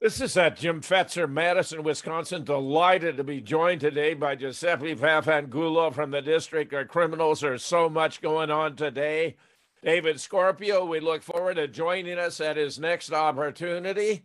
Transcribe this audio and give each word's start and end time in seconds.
This 0.00 0.20
is 0.20 0.36
at 0.36 0.56
Jim 0.56 0.80
Fetzer, 0.80 1.28
Madison, 1.28 1.82
Wisconsin. 1.82 2.44
Delighted 2.44 3.16
to 3.16 3.24
be 3.24 3.40
joined 3.40 3.80
today 3.80 4.14
by 4.14 4.36
Giuseppe 4.36 4.94
Vafanculo 4.94 5.92
from 5.92 6.12
the 6.12 6.22
District 6.22 6.72
of 6.72 6.86
Criminals. 6.86 7.40
There's 7.40 7.64
so 7.64 7.88
much 7.88 8.20
going 8.20 8.48
on 8.48 8.76
today. 8.76 9.34
David 9.82 10.20
Scorpio, 10.20 10.84
we 10.84 11.00
look 11.00 11.24
forward 11.24 11.56
to 11.56 11.66
joining 11.66 12.16
us 12.16 12.40
at 12.40 12.56
his 12.56 12.78
next 12.78 13.12
opportunity. 13.12 14.22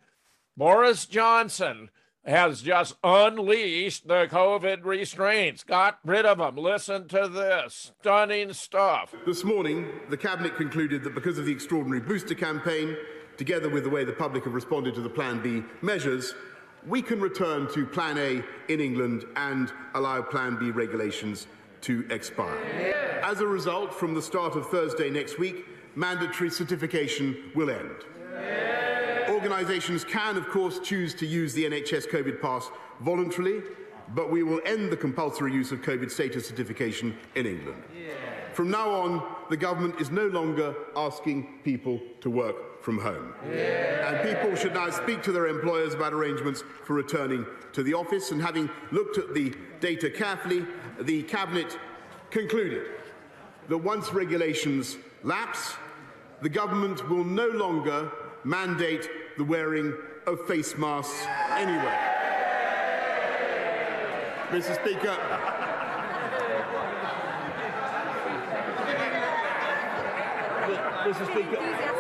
Boris 0.56 1.08
Johnson 1.08 1.90
has 2.24 2.62
just 2.62 2.96
unleashed 3.04 4.08
the 4.08 4.28
COVID 4.28 4.86
restraints, 4.86 5.64
got 5.64 5.98
rid 6.06 6.28
of 6.28 6.38
them. 6.38 6.56
Listen 6.56 7.08
to 7.08 7.28
this 7.28 7.94
stunning 8.00 8.54
stuff. 8.54 9.16
This 9.26 9.44
morning, 9.44 9.88
the 10.12 10.18
Cabinet 10.18 10.56
concluded 10.56 11.04
that 11.04 11.16
because 11.16 11.40
of 11.40 11.48
the 11.48 11.52
extraordinary 11.52 12.00
booster 12.00 12.36
campaign, 12.36 12.96
together 13.38 13.70
with 13.70 13.84
the 13.84 13.90
way 13.90 14.04
the 14.04 14.14
public 14.14 14.44
have 14.44 14.54
responded 14.54 14.96
to 14.96 15.02
the 15.02 15.10
Plan 15.10 15.42
B 15.42 15.64
measures, 15.82 16.34
we 16.86 17.02
can 17.02 17.20
return 17.22 17.72
to 17.74 17.86
Plan 17.86 18.18
A 18.18 18.44
in 18.72 18.80
England 18.80 19.26
and 19.36 19.72
allow 19.96 20.22
Plan 20.22 20.58
B 20.58 20.72
regulations 20.72 21.48
to 21.82 22.06
expire. 22.10 22.58
As 23.24 23.40
a 23.40 23.48
result, 23.48 23.94
from 23.94 24.14
the 24.14 24.22
start 24.22 24.56
of 24.56 24.68
Thursday 24.70 25.10
next 25.10 25.40
week, 25.40 25.66
mandatory 25.96 26.50
certification 26.50 27.52
will 27.56 27.70
end. 27.70 27.96
Organisations 29.30 30.04
can, 30.04 30.38
of 30.38 30.48
course, 30.50 30.80
choose 30.80 31.14
to 31.16 31.26
use 31.26 31.54
the 31.54 31.66
NHS 31.66 32.10
COVID 32.10 32.42
pass 32.42 32.70
voluntarily, 33.02 33.62
but 34.14 34.30
we 34.30 34.44
will 34.44 34.60
end 34.66 34.92
the 34.92 34.98
compulsory 34.98 35.54
use 35.54 35.72
of 35.72 35.82
COVID 35.82 36.12
status 36.12 36.48
certification 36.48 37.18
in 37.36 37.46
England. 37.46 37.84
From 38.54 38.70
now 38.70 38.92
on, 38.92 39.24
the 39.50 39.58
government 39.58 40.00
is 40.00 40.12
no 40.12 40.28
longer 40.28 40.76
asking 40.96 41.60
people 41.64 42.00
to 42.22 42.30
work 42.30 42.73
from 42.84 43.00
home. 43.00 43.34
Yeah. 43.50 44.10
And 44.10 44.30
people 44.30 44.56
should 44.56 44.74
now 44.74 44.90
speak 44.90 45.24
to 45.24 45.32
their 45.32 45.48
employers 45.48 45.94
about 45.94 46.14
arrangements 46.14 46.64
for 46.84 46.94
returning 46.94 47.46
to 47.72 47.82
the 47.82 47.94
office. 47.94 48.32
And 48.32 48.42
having 48.42 48.70
looked 48.92 49.18
at 49.18 49.34
the 49.34 49.56
data 49.80 50.10
carefully, 50.10 50.66
the 51.00 51.24
Cabinet 51.24 51.80
concluded 52.30 52.84
that 53.70 53.78
once 53.78 54.14
regulations 54.14 54.98
lapse, 55.24 55.76
the 56.42 56.50
government 56.50 57.10
will 57.10 57.24
no 57.24 57.48
longer 57.48 58.12
mandate 58.44 59.10
the 59.38 59.44
wearing 59.46 59.94
of 60.28 60.46
face 60.46 60.78
masks 60.78 61.26
anywhere. 61.52 62.10
Mr. 64.50 64.76
Speaker, 64.76 65.18
Mr. 71.06 71.26
Speaker. 71.32 71.93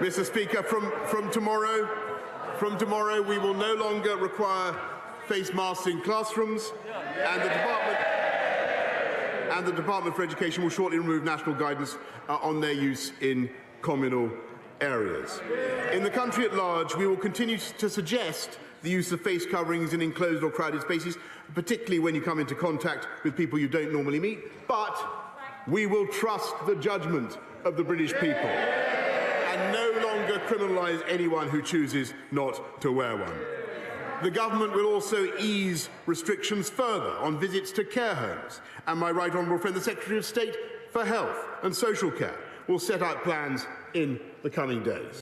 Mr. 0.00 0.24
Speaker, 0.24 0.62
from, 0.62 0.90
from 1.08 1.30
tomorrow, 1.30 1.86
from 2.56 2.78
tomorrow, 2.78 3.20
we 3.20 3.36
will 3.36 3.52
no 3.52 3.74
longer 3.74 4.16
require 4.16 4.74
face 5.26 5.52
masks 5.52 5.86
in 5.86 6.00
classrooms, 6.00 6.72
and 7.18 7.42
the 7.42 7.48
department 7.48 7.98
and 9.52 9.66
the 9.66 9.72
Department 9.72 10.16
for 10.16 10.22
Education 10.22 10.62
will 10.62 10.70
shortly 10.70 10.98
remove 10.98 11.22
national 11.22 11.54
guidance 11.54 11.98
uh, 12.30 12.36
on 12.36 12.62
their 12.62 12.72
use 12.72 13.12
in 13.20 13.50
communal 13.82 14.30
areas. 14.80 15.42
In 15.92 16.02
the 16.02 16.08
country 16.08 16.46
at 16.46 16.54
large, 16.54 16.96
we 16.96 17.06
will 17.06 17.14
continue 17.14 17.58
to 17.58 17.90
suggest 17.90 18.58
the 18.80 18.88
use 18.88 19.12
of 19.12 19.20
face 19.20 19.44
coverings 19.44 19.92
in 19.92 20.00
enclosed 20.00 20.42
or 20.42 20.50
crowded 20.50 20.80
spaces, 20.80 21.18
particularly 21.54 21.98
when 21.98 22.14
you 22.14 22.22
come 22.22 22.40
into 22.40 22.54
contact 22.54 23.06
with 23.22 23.36
people 23.36 23.58
you 23.58 23.68
don't 23.68 23.92
normally 23.92 24.18
meet, 24.18 24.66
but 24.66 24.96
we 25.68 25.84
will 25.84 26.06
trust 26.06 26.54
the 26.66 26.76
judgment 26.76 27.36
of 27.66 27.76
the 27.76 27.84
British 27.84 28.14
people 28.14 28.48
no 29.72 30.06
longer 30.06 30.38
criminalise 30.46 31.02
anyone 31.08 31.48
who 31.48 31.62
chooses 31.62 32.14
not 32.30 32.80
to 32.80 32.92
wear 32.92 33.16
one. 33.16 33.38
The 34.22 34.30
government 34.30 34.74
will 34.74 34.86
also 34.86 35.34
ease 35.38 35.88
restrictions 36.06 36.68
further 36.68 37.10
on 37.18 37.38
visits 37.38 37.72
to 37.72 37.84
care 37.84 38.14
homes, 38.14 38.60
and 38.86 39.00
my 39.00 39.10
right 39.10 39.34
honourable 39.34 39.58
friend, 39.58 39.74
the 39.74 39.80
Secretary 39.80 40.18
of 40.18 40.26
State 40.26 40.56
for 40.90 41.04
Health 41.04 41.36
and 41.62 41.74
Social 41.74 42.10
Care, 42.10 42.38
will 42.68 42.78
set 42.78 43.02
out 43.02 43.24
plans 43.24 43.66
in 43.94 44.20
the 44.42 44.50
coming 44.50 44.82
days. 44.82 45.20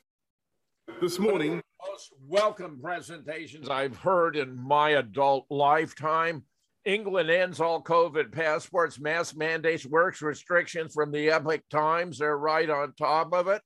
This 1.01 1.21
morning, 1.21 1.61
most 1.89 2.13
welcome 2.27 2.81
presentations 2.83 3.69
I've 3.69 3.97
heard 3.97 4.37
in 4.37 4.57
my 4.57 4.91
adult 4.91 5.47
lifetime. 5.49 6.43
England 6.85 7.31
ends 7.31 7.61
all 7.61 7.83
COVID 7.83 8.33
passports, 8.33 8.99
mask 8.99 9.37
mandates, 9.37 9.87
works 9.87 10.23
restrictions 10.23 10.93
from 10.93 11.13
the 11.13 11.31
Epoch 11.31 11.63
Times. 11.71 12.19
They're 12.19 12.37
right 12.37 12.69
on 12.69 12.95
top 12.95 13.33
of 13.33 13.47
it. 13.47 13.63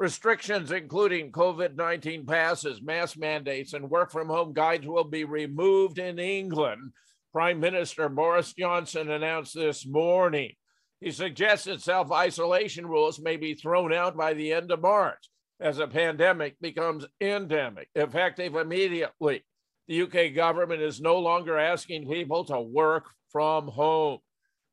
Restrictions, 0.00 0.72
including 0.72 1.30
COVID 1.30 1.76
19 1.76 2.26
passes, 2.26 2.82
mask 2.82 3.18
mandates, 3.18 3.74
and 3.74 3.88
work 3.88 4.10
from 4.10 4.28
home 4.28 4.52
guides, 4.52 4.86
will 4.86 5.04
be 5.04 5.24
removed 5.24 5.98
in 5.98 6.18
England. 6.18 6.92
Prime 7.32 7.60
Minister 7.60 8.08
Boris 8.08 8.52
Johnson 8.54 9.10
announced 9.10 9.54
this 9.54 9.86
morning. 9.86 10.52
He 11.00 11.12
suggested 11.12 11.80
self 11.80 12.10
isolation 12.10 12.86
rules 12.86 13.20
may 13.20 13.36
be 13.36 13.54
thrown 13.54 13.92
out 13.92 14.16
by 14.16 14.34
the 14.34 14.52
end 14.52 14.72
of 14.72 14.80
March 14.80 15.30
as 15.60 15.78
a 15.78 15.86
pandemic 15.86 16.58
becomes 16.60 17.06
endemic, 17.20 17.88
effective 17.94 18.56
immediately 18.56 19.44
the 19.90 20.02
UK 20.02 20.32
government 20.36 20.80
is 20.80 21.00
no 21.00 21.18
longer 21.18 21.58
asking 21.58 22.08
people 22.08 22.44
to 22.44 22.60
work 22.60 23.06
from 23.32 23.66
home. 23.66 24.20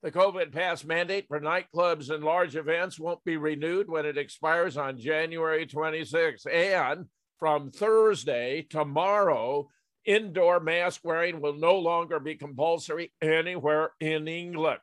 The 0.04 0.12
COVID 0.12 0.54
pass 0.54 0.86
mandate 0.86 1.26
for 1.28 1.40
nightclubs 1.40 2.12
and 2.14 2.24
large 2.24 2.56
events 2.56 3.00
won't 3.00 3.24
be 3.24 3.36
renewed 3.36 3.90
when 3.90 4.06
it 4.06 4.18
expires 4.18 4.78
on 4.78 5.00
January 5.00 5.66
26. 5.66 6.46
And 6.46 7.08
from 7.40 7.72
Thursday, 7.72 8.68
tomorrow, 8.70 9.70
indoor 10.06 10.60
mask 10.60 11.02
wearing 11.04 11.42
will 11.42 11.58
no 11.58 11.80
longer 11.80 12.20
be 12.20 12.36
compulsory 12.36 13.12
anywhere 13.24 13.90
in 14.00 14.28
England. 14.28 14.80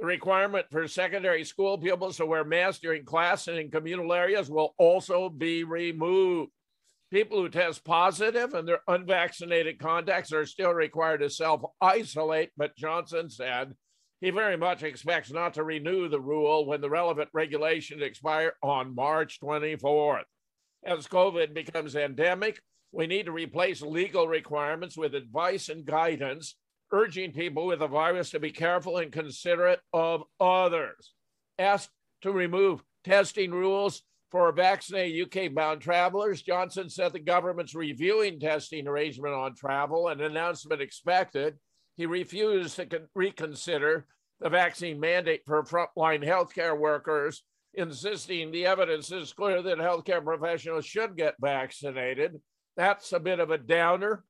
The 0.00 0.06
requirement 0.06 0.66
for 0.70 0.88
secondary 0.88 1.44
school 1.44 1.78
pupils 1.78 2.16
to 2.16 2.26
wear 2.26 2.44
masks 2.44 2.80
during 2.80 3.04
class 3.04 3.46
and 3.46 3.58
in 3.58 3.70
communal 3.70 4.12
areas 4.12 4.50
will 4.50 4.74
also 4.78 5.28
be 5.28 5.62
removed. 5.62 6.50
People 7.12 7.38
who 7.38 7.48
test 7.48 7.84
positive 7.84 8.52
and 8.52 8.66
their 8.66 8.80
unvaccinated 8.88 9.78
contacts 9.78 10.32
are 10.32 10.44
still 10.44 10.72
required 10.74 11.20
to 11.20 11.30
self 11.30 11.62
isolate, 11.80 12.50
but 12.56 12.76
Johnson 12.76 13.30
said 13.30 13.74
he 14.20 14.30
very 14.30 14.56
much 14.56 14.82
expects 14.82 15.30
not 15.30 15.54
to 15.54 15.64
renew 15.64 16.08
the 16.08 16.20
rule 16.20 16.66
when 16.66 16.80
the 16.80 16.90
relevant 16.90 17.28
regulations 17.32 18.02
expire 18.02 18.54
on 18.62 18.94
March 18.94 19.40
24th. 19.40 20.24
As 20.84 21.06
COVID 21.06 21.52
becomes 21.52 21.96
endemic, 21.96 22.60
we 22.92 23.06
need 23.06 23.26
to 23.26 23.32
replace 23.32 23.82
legal 23.82 24.26
requirements 24.26 24.96
with 24.96 25.14
advice 25.14 25.68
and 25.68 25.84
guidance, 25.84 26.56
urging 26.92 27.32
people 27.32 27.66
with 27.66 27.80
the 27.80 27.86
virus 27.86 28.30
to 28.30 28.40
be 28.40 28.50
careful 28.50 28.98
and 28.98 29.12
considerate 29.12 29.80
of 29.92 30.22
others. 30.40 31.12
Asked 31.58 31.90
to 32.22 32.32
remove 32.32 32.82
testing 33.04 33.50
rules 33.50 34.02
for 34.30 34.50
vaccinated 34.52 35.26
UK 35.26 35.54
bound 35.54 35.80
travelers, 35.80 36.42
Johnson 36.42 36.88
said 36.88 37.12
the 37.12 37.18
government's 37.18 37.74
reviewing 37.74 38.40
testing 38.40 38.88
arrangement 38.88 39.34
on 39.34 39.54
travel, 39.54 40.08
an 40.08 40.20
announcement 40.20 40.80
expected. 40.80 41.56
He 41.96 42.06
refused 42.06 42.76
to 42.76 42.86
con- 42.86 43.08
reconsider 43.14 44.06
the 44.40 44.50
vaccine 44.50 45.00
mandate 45.00 45.42
for 45.46 45.62
frontline 45.64 46.24
healthcare 46.24 46.78
workers, 46.78 47.42
insisting 47.74 48.50
the 48.50 48.66
evidence 48.66 49.10
is 49.10 49.32
clear 49.32 49.62
that 49.62 49.78
healthcare 49.78 50.22
professionals 50.22 50.84
should 50.84 51.16
get 51.16 51.34
vaccinated. 51.40 52.40
That's 52.76 53.12
a 53.12 53.20
bit 53.20 53.40
of 53.40 53.50
a 53.50 53.58
downer. 53.58 54.24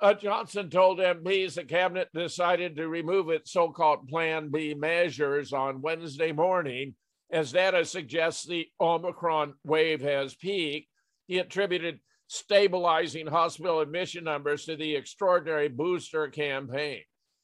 Uh, 0.00 0.14
Johnson 0.14 0.68
told 0.68 0.98
MPs 0.98 1.54
the 1.54 1.64
cabinet 1.64 2.08
decided 2.12 2.74
to 2.76 2.88
remove 2.88 3.30
its 3.30 3.52
so 3.52 3.70
called 3.70 4.08
Plan 4.08 4.50
B 4.50 4.74
measures 4.74 5.52
on 5.52 5.80
Wednesday 5.80 6.32
morning 6.32 6.96
as 7.32 7.52
data 7.52 7.84
suggests 7.84 8.44
the 8.44 8.68
Omicron 8.78 9.54
wave 9.64 10.02
has 10.02 10.34
peaked, 10.34 10.88
he 11.26 11.38
attributed 11.38 11.98
stabilizing 12.28 13.26
hospital 13.26 13.80
admission 13.80 14.24
numbers 14.24 14.66
to 14.66 14.76
the 14.76 14.94
extraordinary 14.94 15.68
booster 15.68 16.28
campaign. 16.28 17.00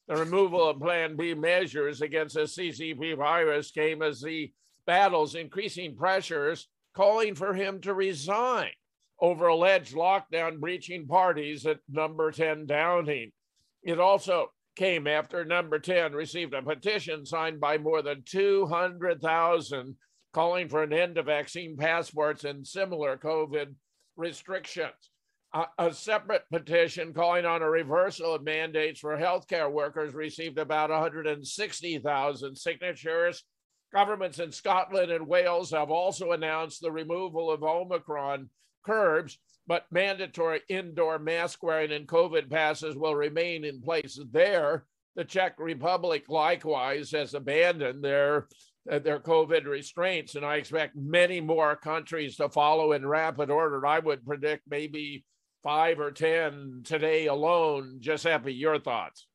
The 0.09 0.17
removal 0.17 0.67
of 0.67 0.81
Plan 0.81 1.17
B 1.17 1.35
measures 1.35 2.01
against 2.01 2.35
the 2.35 2.43
CCP 2.43 3.19
virus 3.19 3.71
came 3.71 4.01
as 4.01 4.23
the 4.23 4.51
battles 4.87 5.35
increasing 5.35 5.95
pressures 5.97 6.67
calling 6.95 7.35
for 7.35 7.53
him 7.53 7.79
to 7.83 7.93
resign 7.93 8.71
over 9.21 9.49
alleged 9.49 9.95
lockdown 9.95 10.61
breaching 10.61 11.07
parties 11.07 11.67
at 11.67 11.81
number 11.91 12.31
10 12.33 12.65
Downing. 12.65 13.33
It 13.83 14.01
also 14.01 14.51
came 14.77 15.07
after 15.07 15.45
number 15.45 15.79
10 15.79 16.13
received 16.15 16.55
a 16.55 16.63
petition 16.63 17.27
signed 17.27 17.61
by 17.61 17.77
more 17.77 18.01
than 18.01 18.23
200,000 18.25 19.95
calling 20.33 20.69
for 20.69 20.83
an 20.85 20.93
end 20.95 21.17
to 21.17 21.23
vaccine 21.23 21.77
passports 21.77 22.45
and 22.45 22.67
similar 22.67 23.19
COVID 23.19 23.75
restrictions. 24.17 25.11
A, 25.55 25.65
a, 25.79 25.95
separate 25.95 26.43
petition 26.53 27.15
calling 27.15 27.47
on 27.47 27.63
a 27.63 27.71
reversal 27.71 28.35
of 28.35 28.45
mandates 28.45 29.01
for 29.01 29.17
healthcare 29.17 29.73
workers 29.73 30.13
received 30.13 30.59
about 30.59 30.91
160,000 30.91 32.57
signatures. 32.57 33.45
Governments 33.95 34.41
in 34.41 34.53
Scotland 34.53 35.11
and 35.11 35.27
Wales 35.27 35.71
have 35.71 35.91
also 35.91 36.33
announced 36.33 36.83
the 36.83 36.93
removal 36.93 37.51
of 37.51 37.63
Omicron 37.63 38.51
curbs, 38.85 39.39
but 39.67 39.87
mandatory 39.91 40.61
indoor 40.69 41.19
mask 41.19 41.63
wearing 41.63 41.93
and 41.93 42.07
COVID 42.07 42.51
passes 42.51 42.95
will 42.95 43.15
remain 43.15 43.65
in 43.65 43.81
place 43.81 44.21
there. 44.31 44.85
The 45.17 45.25
Czech 45.25 45.59
Republic 45.59 46.29
likewise 46.29 47.11
has 47.13 47.33
abandoned 47.33 48.05
their 48.05 48.49
uh, 48.91 48.99
their 48.99 49.19
COVID 49.19 49.67
restraints, 49.67 50.35
and 50.35 50.45
I 50.47 50.57
expect 50.57 50.97
many 50.97 51.41
more 51.41 51.77
countries 51.77 52.37
to 52.37 52.49
follow 52.49 52.93
in 52.93 53.07
rapid 53.07 53.51
order. 53.51 53.87
I 53.87 53.99
would 53.99 54.25
predict 54.25 54.63
maybe 54.69 55.25
five 55.63 55.99
or 56.01 56.11
ten 56.11 56.83
today 56.85 57.27
alone. 57.27 57.99
Giuseppe, 58.01 58.55
your 58.55 58.79
thoughts? 58.79 59.27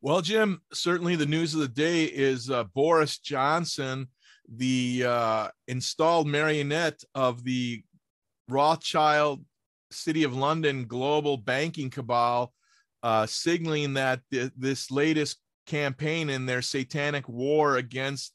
Well, 0.00 0.20
Jim, 0.20 0.60
certainly 0.72 1.16
the 1.16 1.26
news 1.26 1.54
of 1.54 1.60
the 1.60 1.68
day 1.68 2.04
is 2.04 2.50
uh, 2.50 2.64
Boris 2.64 3.18
Johnson, 3.18 4.08
the 4.48 5.04
uh, 5.06 5.48
installed 5.66 6.28
marionette 6.28 7.02
of 7.14 7.42
the 7.44 7.82
Rothschild 8.48 9.44
City 9.90 10.22
of 10.22 10.36
London 10.36 10.84
global 10.86 11.36
banking 11.36 11.90
cabal, 11.90 12.52
uh, 13.02 13.26
signaling 13.26 13.94
that 13.94 14.20
th- 14.30 14.52
this 14.56 14.90
latest 14.90 15.38
campaign 15.66 16.30
in 16.30 16.46
their 16.46 16.62
satanic 16.62 17.28
war 17.28 17.76
against 17.76 18.32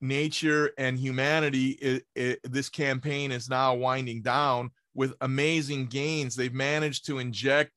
nature 0.00 0.70
and 0.78 0.98
humanity, 0.98 1.70
it, 1.70 2.04
it, 2.14 2.40
this 2.44 2.68
campaign 2.68 3.32
is 3.32 3.48
now 3.48 3.74
winding 3.74 4.22
down 4.22 4.70
with 4.98 5.14
amazing 5.20 5.86
gains. 5.86 6.34
They've 6.34 6.52
managed 6.52 7.06
to 7.06 7.20
inject 7.20 7.70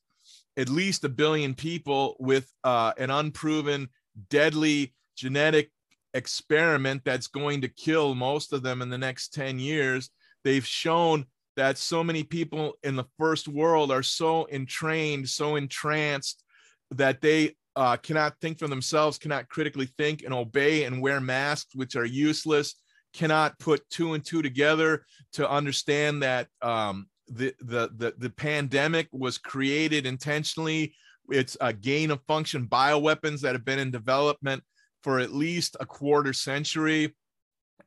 at 0.57 0.69
least 0.69 1.03
a 1.03 1.09
billion 1.09 1.53
people 1.53 2.15
with 2.19 2.51
uh, 2.63 2.93
an 2.97 3.11
unproven, 3.11 3.89
deadly 4.31 4.95
genetic 5.15 5.69
experiment 6.15 7.03
that's 7.05 7.27
going 7.27 7.61
to 7.61 7.67
kill 7.67 8.15
most 8.15 8.53
of 8.53 8.63
them 8.63 8.81
in 8.81 8.89
the 8.89 8.97
next 8.97 9.35
10 9.35 9.59
years. 9.59 10.09
They've 10.43 10.65
shown 10.65 11.27
that 11.57 11.77
so 11.77 12.03
many 12.03 12.23
people 12.23 12.73
in 12.81 12.95
the 12.95 13.05
first 13.19 13.47
world 13.47 13.91
are 13.91 14.03
so 14.03 14.47
entrained, 14.51 15.29
so 15.29 15.57
entranced 15.57 16.43
that 16.89 17.21
they 17.21 17.55
uh, 17.75 17.97
cannot 17.97 18.33
think 18.41 18.57
for 18.57 18.67
themselves, 18.67 19.19
cannot 19.19 19.47
critically 19.47 19.89
think 19.99 20.23
and 20.23 20.33
obey 20.33 20.85
and 20.85 20.99
wear 20.99 21.21
masks, 21.21 21.75
which 21.75 21.95
are 21.95 22.03
useless, 22.03 22.81
cannot 23.13 23.59
put 23.59 23.87
two 23.91 24.13
and 24.13 24.25
two 24.25 24.41
together 24.41 25.05
to 25.33 25.47
understand 25.47 26.23
that 26.23 26.47
um, 26.63 27.07
the, 27.31 27.53
the, 27.61 27.89
the, 27.97 28.13
the 28.17 28.29
pandemic 28.29 29.07
was 29.11 29.37
created 29.37 30.05
intentionally. 30.05 30.93
It's 31.29 31.57
a 31.61 31.71
gain 31.71 32.11
of 32.11 32.21
function 32.27 32.67
bioweapons 32.67 33.41
that 33.41 33.53
have 33.53 33.65
been 33.65 33.79
in 33.79 33.91
development 33.91 34.63
for 35.03 35.19
at 35.19 35.33
least 35.33 35.77
a 35.79 35.85
quarter 35.85 36.33
century 36.33 37.15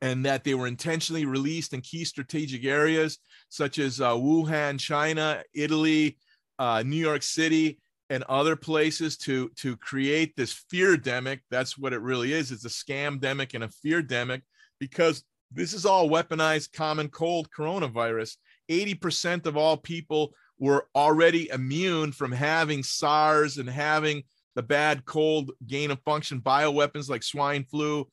and 0.01 0.25
that 0.25 0.43
they 0.43 0.53
were 0.53 0.67
intentionally 0.67 1.25
released 1.25 1.73
in 1.73 1.81
key 1.81 2.03
strategic 2.05 2.65
areas 2.65 3.19
such 3.49 3.79
as 3.79 4.01
uh, 4.01 4.11
Wuhan, 4.11 4.79
China, 4.79 5.41
Italy, 5.53 6.17
uh, 6.59 6.83
New 6.85 6.97
York 6.97 7.23
City, 7.23 7.79
and 8.09 8.23
other 8.23 8.55
places 8.55 9.17
to 9.17 9.49
to 9.57 9.75
create 9.77 10.35
this 10.35 10.53
fear 10.69 10.95
demic. 10.95 11.39
That's 11.49 11.77
what 11.77 11.93
it 11.93 12.01
really 12.01 12.33
is. 12.33 12.51
It's 12.51 12.65
a 12.65 12.69
scam 12.69 13.19
demic 13.19 13.55
and 13.55 13.63
a 13.63 13.69
fear 13.69 14.03
demic 14.03 14.41
because 14.79 15.23
this 15.51 15.73
is 15.73 15.85
all 15.85 16.09
weaponized 16.09 16.73
common 16.73 17.07
cold 17.07 17.49
coronavirus. 17.49 18.35
80% 18.69 19.45
of 19.45 19.57
all 19.57 19.77
people 19.77 20.33
were 20.57 20.87
already 20.95 21.49
immune 21.49 22.11
from 22.11 22.31
having 22.31 22.83
SARS 22.83 23.57
and 23.57 23.69
having 23.69 24.23
the 24.55 24.63
bad 24.63 25.05
cold 25.05 25.51
gain 25.67 25.91
of 25.91 26.01
function. 26.03 26.41
Bioweapons 26.41 27.09
like 27.09 27.23
swine 27.23 27.65
flu, 27.65 28.07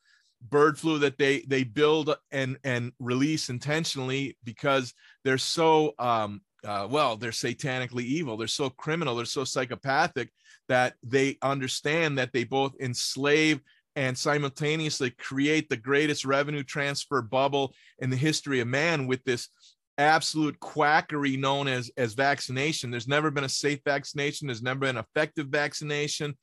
bird 0.49 0.77
flu 0.77 0.99
that 0.99 1.17
they 1.17 1.41
they 1.47 1.63
build 1.63 2.15
and 2.31 2.57
and 2.63 2.91
release 2.99 3.49
intentionally 3.49 4.37
because 4.43 4.93
they're 5.23 5.37
so 5.37 5.93
um, 5.99 6.41
uh, 6.65 6.87
well 6.89 7.15
they're 7.15 7.31
satanically 7.31 8.03
evil. 8.03 8.37
They're 8.37 8.47
so 8.47 8.69
criminal. 8.69 9.15
They're 9.15 9.25
so 9.25 9.45
psychopathic 9.45 10.29
that 10.67 10.95
they 11.01 11.37
understand 11.41 12.17
that 12.17 12.33
they 12.33 12.43
both 12.43 12.73
enslave 12.79 13.61
and 13.95 14.17
simultaneously 14.17 15.11
create 15.11 15.69
the 15.69 15.77
greatest 15.77 16.25
revenue 16.25 16.63
transfer 16.63 17.21
bubble 17.21 17.73
in 17.99 18.09
the 18.09 18.15
history 18.15 18.59
of 18.59 18.67
man 18.67 19.07
with 19.07 19.23
this 19.23 19.49
absolute 19.97 20.59
quackery 20.59 21.37
known 21.37 21.67
as 21.67 21.91
as 21.97 22.13
vaccination. 22.13 22.91
There's 22.91 23.07
never 23.07 23.31
been 23.31 23.43
a 23.43 23.49
safe 23.49 23.79
vaccination. 23.85 24.47
There's 24.47 24.63
never 24.63 24.81
been 24.81 24.97
effective 24.97 25.47
vaccination. 25.47 26.35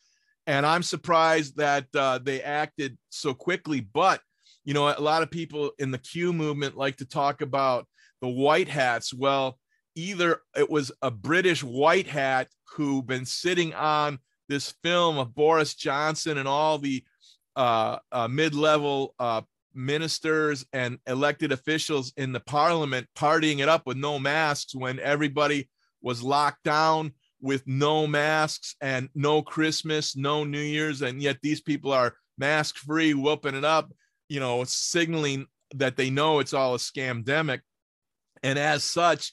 And 0.46 0.64
i'm 0.64 0.82
surprised 0.82 1.56
that 1.56 1.86
uh, 1.94 2.18
they 2.18 2.42
acted 2.42 2.96
so 3.10 3.34
quickly. 3.34 3.80
But 3.80 4.20
you 4.64 4.74
know 4.74 4.88
a 4.88 5.00
lot 5.00 5.22
of 5.22 5.30
people 5.30 5.72
in 5.78 5.90
the 5.90 5.98
q 5.98 6.32
movement 6.32 6.76
like 6.76 6.96
to 6.96 7.06
talk 7.06 7.40
about 7.42 7.86
the 8.20 8.28
white 8.28 8.68
hats. 8.68 9.12
Well 9.12 9.58
either 9.96 10.40
it 10.56 10.70
was 10.70 10.92
a 11.02 11.10
british 11.10 11.64
white 11.64 12.06
hat 12.06 12.48
who 12.76 13.02
been 13.02 13.26
sitting 13.26 13.74
on 13.74 14.18
this 14.48 14.72
film 14.84 15.18
of 15.18 15.34
boris 15.34 15.74
johnson 15.74 16.38
and 16.38 16.46
all 16.46 16.78
the 16.78 17.02
uh, 17.56 17.98
uh, 18.12 18.28
mid-level 18.28 19.14
uh, 19.18 19.42
ministers 19.74 20.64
and 20.72 20.98
elected 21.06 21.52
officials 21.52 22.12
in 22.16 22.32
the 22.32 22.40
parliament 22.40 23.06
partying 23.16 23.60
it 23.60 23.68
up 23.68 23.86
with 23.86 23.96
no 23.96 24.18
masks 24.18 24.74
when 24.74 24.98
everybody 25.00 25.68
was 26.02 26.22
locked 26.22 26.64
down 26.64 27.12
with 27.40 27.62
no 27.66 28.06
masks 28.06 28.76
and 28.80 29.08
no 29.14 29.42
Christmas, 29.42 30.16
no 30.16 30.44
New 30.44 30.60
Year's, 30.60 31.02
and 31.02 31.22
yet 31.22 31.38
these 31.42 31.60
people 31.60 31.92
are 31.92 32.14
mask 32.36 32.76
free, 32.76 33.14
whooping 33.14 33.54
it 33.54 33.64
up, 33.64 33.92
you 34.28 34.40
know, 34.40 34.64
signaling 34.64 35.46
that 35.74 35.96
they 35.96 36.10
know 36.10 36.40
it's 36.40 36.54
all 36.54 36.74
a 36.74 36.78
scamdemic. 36.78 37.60
And 38.42 38.58
as 38.58 38.84
such, 38.84 39.32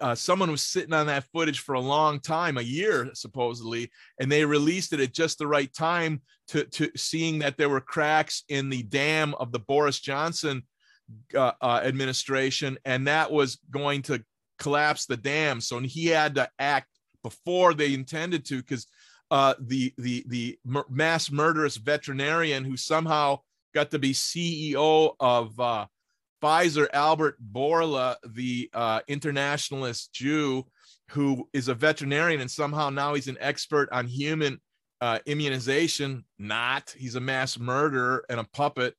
uh, 0.00 0.14
someone 0.14 0.50
was 0.50 0.62
sitting 0.62 0.92
on 0.92 1.06
that 1.06 1.24
footage 1.32 1.60
for 1.60 1.74
a 1.74 1.80
long 1.80 2.20
time, 2.20 2.58
a 2.58 2.62
year 2.62 3.10
supposedly, 3.14 3.90
and 4.20 4.30
they 4.30 4.44
released 4.44 4.92
it 4.92 5.00
at 5.00 5.12
just 5.12 5.38
the 5.38 5.46
right 5.46 5.72
time 5.72 6.20
to, 6.48 6.64
to 6.64 6.90
seeing 6.96 7.38
that 7.40 7.56
there 7.56 7.68
were 7.68 7.80
cracks 7.80 8.44
in 8.48 8.68
the 8.68 8.82
dam 8.82 9.34
of 9.34 9.52
the 9.52 9.58
Boris 9.58 10.00
Johnson 10.00 10.62
uh, 11.34 11.52
uh, 11.60 11.80
administration, 11.84 12.78
and 12.84 13.06
that 13.06 13.30
was 13.30 13.58
going 13.70 14.02
to 14.02 14.22
collapse 14.58 15.06
the 15.06 15.16
dam. 15.16 15.60
So 15.60 15.80
he 15.80 16.06
had 16.06 16.34
to 16.36 16.48
act 16.58 16.88
before 17.22 17.74
they 17.74 17.94
intended 17.94 18.44
to, 18.46 18.56
because 18.56 18.86
uh, 19.30 19.54
the 19.60 19.92
the 19.98 20.24
the 20.28 20.58
mass 20.88 21.30
murderous 21.30 21.76
veterinarian 21.76 22.64
who 22.64 22.76
somehow 22.76 23.40
got 23.74 23.90
to 23.90 23.98
be 23.98 24.12
CEO 24.12 25.14
of 25.18 25.58
uh, 25.58 25.86
Pfizer, 26.46 26.86
Albert 26.92 27.38
Bourla, 27.42 28.14
the 28.24 28.70
uh, 28.72 29.00
internationalist 29.08 30.12
Jew 30.12 30.64
who 31.10 31.48
is 31.52 31.66
a 31.66 31.74
veterinarian 31.74 32.40
and 32.40 32.50
somehow 32.50 32.88
now 32.88 33.14
he's 33.14 33.26
an 33.26 33.36
expert 33.40 33.88
on 33.90 34.06
human 34.06 34.60
uh, 35.00 35.18
immunization. 35.26 36.24
Not, 36.38 36.94
he's 36.96 37.16
a 37.16 37.20
mass 37.20 37.58
murderer 37.58 38.24
and 38.28 38.38
a 38.38 38.46
puppet. 38.52 38.94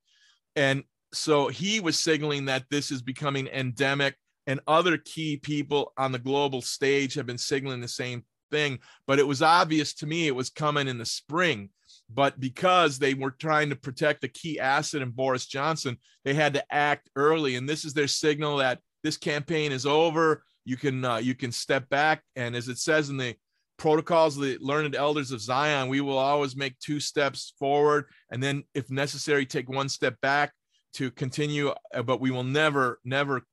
And 0.58 0.84
so 1.14 1.48
he 1.48 1.80
was 1.80 1.98
signaling 1.98 2.46
that 2.46 2.66
this 2.70 2.92
is 2.92 3.02
becoming 3.02 3.48
endemic, 3.48 4.16
and 4.46 4.60
other 4.68 4.98
key 4.98 5.38
people 5.38 5.94
on 5.98 6.12
the 6.12 6.20
global 6.20 6.62
stage 6.62 7.14
have 7.14 7.26
been 7.26 7.38
signaling 7.38 7.80
the 7.80 7.88
same 7.88 8.26
thing. 8.52 8.80
But 9.06 9.20
it 9.20 9.28
was 9.28 9.42
obvious 9.42 9.94
to 9.96 10.06
me 10.06 10.28
it 10.28 10.36
was 10.36 10.50
coming 10.50 10.90
in 10.90 10.98
the 10.98 11.06
spring 11.06 11.70
but 12.10 12.40
because 12.40 12.98
they 12.98 13.14
were 13.14 13.32
trying 13.32 13.70
to 13.70 13.76
protect 13.76 14.22
the 14.22 14.28
key 14.28 14.60
asset 14.60 15.02
in 15.02 15.12
Boris 15.12 15.46
Johnson, 15.46 15.98
they 16.24 16.34
had 16.34 16.54
to 16.54 16.74
act 16.74 17.10
early. 17.16 17.56
And 17.56 17.68
this 17.68 17.84
is 17.84 17.94
their 17.94 18.08
signal 18.08 18.58
that 18.58 18.80
this 19.04 19.18
campaign 19.18 19.72
is 19.72 19.86
over. 19.86 20.44
You 20.66 20.78
can 20.78 21.04
uh, 21.04 21.18
you 21.18 21.36
can 21.36 21.52
step 21.52 21.88
back, 21.90 22.24
and 22.36 22.56
as 22.56 22.68
it 22.68 22.78
says 22.78 23.10
in 23.10 23.18
the 23.18 23.36
protocols 23.78 24.36
of 24.36 24.44
the 24.44 24.58
learned 24.60 24.96
elders 24.96 25.32
of 25.32 25.40
Zion, 25.40 25.88
we 25.88 26.02
will 26.02 26.18
always 26.18 26.56
make 26.56 26.78
two 26.80 27.00
steps 27.00 27.54
forward, 27.58 28.06
and 28.32 28.44
then, 28.44 28.64
if 28.74 28.90
necessary, 28.90 29.46
take 29.46 29.70
one 29.70 29.88
step 29.88 30.20
back 30.22 30.52
to 30.96 31.12
continue. 31.12 31.74
Uh, 31.94 32.02
but 32.02 32.20
we 32.20 32.32
will 32.32 32.44
never, 32.44 33.00
never, 33.06 33.44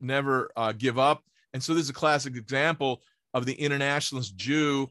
never 0.00 0.50
uh, 0.56 0.72
give 0.72 0.98
up. 0.98 1.22
And 1.52 1.62
so 1.62 1.74
this 1.74 1.84
is 1.84 1.90
a 1.90 1.94
classic 1.94 2.36
example 2.36 3.02
of 3.34 3.44
the 3.44 3.54
internationalist 3.54 4.36
Jew 4.36 4.88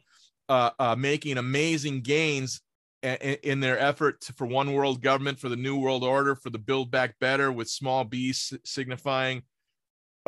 uh, 0.49 0.71
uh, 0.77 0.95
making 0.95 1.37
amazing 1.37 2.01
gains 2.01 2.61
in 3.03 3.59
their 3.59 3.79
effort 3.79 4.23
for 4.35 4.45
one 4.45 4.73
world 4.73 5.01
government, 5.01 5.39
for 5.39 5.49
the 5.49 5.55
new 5.55 5.77
world 5.77 6.03
order, 6.03 6.35
for 6.35 6.49
the 6.49 6.59
build 6.59 6.91
back 6.91 7.15
better, 7.19 7.51
with 7.51 7.69
small 7.69 8.03
b 8.03 8.33
signifying 8.33 9.43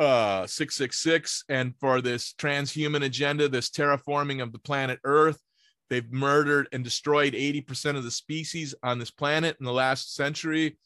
uh 0.00 0.44
666 0.44 1.44
and 1.48 1.72
for 1.78 2.00
this 2.00 2.34
transhuman 2.36 3.04
agenda 3.04 3.48
this 3.48 3.70
terraforming 3.70 4.42
of 4.42 4.50
the 4.50 4.58
planet 4.58 4.98
earth 5.04 5.40
they've 5.90 6.12
murdered 6.12 6.68
and 6.72 6.82
destroyed 6.82 7.34
80% 7.34 7.96
of 7.96 8.04
the 8.04 8.10
species 8.10 8.74
on 8.82 8.98
this 8.98 9.10
planet 9.10 9.56
in 9.60 9.66
the 9.66 9.72
last 9.72 10.14
century. 10.14 10.78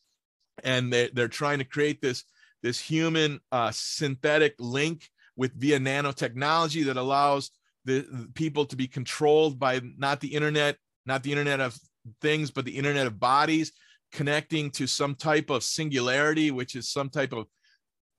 And 0.64 0.92
they, 0.92 1.08
they're 1.12 1.28
trying 1.28 1.58
to 1.58 1.64
create 1.64 2.00
this 2.00 2.24
this 2.60 2.80
human 2.80 3.38
uh, 3.52 3.70
synthetic 3.72 4.56
link 4.58 5.08
with 5.36 5.54
via 5.54 5.78
nanotechnology 5.78 6.86
that 6.86 6.96
allows 6.96 7.52
the, 7.84 8.00
the 8.00 8.28
people 8.34 8.66
to 8.66 8.74
be 8.74 8.88
controlled 8.88 9.60
by 9.60 9.80
not 9.96 10.20
the 10.20 10.34
internet 10.34 10.76
not 11.08 11.24
the 11.24 11.32
internet 11.32 11.58
of 11.58 11.76
things, 12.20 12.52
but 12.52 12.64
the 12.64 12.76
internet 12.76 13.08
of 13.08 13.18
bodies, 13.18 13.72
connecting 14.12 14.70
to 14.70 14.86
some 14.86 15.14
type 15.16 15.50
of 15.50 15.64
singularity, 15.64 16.52
which 16.52 16.76
is 16.76 16.88
some 16.88 17.08
type 17.08 17.32
of 17.32 17.46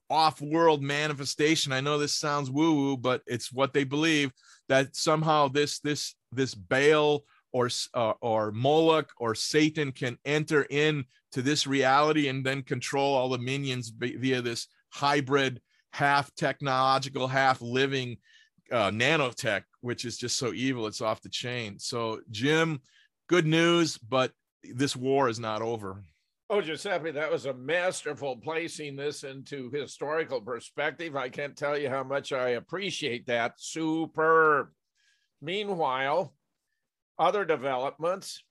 off-world 0.10 0.82
manifestation. 0.82 1.72
I 1.72 1.82
know 1.82 1.98
this 1.98 2.16
sounds 2.16 2.50
woo-woo, 2.50 2.98
but 2.98 3.22
it's 3.28 3.54
what 3.54 3.74
they 3.74 3.84
believe 3.84 4.32
that 4.68 4.96
somehow 4.96 5.48
this 5.48 5.80
this 5.80 6.16
this 6.32 6.56
Baal 6.56 7.24
or 7.52 7.70
uh, 7.94 8.14
or 8.22 8.52
Moloch 8.52 9.12
or 9.18 9.36
Satan 9.36 9.92
can 9.92 10.18
enter 10.26 10.66
in 10.70 11.06
to 11.32 11.42
this 11.42 11.68
reality 11.68 12.28
and 12.28 12.46
then 12.46 12.64
control 12.64 13.16
all 13.16 13.30
the 13.30 13.38
minions 13.38 13.92
via 13.96 14.42
this 14.42 14.68
hybrid, 14.90 15.62
half 15.94 16.34
technological, 16.36 17.28
half 17.28 17.62
living 17.62 18.18
uh, 18.72 18.92
nanotech, 18.92 19.64
which 19.82 20.06
is 20.06 20.18
just 20.18 20.38
so 20.38 20.54
evil. 20.54 20.88
It's 20.88 21.02
off 21.02 21.22
the 21.22 21.30
chain. 21.30 21.80
So, 21.80 22.22
Jim, 22.32 22.82
good 23.28 23.46
news, 23.46 23.98
but 23.98 24.32
this 24.64 24.96
war 24.96 25.30
is 25.30 25.40
not 25.40 25.62
over. 25.62 26.04
Oh, 26.52 26.62
Giuseppe, 26.62 27.12
that 27.12 27.32
was 27.32 27.46
a 27.46 27.54
masterful 27.54 28.38
placing 28.38 28.96
this 28.96 29.24
into 29.24 29.70
historical 29.70 30.42
perspective. 30.42 31.16
I 31.16 31.30
can't 31.30 31.56
tell 31.56 31.78
you 31.78 31.90
how 31.90 32.04
much 32.04 32.32
I 32.32 32.50
appreciate 32.50 33.28
that. 33.28 33.54
Superb. 33.58 34.70
Meanwhile, 35.42 36.34
other 37.20 37.46
developments. 37.46 38.44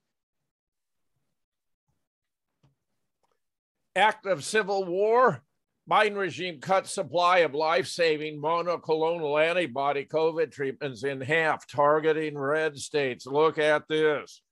act 3.98 4.26
of 4.26 4.44
civil 4.44 4.84
war. 4.84 5.42
Biden 5.88 6.16
regime 6.16 6.60
cut 6.60 6.86
supply 6.86 7.38
of 7.38 7.54
life-saving 7.54 8.38
monoclonal 8.42 9.42
antibody 9.42 10.04
COVID 10.04 10.52
treatments 10.52 11.02
in 11.02 11.18
half, 11.18 11.66
targeting 11.66 12.36
red 12.36 12.76
states. 12.76 13.26
Look 13.26 13.56
at 13.56 13.88
this. 13.88 14.42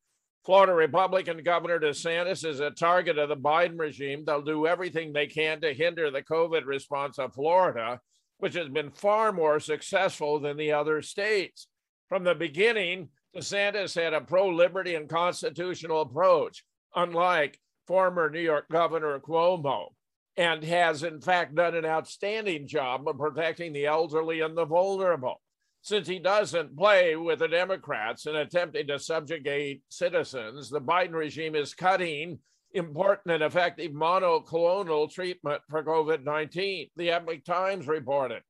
Florida 0.47 0.73
Republican 0.73 1.43
Governor 1.43 1.79
DeSantis 1.79 2.49
is 2.49 2.61
a 2.61 2.71
target 2.71 3.19
of 3.19 3.29
the 3.29 3.37
Biden 3.37 3.79
regime. 3.79 4.25
They'll 4.25 4.41
do 4.41 4.67
everything 4.67 5.13
they 5.13 5.27
can 5.27 5.61
to 5.61 5.75
hinder 5.75 6.11
the 6.11 6.23
COVID 6.23 6.65
response 6.65 7.19
of 7.19 7.35
Florida, 7.35 8.01
which 8.39 8.55
has 8.55 8.71
been 8.71 8.91
far 8.91 9.31
more 9.31 9.61
successful 9.61 10.41
than 10.41 10.57
the 10.57 10.73
other 10.73 11.03
states. 11.03 11.67
From 12.09 12.25
the 12.25 12.35
beginning, 12.35 13.11
DeSantis 13.37 14.01
had 14.01 14.15
a 14.15 14.23
pro 14.23 14.49
liberty 14.49 14.95
and 14.95 15.07
constitutional 15.07 16.01
approach, 16.01 16.65
unlike 16.95 17.61
former 17.87 18.31
New 18.31 18.41
York 18.41 18.71
Governor 18.71 19.19
Cuomo, 19.19 19.89
and 20.37 20.63
has 20.65 21.03
in 21.03 21.21
fact 21.21 21.55
done 21.55 21.75
an 21.75 21.87
outstanding 21.87 22.67
job 22.67 23.09
of 23.09 23.19
protecting 23.19 23.73
the 23.73 23.87
elderly 23.87 24.41
and 24.41 24.57
the 24.57 24.65
vulnerable 24.65 25.41
since 25.87 26.09
he 26.09 26.19
doesn't 26.19 26.77
play 26.77 27.15
with 27.15 27.39
the 27.39 27.47
Democrats 27.47 28.27
in 28.27 28.35
attempting 28.35 28.89
to 28.89 28.99
subjugate 28.99 29.85
citizens, 29.89 30.69
the 30.69 30.81
Biden 30.81 31.13
regime 31.13 31.55
is 31.55 31.75
cutting 31.75 32.41
important 32.73 33.33
and 33.33 33.45
effective 33.45 33.93
monoclonal 33.93 35.09
treatment 35.09 35.63
for 35.71 35.85
COVID 35.85 36.25
19. 36.25 36.89
The 36.97 37.13
Epoch 37.13 37.45
Times 37.45 37.87
reported. 37.87 38.43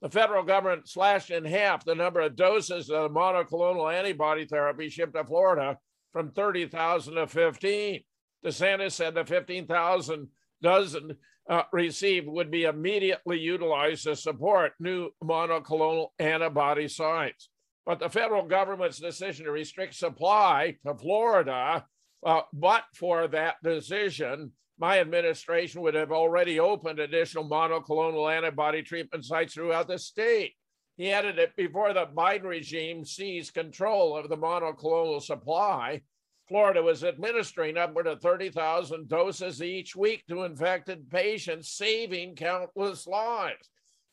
The 0.00 0.08
federal 0.08 0.42
government 0.44 0.88
slashed 0.88 1.28
in 1.28 1.44
half 1.44 1.84
the 1.84 1.94
number 1.94 2.20
of 2.20 2.36
doses 2.36 2.88
of 2.88 3.10
monoclonal 3.10 3.92
antibody 3.92 4.46
therapy 4.46 4.88
shipped 4.88 5.14
to 5.14 5.24
Florida 5.24 5.76
from 6.14 6.30
30,000 6.30 7.16
to 7.16 7.26
15. 7.26 8.00
DeSantis 8.46 8.92
said 8.92 9.14
the 9.14 9.26
15,000 9.26 10.28
dozen 10.62 11.16
uh, 11.48 11.62
received 11.72 12.28
would 12.28 12.50
be 12.50 12.64
immediately 12.64 13.38
utilized 13.38 14.04
to 14.04 14.14
support 14.14 14.72
new 14.80 15.10
monoclonal 15.22 16.08
antibody 16.18 16.88
sites. 16.88 17.48
But 17.86 18.00
the 18.00 18.10
federal 18.10 18.42
government's 18.42 18.98
decision 18.98 19.46
to 19.46 19.50
restrict 19.50 19.94
supply 19.94 20.76
to 20.86 20.94
Florida, 20.94 21.86
uh, 22.24 22.40
but 22.52 22.84
for 22.94 23.28
that 23.28 23.56
decision, 23.62 24.52
my 24.78 25.00
administration 25.00 25.80
would 25.80 25.94
have 25.94 26.12
already 26.12 26.60
opened 26.60 26.98
additional 26.98 27.48
monoclonal 27.48 28.30
antibody 28.30 28.82
treatment 28.82 29.24
sites 29.24 29.54
throughout 29.54 29.88
the 29.88 29.98
state. 29.98 30.52
He 30.98 31.10
added 31.10 31.38
it 31.38 31.56
before 31.56 31.92
the 31.92 32.06
Biden 32.06 32.44
regime 32.44 33.04
seized 33.04 33.54
control 33.54 34.16
of 34.16 34.28
the 34.28 34.36
monoclonal 34.36 35.22
supply 35.22 36.02
Florida 36.48 36.82
was 36.82 37.04
administering 37.04 37.76
upward 37.76 38.06
of 38.06 38.22
30,000 38.22 39.06
doses 39.08 39.62
each 39.62 39.94
week 39.94 40.24
to 40.28 40.44
infected 40.44 41.10
patients, 41.10 41.70
saving 41.70 42.36
countless 42.36 43.06
lives. 43.06 43.68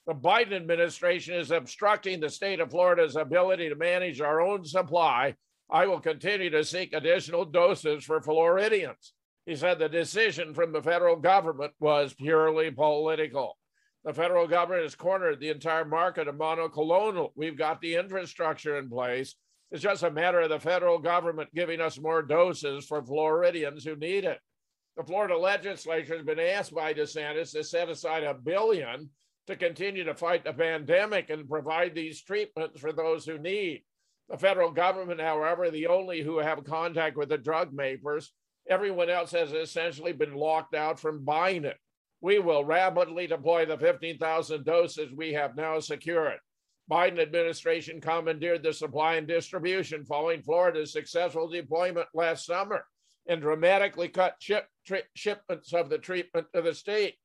The 0.05 0.13
Biden 0.13 0.53
administration 0.53 1.35
is 1.35 1.51
obstructing 1.51 2.19
the 2.19 2.29
state 2.29 2.59
of 2.59 2.71
Florida's 2.71 3.15
ability 3.15 3.69
to 3.69 3.75
manage 3.75 4.19
our 4.19 4.41
own 4.41 4.65
supply. 4.65 5.35
I 5.69 5.87
will 5.87 6.01
continue 6.01 6.49
to 6.49 6.63
seek 6.63 6.93
additional 6.93 7.45
doses 7.45 8.03
for 8.03 8.21
Floridians. 8.21 9.13
He 9.45 9.55
said 9.55 9.79
the 9.79 9.89
decision 9.89 10.53
from 10.53 10.73
the 10.73 10.81
federal 10.81 11.15
government 11.15 11.73
was 11.79 12.13
purely 12.13 12.69
political. 12.69 13.57
The 14.03 14.13
federal 14.13 14.45
government 14.45 14.83
has 14.83 14.93
cornered 14.93 15.39
the 15.39 15.49
entire 15.49 15.85
market 15.85 16.27
of 16.27 16.35
monoclonal. 16.35 17.31
We've 17.35 17.57
got 17.57 17.81
the 17.81 17.95
infrastructure 17.95 18.77
in 18.77 18.89
place. 18.89 19.35
It's 19.75 19.83
just 19.83 20.03
a 20.03 20.09
matter 20.09 20.39
of 20.39 20.47
the 20.47 20.57
federal 20.57 20.97
government 20.99 21.53
giving 21.53 21.81
us 21.81 21.99
more 21.99 22.21
doses 22.21 22.85
for 22.85 23.03
Floridians 23.03 23.83
who 23.83 23.97
need 23.97 24.23
it. 24.23 24.39
The 24.95 25.03
Florida 25.03 25.37
legislature 25.37 26.15
has 26.15 26.25
been 26.25 26.39
asked 26.39 26.73
by 26.73 26.93
DeSantis 26.93 27.51
to 27.51 27.61
set 27.61 27.89
aside 27.89 28.23
a 28.23 28.33
billion 28.33 29.09
to 29.47 29.57
continue 29.57 30.05
to 30.05 30.15
fight 30.15 30.45
the 30.45 30.53
pandemic 30.53 31.29
and 31.29 31.49
provide 31.49 31.93
these 31.93 32.21
treatments 32.21 32.79
for 32.79 32.93
those 32.93 33.25
who 33.25 33.37
need. 33.37 33.83
The 34.29 34.37
federal 34.37 34.71
government, 34.71 35.19
however, 35.19 35.69
the 35.69 35.87
only 35.87 36.21
who 36.21 36.37
have 36.37 36.63
contact 36.63 37.17
with 37.17 37.27
the 37.27 37.37
drug 37.37 37.73
makers, 37.73 38.31
everyone 38.69 39.09
else 39.09 39.31
has 39.31 39.51
essentially 39.51 40.13
been 40.13 40.35
locked 40.35 40.73
out 40.73 41.01
from 41.01 41.25
buying 41.25 41.65
it. 41.65 41.75
We 42.21 42.39
will 42.39 42.63
rapidly 42.63 43.27
deploy 43.27 43.65
the 43.65 43.77
15,000 43.77 44.63
doses 44.63 45.11
we 45.13 45.33
have 45.33 45.57
now 45.57 45.81
secured. 45.81 46.39
Biden 46.89 47.19
administration 47.19 47.99
commandeered 47.99 48.61
the 48.61 48.73
supply 48.73 49.15
and 49.15 49.27
distribution 49.27 50.05
following 50.05 50.41
Florida's 50.41 50.93
successful 50.93 51.47
deployment 51.47 52.07
last 52.13 52.45
summer 52.45 52.85
and 53.27 53.41
dramatically 53.41 54.07
cut 54.07 54.35
ship, 54.39 54.67
tri- 54.85 55.01
shipments 55.15 55.73
of 55.73 55.89
the 55.89 55.97
treatment 55.97 56.47
to 56.53 56.61
the 56.61 56.75
state. 56.75 57.15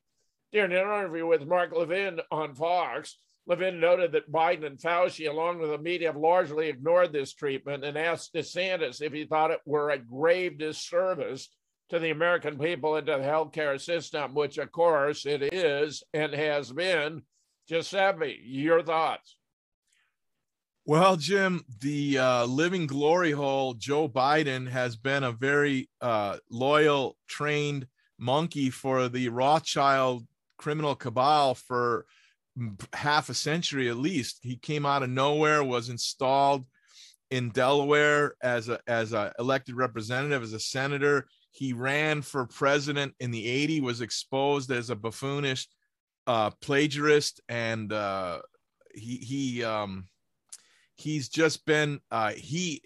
During 0.51 0.73
an 0.73 0.79
interview 0.79 1.27
with 1.27 1.47
Mark 1.47 1.73
Levin 1.73 2.21
on 2.31 2.55
Fox, 2.55 3.19
Levin 3.47 3.81
noted 3.81 4.13
that 4.13 4.33
Biden 4.33 4.65
and 4.65 4.79
Fauci, 4.79 5.29
along 5.29 5.59
with 5.59 5.71
the 5.71 5.79
media, 5.79 6.09
have 6.09 6.17
largely 6.17 6.69
ignored 6.69 7.13
this 7.13 7.35
treatment 7.35 7.85
and 7.85 7.99
asked 7.99 8.35
DeSantis 8.35 9.03
if 9.03 9.13
he 9.13 9.25
thought 9.25 9.51
it 9.51 9.61
were 9.65 9.91
a 9.91 9.99
grave 9.99 10.59
disservice 10.59 11.49
to 11.91 11.99
the 11.99 12.11
American 12.11 12.59
people 12.59 12.97
and 12.97 13.07
to 13.07 13.15
the 13.15 13.19
healthcare 13.19 13.81
system, 13.81 14.35
which, 14.35 14.57
of 14.59 14.73
course, 14.73 15.27
it 15.27 15.43
is 15.53 16.03
and 16.15 16.33
has 16.33 16.73
been. 16.73 17.23
Giuseppe, 17.69 18.41
your 18.43 18.83
thoughts? 18.83 19.37
Well, 20.87 21.17
Jim, 21.17 21.65
the 21.81 22.19
uh, 22.19 22.45
living 22.47 22.87
glory 22.87 23.33
hole, 23.33 23.75
Joe 23.75 24.09
Biden, 24.09 24.69
has 24.69 24.97
been 24.97 25.25
a 25.25 25.33
very 25.33 25.91
uh, 26.01 26.39
loyal, 26.51 27.17
trained 27.29 27.87
monkey 28.19 28.71
for 28.71 29.09
the 29.09 29.29
Rothschild 29.29 30.27
criminal 30.59 30.95
cabal 30.95 31.55
for 31.55 32.07
half 32.93 33.29
a 33.29 33.35
century 33.35 33.89
at 33.89 33.99
least. 33.99 34.41
He 34.43 34.57
came 34.57 34.87
out 34.87 35.03
of 35.03 35.11
nowhere, 35.11 35.63
was 35.63 35.91
installed 35.91 36.67
in 37.31 37.51
Delaware 37.51 38.35
as 38.43 38.69
a 38.69 38.81
as 38.87 39.13
a 39.13 39.33
elected 39.39 39.77
representative, 39.77 40.43
as 40.43 40.55
a 40.55 40.61
senator. 40.61 41.29
He 41.53 41.73
ran 41.73 42.23
for 42.23 42.47
president 42.47 43.15
in 43.21 43.31
the 43.31 43.47
80s, 43.69 43.83
was 43.83 44.01
exposed 44.01 44.71
as 44.71 44.91
a 44.91 44.97
buffoonish 44.97 45.67
uh, 46.27 46.51
plagiarist, 46.63 47.41
and 47.49 47.93
uh, 47.93 48.41
he 48.95 49.17
he 49.17 49.65
um, 49.65 50.09
he's 51.01 51.29
just 51.29 51.65
been 51.65 52.01
uh, 52.11 52.33
he 52.33 52.83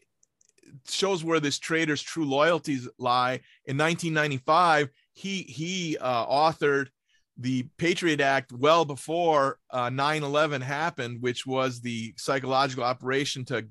shows 0.88 1.24
where 1.24 1.40
this 1.40 1.58
trader's 1.58 2.02
true 2.02 2.24
loyalties 2.24 2.88
lie. 2.98 3.40
In 3.66 3.76
1995, 3.76 4.88
he 5.12 5.42
he 5.42 5.96
uh, 5.98 6.26
authored 6.26 6.88
the 7.36 7.68
Patriot 7.78 8.20
Act 8.20 8.52
well 8.52 8.84
before 8.84 9.58
uh, 9.70 9.90
9/11 9.90 10.62
happened, 10.62 11.20
which 11.20 11.46
was 11.46 11.80
the 11.80 12.14
psychological 12.16 12.84
operation 12.84 13.44
to 13.46 13.66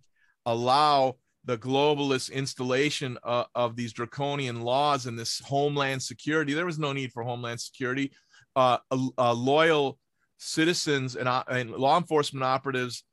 allow 0.45 1.15
the 1.45 1.57
globalist 1.57 2.31
installation 2.31 3.17
uh, 3.23 3.43
of 3.53 3.75
these 3.75 3.91
draconian 3.93 4.61
laws 4.61 5.05
and 5.05 5.19
this 5.19 5.39
homeland 5.39 6.01
security. 6.01 6.53
There 6.53 6.65
was 6.65 6.79
no 6.79 6.93
need 6.93 7.11
for 7.11 7.23
homeland 7.23 7.59
security. 7.59 8.11
Uh, 8.55 8.77
loyal 9.19 9.97
citizens 10.37 11.15
and, 11.15 11.27
uh, 11.27 11.43
and 11.49 11.71
law 11.71 11.97
enforcement 11.97 12.43
operatives 12.43 13.03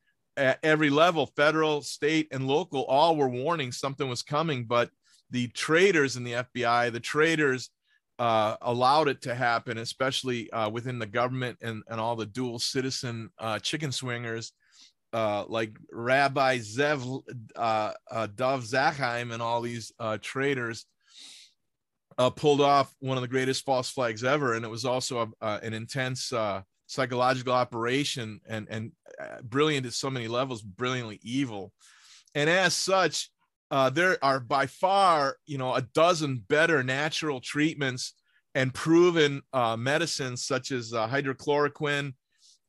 at 0.40 0.58
every 0.62 0.90
level, 0.90 1.26
federal, 1.36 1.82
state, 1.82 2.28
and 2.32 2.46
local, 2.46 2.84
all 2.84 3.16
were 3.16 3.28
warning 3.28 3.72
something 3.72 4.08
was 4.08 4.22
coming. 4.22 4.64
But 4.64 4.90
the 5.30 5.48
traders 5.48 6.16
in 6.16 6.24
the 6.24 6.32
FBI, 6.32 6.92
the 6.92 7.00
traders 7.00 7.70
uh, 8.18 8.56
allowed 8.62 9.08
it 9.08 9.22
to 9.22 9.34
happen, 9.34 9.78
especially 9.78 10.50
uh, 10.52 10.68
within 10.68 10.98
the 10.98 11.06
government 11.06 11.58
and, 11.62 11.82
and 11.88 12.00
all 12.00 12.16
the 12.16 12.26
dual 12.26 12.58
citizen 12.58 13.30
uh, 13.38 13.58
chicken 13.58 13.92
swingers 13.92 14.52
uh, 15.12 15.44
like 15.48 15.76
Rabbi 15.90 16.58
Zev 16.58 17.22
uh, 17.56 17.92
uh, 18.10 18.28
Dov 18.34 18.62
Zakheim 18.62 19.32
and 19.32 19.42
all 19.42 19.60
these 19.60 19.92
traders. 20.20 20.86
pulled 22.36 22.60
off 22.60 22.94
one 23.00 23.16
of 23.16 23.22
the 23.22 23.28
greatest 23.28 23.64
false 23.64 23.90
flags 23.90 24.22
ever, 24.22 24.54
and 24.54 24.64
it 24.64 24.68
was 24.68 24.84
also 24.84 25.32
a, 25.40 25.60
an 25.62 25.72
intense 25.72 26.32
psychological 26.90 27.52
operation 27.52 28.40
and 28.48 28.66
and 28.68 28.92
uh, 29.20 29.40
brilliant 29.42 29.86
at 29.86 29.92
so 29.92 30.10
many 30.10 30.26
levels, 30.26 30.60
brilliantly 30.60 31.20
evil. 31.22 31.72
And 32.34 32.50
as 32.50 32.74
such, 32.74 33.30
uh, 33.70 33.90
there 33.90 34.18
are 34.24 34.40
by 34.40 34.66
far, 34.66 35.36
you 35.46 35.56
know, 35.56 35.74
a 35.74 35.82
dozen 35.82 36.44
better 36.48 36.82
natural 36.82 37.40
treatments 37.40 38.14
and 38.56 38.74
proven 38.74 39.42
uh, 39.52 39.76
medicines 39.76 40.44
such 40.44 40.72
as 40.72 40.92
uh, 40.92 41.06
hydrochloroquine 41.06 42.14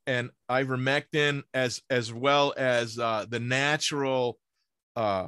and 0.06 0.30
ivermectin, 0.50 1.42
as 1.56 1.82
as 1.90 2.14
well 2.14 2.54
as 2.58 3.00
uh, 3.00 3.26
the 3.28 3.40
natural 3.40 4.38
uh, 4.96 5.28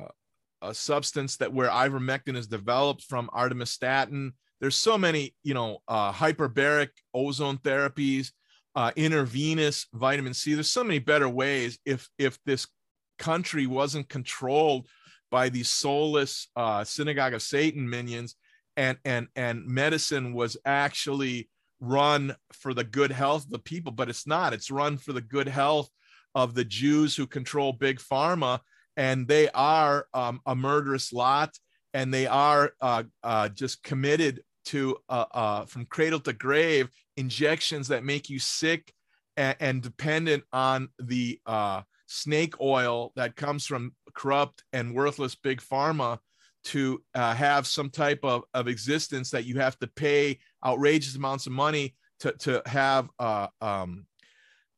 substance 0.71 1.37
that 1.37 1.51
where 1.51 1.69
ivermectin 1.69 2.37
is 2.37 2.47
developed 2.47 3.03
from 3.03 3.29
artemisinin. 3.33 4.33
There's 4.61 4.77
so 4.77 4.97
many, 4.97 5.35
you 5.43 5.55
know, 5.55 5.79
hyperbaric 5.89 6.89
ozone 7.13 7.57
therapies, 7.57 8.31
uh, 8.75 8.91
intravenous 8.95 9.87
vitamin 9.93 10.33
C. 10.33 10.53
There's 10.53 10.69
so 10.69 10.83
many 10.83 10.99
better 10.99 11.29
ways 11.29 11.79
if 11.85 12.09
if 12.17 12.39
this 12.45 12.67
country 13.19 13.67
wasn't 13.67 14.09
controlled 14.09 14.87
by 15.31 15.49
these 15.49 15.69
soulless 15.69 16.47
uh, 16.55 16.83
synagogue 16.83 17.33
of 17.33 17.41
Satan 17.41 17.89
minions, 17.89 18.35
and 18.77 18.97
and 19.05 19.27
and 19.35 19.65
medicine 19.65 20.33
was 20.33 20.57
actually 20.65 21.49
run 21.79 22.35
for 22.53 22.73
the 22.73 22.83
good 22.83 23.11
health 23.11 23.45
of 23.45 23.51
the 23.51 23.59
people, 23.59 23.91
but 23.91 24.09
it's 24.09 24.25
not. 24.25 24.53
It's 24.53 24.71
run 24.71 24.97
for 24.97 25.13
the 25.13 25.21
good 25.21 25.47
health 25.47 25.89
of 26.33 26.55
the 26.55 26.65
Jews 26.65 27.15
who 27.15 27.27
control 27.27 27.73
big 27.73 27.99
pharma, 27.99 28.59
and 28.97 29.27
they 29.27 29.49
are 29.49 30.07
um, 30.13 30.39
a 30.45 30.55
murderous 30.55 31.13
lot, 31.13 31.57
and 31.93 32.13
they 32.13 32.25
are 32.25 32.73
uh, 32.81 33.03
uh, 33.23 33.49
just 33.49 33.83
committed 33.83 34.41
to 34.65 34.97
uh, 35.09 35.25
uh, 35.31 35.65
from 35.65 35.85
cradle 35.85 36.19
to 36.21 36.33
grave 36.33 36.89
injections 37.17 37.87
that 37.87 38.03
make 38.03 38.29
you 38.29 38.39
sick 38.39 38.93
and, 39.37 39.55
and 39.59 39.81
dependent 39.81 40.43
on 40.53 40.89
the 40.99 41.39
uh, 41.45 41.81
snake 42.07 42.59
oil 42.61 43.11
that 43.15 43.35
comes 43.35 43.65
from 43.65 43.93
corrupt 44.13 44.63
and 44.73 44.93
worthless 44.93 45.35
big 45.35 45.61
pharma 45.61 46.19
to 46.63 47.03
uh, 47.13 47.33
have 47.33 47.67
some 47.67 47.89
type 47.89 48.19
of, 48.23 48.43
of 48.53 48.67
existence 48.67 49.29
that 49.31 49.45
you 49.45 49.59
have 49.59 49.77
to 49.79 49.87
pay 49.87 50.39
outrageous 50.65 51.15
amounts 51.15 51.45
of 51.45 51.51
money 51.51 51.95
to, 52.19 52.31
to 52.33 52.61
have 52.65 53.09
uh, 53.19 53.47
um, 53.59 54.05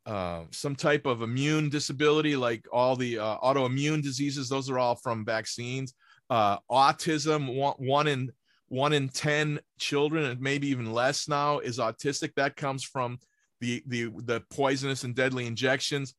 uh, 0.07 0.43
some 0.51 0.75
type 0.75 1.05
of 1.05 1.21
immune 1.21 1.69
disability, 1.69 2.35
like 2.35 2.65
all 2.71 2.95
the 2.95 3.15
autoimmune 3.15 4.01
diseases. 4.01 4.49
Those 4.49 4.69
are 4.69 4.79
all 4.79 4.95
from 4.95 5.25
vaccines. 5.25 5.93
Autism, 6.31 7.55
one, 7.55 7.75
one 7.77 8.07
in 8.07 8.31
one 8.75 8.93
in 8.93 9.09
10 9.09 9.59
children 9.79 10.25
and 10.25 10.41
maybe 10.41 10.67
even 10.67 10.91
less 10.91 11.27
now 11.27 11.59
is 11.59 11.79
autistic. 11.79 12.33
That 12.35 12.55
comes 12.55 12.83
from 12.83 13.19
the 13.61 13.81
the 13.87 14.09
the 14.23 14.43
poisonous 14.51 15.03
and 15.03 15.15
deadly 15.15 15.47
injections 15.47 16.13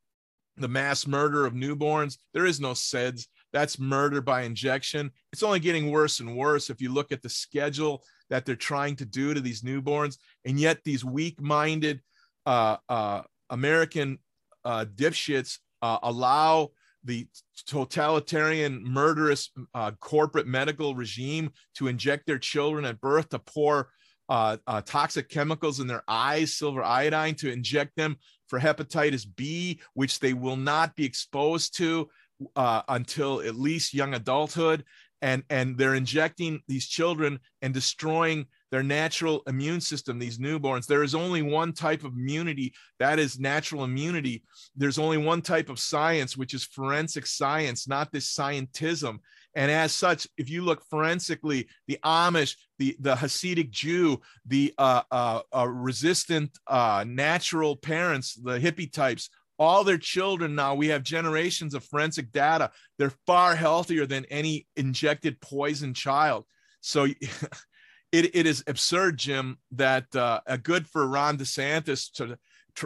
the 0.56 0.68
mass 0.68 1.06
murder 1.06 1.44
of 1.44 1.52
newborns. 1.52 2.16
There 2.32 2.46
is 2.46 2.60
no 2.60 2.72
SIDS 2.72 3.26
that's 3.52 3.78
murder 3.78 4.20
by 4.20 4.42
injection. 4.42 5.10
It's 5.32 5.42
only 5.42 5.60
getting 5.60 5.90
worse 5.90 6.20
and 6.20 6.36
worse 6.36 6.70
if 6.70 6.80
you 6.80 6.92
look 6.92 7.12
at 7.12 7.22
the 7.22 7.28
schedule 7.28 8.02
that 8.30 8.44
they're 8.44 8.56
trying 8.56 8.96
to 8.96 9.04
do 9.04 9.34
to 9.34 9.40
these 9.40 9.62
newborns. 9.62 10.18
And 10.44 10.58
yet 10.58 10.78
these 10.84 11.04
weak-minded 11.04 12.00
uh, 12.46 12.76
uh, 12.88 13.22
american 13.50 14.18
uh, 14.64 14.84
dipshits 14.94 15.58
uh, 15.82 15.98
allow 16.02 16.70
the 17.06 17.26
totalitarian, 17.66 18.82
murderous 18.84 19.50
uh, 19.74 19.92
corporate 20.00 20.46
medical 20.46 20.94
regime 20.94 21.50
to 21.76 21.88
inject 21.88 22.26
their 22.26 22.38
children 22.38 22.84
at 22.84 23.00
birth, 23.00 23.28
to 23.30 23.38
pour 23.38 23.90
uh, 24.28 24.56
uh, 24.66 24.80
toxic 24.82 25.28
chemicals 25.28 25.80
in 25.80 25.86
their 25.86 26.02
eyes, 26.08 26.52
silver 26.52 26.82
iodine, 26.82 27.34
to 27.36 27.50
inject 27.50 27.92
them 27.96 28.16
for 28.48 28.58
hepatitis 28.58 29.24
B, 29.36 29.80
which 29.94 30.18
they 30.18 30.34
will 30.34 30.56
not 30.56 30.96
be 30.96 31.04
exposed 31.04 31.76
to 31.78 32.08
uh, 32.54 32.82
until 32.88 33.40
at 33.40 33.56
least 33.56 33.94
young 33.94 34.14
adulthood. 34.14 34.84
And, 35.22 35.44
and 35.48 35.78
they're 35.78 35.94
injecting 35.94 36.60
these 36.68 36.86
children 36.86 37.40
and 37.62 37.72
destroying 37.72 38.46
their 38.70 38.82
natural 38.82 39.42
immune 39.46 39.80
system, 39.80 40.18
these 40.18 40.38
newborns. 40.38 40.86
There 40.86 41.02
is 41.02 41.14
only 41.14 41.42
one 41.42 41.72
type 41.72 42.04
of 42.04 42.12
immunity, 42.12 42.74
that 42.98 43.18
is 43.18 43.38
natural 43.38 43.84
immunity. 43.84 44.42
There's 44.76 44.98
only 44.98 45.18
one 45.18 45.42
type 45.42 45.68
of 45.68 45.78
science, 45.78 46.36
which 46.36 46.54
is 46.54 46.64
forensic 46.64 47.26
science, 47.26 47.86
not 47.86 48.12
this 48.12 48.34
scientism. 48.34 49.18
And 49.54 49.70
as 49.70 49.94
such, 49.94 50.28
if 50.36 50.50
you 50.50 50.62
look 50.62 50.84
forensically, 50.90 51.68
the 51.86 51.98
Amish, 52.04 52.56
the, 52.78 52.96
the 53.00 53.14
Hasidic 53.14 53.70
Jew, 53.70 54.20
the 54.46 54.74
uh, 54.76 55.02
uh, 55.10 55.40
uh, 55.56 55.66
resistant 55.66 56.58
uh, 56.66 57.04
natural 57.06 57.76
parents, 57.76 58.34
the 58.34 58.58
hippie 58.58 58.92
types, 58.92 59.30
all 59.58 59.84
their 59.84 59.98
children 59.98 60.54
now, 60.54 60.74
we 60.74 60.88
have 60.88 61.02
generations 61.02 61.72
of 61.72 61.84
forensic 61.84 62.30
data. 62.32 62.70
They're 62.98 63.14
far 63.26 63.56
healthier 63.56 64.04
than 64.04 64.26
any 64.26 64.66
injected 64.76 65.40
poison 65.40 65.94
child. 65.94 66.44
So 66.82 67.06
it, 68.12 68.34
it 68.34 68.46
is 68.46 68.62
absurd, 68.66 69.18
Jim, 69.18 69.58
that 69.72 70.14
uh, 70.14 70.40
a 70.46 70.58
good 70.58 70.86
for 70.86 71.06
Ron 71.06 71.38
DeSantis 71.38 72.12
to, 72.14 72.38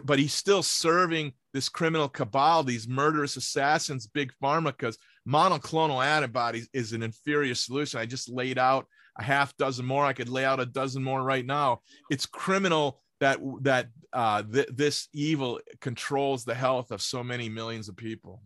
but 0.05 0.19
he's 0.19 0.35
still 0.35 0.63
serving 0.63 1.33
this 1.53 1.69
criminal 1.69 2.09
cabal, 2.09 2.63
these 2.63 2.89
murderous 2.89 3.37
assassins, 3.37 4.07
big 4.07 4.33
pharma, 4.43 4.67
because 4.67 4.99
monoclonal 5.29 6.05
antibodies 6.05 6.69
is 6.73 6.93
an 6.93 7.03
inferior 7.03 7.55
solution. 7.55 8.01
I 8.01 8.07
just 8.07 8.29
laid 8.29 8.59
out 8.59 8.87
a 9.19 9.23
half 9.23 9.57
dozen 9.57 9.85
more. 9.85 10.05
I 10.05 10.13
could 10.13 10.29
lay 10.29 10.45
out 10.45 10.61
a 10.61 10.67
dozen 10.67 11.03
more 11.03 11.23
right 11.23 11.45
now. 11.45 11.81
It's 12.11 12.27
criminal 12.27 13.01
that 13.21 13.39
that 13.63 13.89
uh, 14.13 14.43
th- 14.43 14.69
this 14.73 15.09
evil 15.13 15.61
controls 15.81 16.45
the 16.45 16.55
health 16.55 16.91
of 16.91 17.03
so 17.03 17.23
many 17.23 17.49
millions 17.49 17.89
of 17.89 17.97
people. 17.97 18.43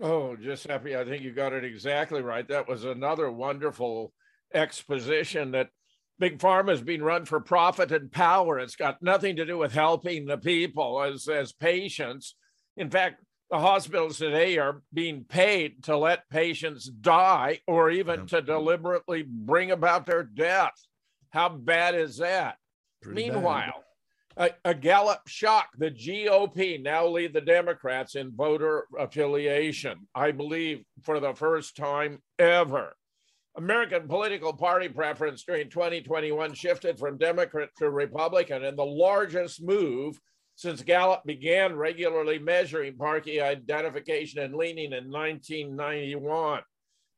Oh, 0.00 0.36
Giuseppe, 0.36 0.96
I 0.96 1.04
think 1.04 1.22
you 1.22 1.32
got 1.32 1.54
it 1.54 1.64
exactly 1.64 2.20
right. 2.20 2.46
That 2.46 2.68
was 2.68 2.84
another 2.84 3.30
wonderful 3.30 4.12
exposition 4.52 5.52
that 5.52 5.70
big 6.18 6.38
pharma 6.38 6.72
is 6.72 6.80
being 6.80 7.02
run 7.02 7.24
for 7.24 7.40
profit 7.40 7.92
and 7.92 8.10
power. 8.10 8.58
It's 8.58 8.76
got 8.76 9.02
nothing 9.02 9.36
to 9.36 9.44
do 9.44 9.58
with 9.58 9.72
helping 9.72 10.26
the 10.26 10.38
people 10.38 11.02
as, 11.02 11.28
as 11.28 11.52
patients. 11.52 12.34
In 12.76 12.90
fact, 12.90 13.22
the 13.50 13.58
hospitals 13.58 14.18
today 14.18 14.58
are 14.58 14.82
being 14.92 15.24
paid 15.24 15.84
to 15.84 15.96
let 15.96 16.28
patients 16.30 16.86
die 16.86 17.60
or 17.66 17.90
even 17.90 18.20
yeah. 18.20 18.26
to 18.26 18.42
deliberately 18.42 19.24
bring 19.26 19.70
about 19.70 20.06
their 20.06 20.24
death. 20.24 20.74
How 21.30 21.48
bad 21.48 21.94
is 21.94 22.18
that? 22.18 22.56
Pretty 23.02 23.30
Meanwhile, 23.30 23.84
a, 24.36 24.50
a, 24.64 24.74
Gallup 24.74 25.20
shock. 25.28 25.68
The 25.78 25.90
GOP 25.90 26.82
now 26.82 27.06
lead 27.06 27.32
the 27.32 27.40
Democrats 27.40 28.16
in 28.16 28.34
voter 28.34 28.86
affiliation, 28.98 30.08
I 30.14 30.32
believe, 30.32 30.84
for 31.02 31.20
the 31.20 31.34
first 31.34 31.76
time 31.76 32.22
ever. 32.38 32.96
American 33.56 34.06
political 34.06 34.52
party 34.52 34.88
preference 34.88 35.42
during 35.42 35.70
2021 35.70 36.52
shifted 36.52 36.98
from 36.98 37.16
Democrat 37.16 37.70
to 37.78 37.90
Republican 37.90 38.62
in 38.64 38.76
the 38.76 38.84
largest 38.84 39.62
move 39.62 40.20
since 40.56 40.82
Gallup 40.82 41.22
began 41.24 41.74
regularly 41.74 42.38
measuring 42.38 42.96
party 42.96 43.40
identification 43.40 44.40
and 44.40 44.54
leaning 44.54 44.92
in 44.92 45.10
1991. 45.10 46.60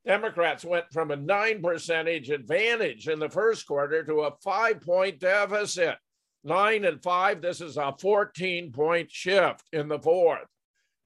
Democrats 0.07 0.65
went 0.65 0.85
from 0.93 1.11
a 1.11 1.17
9 1.17 1.61
percentage 1.61 2.31
advantage 2.31 3.09
in 3.09 3.19
the 3.19 3.29
first 3.29 3.67
quarter 3.67 4.05
to 4.05 4.21
a 4.23 4.33
five 4.43 4.81
point 4.81 5.19
deficit. 5.19 5.97
Nine 6.45 6.85
and 6.85 7.03
five, 7.03 7.43
this 7.43 7.61
is 7.61 7.77
a 7.77 7.95
14 8.01 8.71
point 8.71 9.11
shift 9.11 9.65
in 9.73 9.89
the 9.89 9.99
fourth. 9.99 10.47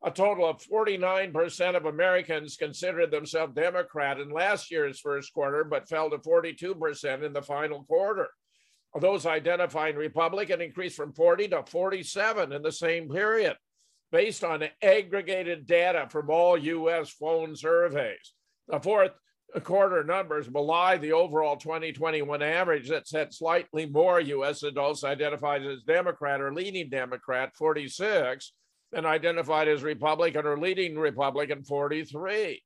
A 0.05 0.11
total 0.11 0.49
of 0.49 0.61
49% 0.61 1.77
of 1.77 1.85
Americans 1.87 2.57
considered 2.57 3.13
themselves 3.13 3.55
Democrat 3.55 4.19
in 4.19 4.31
last 4.31 4.71
year's 4.71 4.99
first 4.99 5.33
quarter, 5.33 5.63
but 5.63 5.89
fell 5.89 6.11
to 6.11 6.19
42% 6.19 7.23
in 7.23 7.33
the 7.33 7.43
final 7.43 7.85
quarter. 7.85 8.29
Those 9.01 9.27
identifying 9.27 9.95
Republican 9.95 10.61
increased 10.61 10.97
from 10.97 11.13
40 11.13 11.49
to 11.49 11.63
47 11.65 12.53
in 12.53 12.63
the 12.63 12.73
same 12.73 13.09
period, 13.09 13.57
based 14.11 14.43
on 14.43 14.65
aggregated 14.83 15.67
data 15.67 16.09
from 16.11 16.31
all 16.31 16.59
US 16.59 17.11
phone 17.11 17.55
surveys. 17.55 18.35
The 18.69 18.81
fourth 18.81 19.13
quarter 19.63 20.03
numbers 20.03 20.49
belie 20.49 20.97
the 20.97 21.13
overall 21.13 21.57
2021 21.57 22.43
average 22.43 22.89
that 22.89 23.07
said 23.07 23.33
slightly 23.33 23.87
more 23.87 24.21
US 24.21 24.65
adults 24.65 25.05
identified 25.05 25.65
as 25.65 25.83
Democrat 25.83 26.41
or 26.41 26.53
leaning 26.53 26.91
Democrat, 26.91 27.55
46, 27.57 28.53
and 28.93 29.07
identified 29.07 29.69
as 29.69 29.83
Republican 29.83 30.47
or 30.47 30.59
leading 30.59 30.99
Republican 30.99 31.63
43. 31.63 32.63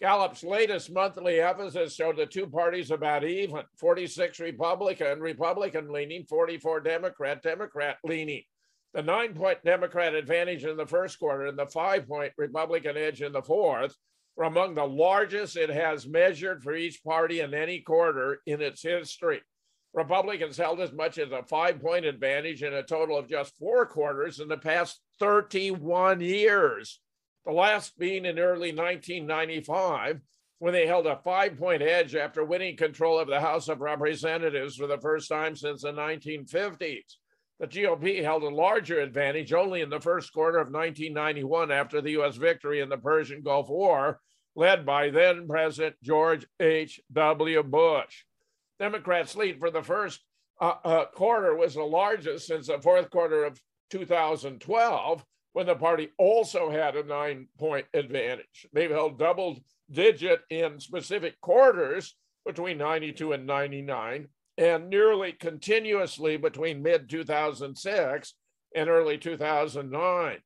Gallup's 0.00 0.44
latest 0.44 0.92
monthly 0.92 1.40
emphasis 1.40 1.94
showed 1.94 2.16
the 2.16 2.26
two 2.26 2.46
parties 2.46 2.90
about 2.90 3.24
even 3.24 3.62
46 3.78 4.40
Republican, 4.40 5.20
Republican 5.20 5.90
leaning, 5.90 6.24
44 6.24 6.80
Democrat, 6.80 7.42
Democrat 7.42 7.96
leaning. 8.04 8.42
The 8.92 9.02
nine 9.02 9.34
point 9.34 9.58
Democrat 9.64 10.14
advantage 10.14 10.64
in 10.64 10.76
the 10.76 10.86
first 10.86 11.18
quarter 11.18 11.46
and 11.46 11.58
the 11.58 11.66
five 11.66 12.06
point 12.06 12.32
Republican 12.36 12.96
edge 12.96 13.22
in 13.22 13.32
the 13.32 13.42
fourth 13.42 13.96
were 14.36 14.44
among 14.44 14.74
the 14.74 14.86
largest 14.86 15.56
it 15.56 15.70
has 15.70 16.06
measured 16.06 16.62
for 16.62 16.74
each 16.74 17.02
party 17.02 17.40
in 17.40 17.54
any 17.54 17.80
quarter 17.80 18.40
in 18.46 18.60
its 18.60 18.82
history. 18.82 19.40
Republicans 19.94 20.56
held 20.56 20.80
as 20.80 20.92
much 20.92 21.18
as 21.18 21.30
a 21.30 21.44
five 21.44 21.80
point 21.80 22.04
advantage 22.04 22.64
in 22.64 22.74
a 22.74 22.82
total 22.82 23.16
of 23.16 23.28
just 23.28 23.56
four 23.56 23.86
quarters 23.86 24.40
in 24.40 24.48
the 24.48 24.56
past 24.56 25.00
31 25.20 26.20
years. 26.20 27.00
The 27.46 27.52
last 27.52 27.96
being 27.96 28.24
in 28.24 28.40
early 28.40 28.72
1995, 28.72 30.20
when 30.58 30.72
they 30.72 30.86
held 30.86 31.06
a 31.06 31.16
five 31.18 31.56
point 31.56 31.80
edge 31.80 32.16
after 32.16 32.42
winning 32.44 32.76
control 32.76 33.20
of 33.20 33.28
the 33.28 33.40
House 33.40 33.68
of 33.68 33.80
Representatives 33.80 34.74
for 34.76 34.88
the 34.88 34.98
first 34.98 35.28
time 35.28 35.54
since 35.54 35.82
the 35.82 35.92
1950s. 35.92 37.14
The 37.60 37.68
GOP 37.68 38.20
held 38.20 38.42
a 38.42 38.48
larger 38.48 39.00
advantage 39.00 39.52
only 39.52 39.80
in 39.80 39.90
the 39.90 40.00
first 40.00 40.32
quarter 40.32 40.58
of 40.58 40.72
1991 40.72 41.70
after 41.70 42.00
the 42.00 42.10
U.S. 42.12 42.34
victory 42.34 42.80
in 42.80 42.88
the 42.88 42.98
Persian 42.98 43.42
Gulf 43.42 43.68
War, 43.68 44.20
led 44.56 44.84
by 44.84 45.10
then 45.10 45.46
President 45.46 45.94
George 46.02 46.46
H.W. 46.58 47.62
Bush. 47.62 48.24
Democrats' 48.78 49.36
lead 49.36 49.58
for 49.58 49.70
the 49.70 49.82
first 49.82 50.20
uh, 50.60 50.74
uh, 50.84 51.04
quarter 51.06 51.54
was 51.54 51.74
the 51.74 51.82
largest 51.82 52.46
since 52.46 52.68
the 52.68 52.80
fourth 52.80 53.10
quarter 53.10 53.44
of 53.44 53.60
2012, 53.90 55.24
when 55.52 55.66
the 55.66 55.74
party 55.74 56.10
also 56.18 56.70
had 56.70 56.96
a 56.96 57.04
nine 57.04 57.48
point 57.58 57.86
advantage. 57.94 58.66
They've 58.72 58.90
held 58.90 59.18
double 59.18 59.58
digit 59.90 60.40
in 60.50 60.80
specific 60.80 61.40
quarters 61.40 62.16
between 62.44 62.78
92 62.78 63.32
and 63.32 63.46
99, 63.46 64.28
and 64.58 64.90
nearly 64.90 65.32
continuously 65.32 66.36
between 66.36 66.82
mid 66.82 67.08
2006 67.08 68.34
and 68.74 68.88
early 68.88 69.18
2009. 69.18 70.38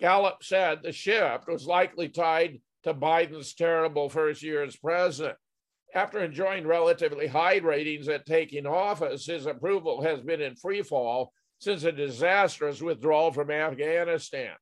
Gallup 0.00 0.42
said 0.42 0.82
the 0.82 0.92
shift 0.92 1.46
was 1.46 1.66
likely 1.66 2.08
tied 2.08 2.60
to 2.84 2.94
Biden's 2.94 3.54
terrible 3.54 4.08
first 4.08 4.42
year 4.42 4.62
as 4.62 4.76
president. 4.76 5.36
After 5.94 6.20
enjoying 6.20 6.66
relatively 6.66 7.26
high 7.26 7.56
ratings 7.56 8.08
at 8.08 8.26
taking 8.26 8.66
office, 8.66 9.26
his 9.26 9.46
approval 9.46 10.02
has 10.02 10.20
been 10.20 10.40
in 10.40 10.54
free 10.54 10.82
fall 10.82 11.32
since 11.58 11.84
a 11.84 11.92
disastrous 11.92 12.80
withdrawal 12.80 13.32
from 13.32 13.50
Afghanistan. 13.50 14.54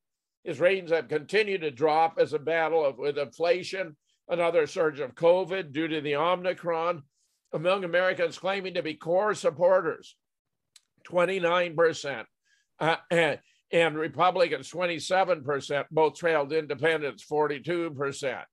His 0.43 0.59
ratings 0.59 0.91
have 0.91 1.07
continued 1.07 1.61
to 1.61 1.71
drop 1.71 2.17
as 2.17 2.33
a 2.33 2.39
battle 2.39 2.83
of, 2.83 2.97
with 2.97 3.17
inflation, 3.17 3.95
another 4.27 4.65
surge 4.65 4.99
of 4.99 5.15
COVID 5.15 5.71
due 5.71 5.87
to 5.87 6.01
the 6.01 6.15
Omicron, 6.15 7.03
among 7.53 7.83
Americans 7.83 8.37
claiming 8.37 8.73
to 8.73 8.83
be 8.83 8.95
core 8.95 9.35
supporters, 9.35 10.15
29%, 11.07 12.25
uh, 12.79 12.95
and, 13.11 13.39
and 13.71 13.97
Republicans, 13.97 14.71
27%, 14.71 15.85
both 15.91 16.15
trailed 16.15 16.53
independents, 16.53 17.23
42%. 17.29 18.43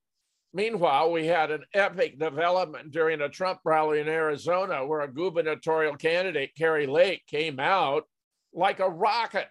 Meanwhile, 0.53 1.11
we 1.11 1.27
had 1.27 1.51
an 1.51 1.65
epic 1.73 2.19
development 2.19 2.91
during 2.91 3.21
a 3.21 3.29
Trump 3.29 3.59
rally 3.65 3.99
in 3.99 4.07
Arizona 4.07 4.85
where 4.85 5.01
a 5.01 5.11
gubernatorial 5.11 5.95
candidate, 5.97 6.51
Kari 6.57 6.87
Lake, 6.87 7.23
came 7.27 7.59
out 7.59 8.05
like 8.53 8.79
a 8.79 8.89
rocket. 8.89 9.47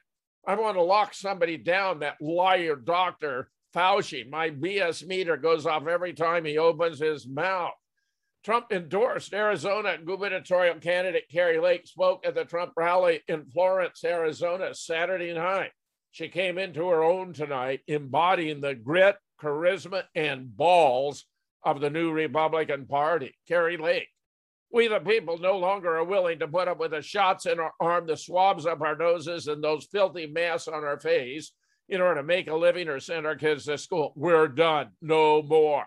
I 0.47 0.55
want 0.55 0.77
to 0.77 0.83
lock 0.83 1.15
somebody 1.15 1.57
down, 1.57 2.01
that 2.01 2.21
liar 2.21 2.77
doctor 2.77 3.51
Fauci. 3.75 4.29
My 4.29 4.51
BS 4.51 5.07
meter 5.07 5.37
goes 5.37 5.67
off 5.67 5.87
every 5.87 6.15
time 6.15 6.45
he 6.45 6.57
opens 6.57 6.99
his 6.99 7.27
mouth. 7.27 7.75
Trump 8.43 8.67
endorsed 8.71 9.35
Arizona 9.35 9.99
gubernatorial 9.99 10.77
candidate 10.77 11.25
Kari 11.31 11.59
Lake 11.59 11.87
spoke 11.87 12.25
at 12.25 12.35
the 12.35 12.45
Trump 12.45 12.73
rally 12.77 13.21
in 13.27 13.45
Florence, 13.47 14.05
Arizona, 14.05 14.73
Saturday 14.73 15.35
night. 15.35 15.73
She 16.13 16.29
came 16.29 16.57
into 16.57 16.89
her 16.89 17.03
own 17.03 17.33
tonight, 17.33 17.81
embodying 17.89 18.61
the 18.61 18.75
grit, 18.75 19.17
charisma, 19.41 20.05
and 20.15 20.57
balls 20.57 21.25
of 21.65 21.81
the 21.81 21.91
new 21.91 22.13
Republican 22.13 22.87
Party. 22.87 23.35
Kari 23.49 23.77
Lake. 23.77 24.09
We, 24.73 24.89
the 24.89 25.01
people, 25.01 25.39
no 25.39 25.59
longer 25.59 25.97
are 25.97 26.05
willing 26.05 26.41
to 26.41 26.49
put 26.49 26.69
up 26.69 26.79
with 26.79 26.91
the 26.91 27.03
shots 27.03 27.47
in 27.47 27.61
our 27.61 27.73
arm, 27.81 28.07
the 28.07 28.17
swabs 28.17 28.67
up 28.67 28.81
our 28.81 28.97
noses, 28.97 29.47
and 29.47 29.63
those 29.63 29.87
filthy 29.87 30.27
masks 30.27 30.69
on 30.69 30.85
our 30.85 30.99
face 30.99 31.53
in 31.89 32.01
order 32.01 32.21
to 32.21 32.27
make 32.27 32.49
a 32.49 32.55
living 32.55 32.89
or 32.89 32.99
send 32.99 33.27
our 33.27 33.37
kids 33.37 33.65
to 33.67 33.79
school. 33.79 34.13
We're 34.17 34.49
done. 34.49 34.91
No 35.01 35.43
more 35.43 35.87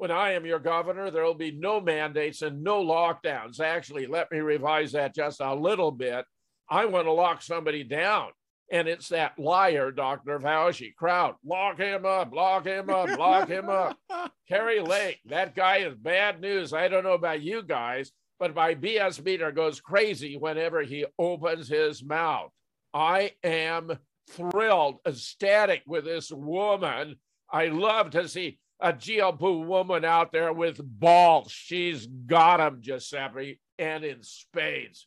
when 0.00 0.10
I 0.10 0.32
am 0.32 0.46
your 0.46 0.58
governor, 0.58 1.10
there 1.10 1.24
will 1.24 1.34
be 1.34 1.50
no 1.50 1.78
mandates 1.78 2.40
and 2.40 2.64
no 2.64 2.82
lockdowns. 2.82 3.60
Actually, 3.60 4.06
let 4.06 4.32
me 4.32 4.38
revise 4.38 4.92
that 4.92 5.14
just 5.14 5.42
a 5.42 5.54
little 5.54 5.90
bit. 5.90 6.24
I 6.70 6.86
want 6.86 7.04
to 7.04 7.12
lock 7.12 7.42
somebody 7.42 7.84
down. 7.84 8.28
And 8.70 8.86
it's 8.86 9.08
that 9.08 9.38
liar, 9.38 9.90
Dr. 9.90 10.38
Fauci. 10.38 10.94
Crowd, 10.94 11.34
lock 11.44 11.78
him 11.78 12.06
up, 12.06 12.32
lock 12.32 12.66
him 12.66 12.88
up, 12.88 13.18
lock 13.18 13.48
him 13.48 13.68
up. 13.68 13.98
Kari 14.48 14.80
Lake, 14.80 15.18
that 15.26 15.56
guy 15.56 15.78
is 15.78 15.94
bad 15.94 16.40
news. 16.40 16.72
I 16.72 16.88
don't 16.88 17.02
know 17.02 17.14
about 17.14 17.42
you 17.42 17.62
guys, 17.62 18.12
but 18.38 18.54
my 18.54 18.74
BS 18.74 19.24
meter 19.24 19.50
goes 19.50 19.80
crazy 19.80 20.36
whenever 20.36 20.82
he 20.82 21.04
opens 21.18 21.68
his 21.68 22.04
mouth. 22.04 22.50
I 22.94 23.32
am 23.42 23.98
thrilled, 24.30 24.98
ecstatic 25.06 25.82
with 25.86 26.04
this 26.04 26.30
woman. 26.30 27.16
I 27.52 27.66
love 27.66 28.10
to 28.10 28.28
see 28.28 28.58
a 28.80 28.92
GOP 28.92 29.66
woman 29.66 30.04
out 30.04 30.32
there 30.32 30.52
with 30.52 30.80
balls. 30.82 31.50
She's 31.50 32.06
got 32.06 32.58
them, 32.58 32.78
Giuseppe, 32.80 33.60
and 33.78 34.04
in 34.04 34.22
spades. 34.22 35.06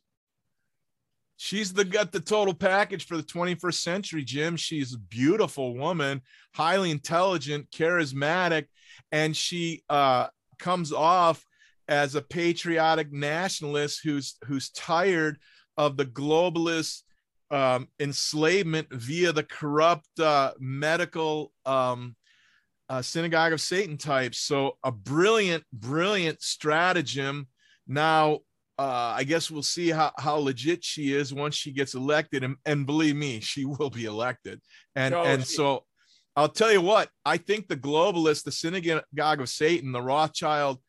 She's 1.43 1.73
the 1.73 1.84
got 1.84 2.13
the 2.13 2.21
total 2.21 2.53
package 2.53 3.06
for 3.06 3.17
the 3.17 3.23
21st 3.23 3.73
century, 3.73 4.23
Jim. 4.23 4.56
She's 4.56 4.93
a 4.93 4.97
beautiful 4.97 5.75
woman, 5.75 6.21
highly 6.56 6.89
intelligent, 6.89 7.69
charismatic, 7.69 8.67
and 9.12 9.36
she 9.36 9.84
uh, 9.89 10.27
comes 10.58 10.93
off 10.93 11.45
as 11.89 12.15
a 12.15 12.21
patriotic 12.21 13.12
nationalist 13.12 13.99
who's 14.06 14.38
who's 14.45 14.69
tired 14.69 15.38
of 15.75 15.97
the 15.97 16.06
globalist 16.06 17.01
um, 17.51 17.89
enslavement 17.99 18.88
via 18.93 19.34
the 19.34 19.43
corrupt 19.43 20.17
uh, 20.21 20.53
medical 20.62 21.51
um, 21.65 22.15
uh, 22.88 23.01
synagogue 23.01 23.51
of 23.51 23.60
Satan 23.60 23.97
types. 23.97 24.39
So 24.39 24.77
a 24.82 24.93
brilliant, 24.93 25.65
brilliant 25.73 26.41
stratagem. 26.41 27.49
Now, 27.86 28.39
uh, 28.84 29.13
I 29.15 29.24
guess 29.24 29.50
we'll 29.50 29.63
see 29.63 29.89
how, 29.89 30.12
how 30.17 30.36
legit 30.36 30.84
she 30.84 31.13
is 31.13 31.34
once 31.34 31.56
she 31.56 31.72
gets 31.72 31.93
elected. 31.93 32.43
And, 32.43 32.58
and 32.65 32.86
believe 32.86 33.15
me, 33.15 33.39
she 33.39 33.63
will 33.80 33.89
be 33.89 34.06
elected. 34.06 34.60
And, 34.96 35.13
no, 35.13 35.24
and 35.24 35.41
she- 35.41 35.56
so 35.56 35.86
I'll 36.36 36.50
tell 36.50 36.72
you 36.72 36.82
what, 36.82 37.10
I 37.26 37.38
think 37.38 37.67
the 37.67 37.78
globalists, 37.78 38.43
the 38.43 38.52
synagogue 38.52 39.39
of 39.41 39.50
Satan, 39.50 39.91
the 39.91 40.02
Rothschild 40.02 40.80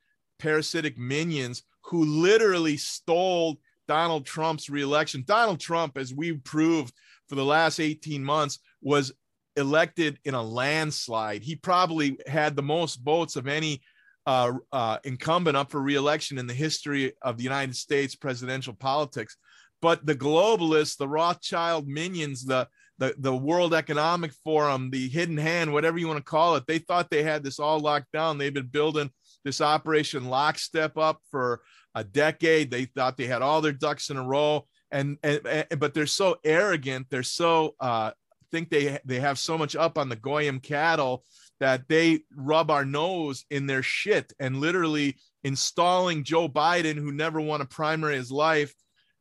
parasitic 0.41 0.99
minions 0.99 1.63
who 1.85 2.05
literally 2.05 2.77
stole 2.79 3.59
Donald 3.87 4.27
Trump's 4.27 4.69
reelection. 4.69 5.23
Donald 5.27 5.61
Trump, 5.61 5.97
as 5.97 6.13
we've 6.13 6.43
proved 6.43 6.93
for 7.29 7.37
the 7.37 7.45
last 7.45 7.79
18 7.79 8.25
months, 8.25 8.59
was 8.83 9.13
elected 9.57 10.19
in 10.25 10.35
a 10.35 10.43
landslide. 10.43 11.43
He 11.45 11.55
probably 11.55 12.19
had 12.27 12.57
the 12.57 12.63
most 12.63 12.97
votes 12.97 13.37
of 13.37 13.47
any 13.47 13.83
uh, 14.27 14.53
uh, 14.73 14.99
incumbent 15.05 15.57
up 15.57 15.71
for 15.71 15.81
reelection 15.81 16.39
in 16.39 16.47
the 16.47 16.55
history 16.55 17.13
of 17.23 17.37
the 17.37 17.45
United 17.45 17.77
States 17.77 18.15
presidential 18.15 18.75
politics. 18.75 19.37
But 19.83 20.07
the 20.07 20.15
globalists, 20.15 20.97
the 20.97 21.09
Rothschild 21.09 21.87
minions, 21.87 22.45
the, 22.45 22.69
the, 22.99 23.15
the 23.19 23.37
World 23.37 23.75
Economic 23.75 24.33
Forum, 24.33 24.91
the 24.91 25.09
hidden 25.09 25.37
hand, 25.37 25.73
whatever 25.73 25.99
you 25.99 26.07
want 26.07 26.19
to 26.19 26.25
call 26.25 26.57
it, 26.57 26.67
they 26.67 26.79
thought 26.79 27.11
they 27.11 27.23
had 27.23 27.43
this 27.43 27.59
all 27.59 27.81
locked 27.81 28.13
down. 28.13 28.39
They've 28.39 28.55
been 28.55 28.67
building 28.67 29.11
this 29.45 29.61
Operation 29.61 30.27
Lockstep 30.27 30.97
up 30.97 31.19
for 31.31 31.61
a 31.95 32.03
decade. 32.03 32.71
They 32.71 32.87
thought 32.87 33.17
they 33.17 33.27
had 33.27 33.43
all 33.43 33.61
their 33.61 33.73
ducks 33.73 34.09
in 34.11 34.17
a 34.17 34.25
row. 34.25 34.67
And, 34.91 35.19
and, 35.23 35.47
and 35.47 35.81
but 35.81 35.93
they're 35.93 36.07
so 36.07 36.37
arrogant. 36.45 37.09
They're 37.11 37.23
so 37.23 37.75
uh, 37.81 38.13
think 38.55 38.71
they 38.71 39.01
they 39.05 39.19
have 39.19 39.37
so 39.37 39.59
much 39.59 39.75
up 39.75 39.99
on 39.99 40.09
the 40.09 40.15
goyim 40.15 40.61
cattle 40.61 41.25
that 41.61 41.88
they 41.88 42.21
rub 42.35 42.71
our 42.71 42.85
nose 42.85 43.45
in 43.51 43.67
their 43.67 43.83
shit 43.83 44.33
and 44.38 44.61
literally 44.61 45.17
installing 45.45 46.25
Joe 46.25 46.49
Biden, 46.49 46.97
who 46.97 47.12
never 47.12 47.40
won 47.40 47.61
a 47.61 47.67
primary 47.67 48.14
in 48.14 48.21
his 48.21 48.33
life 48.33 48.75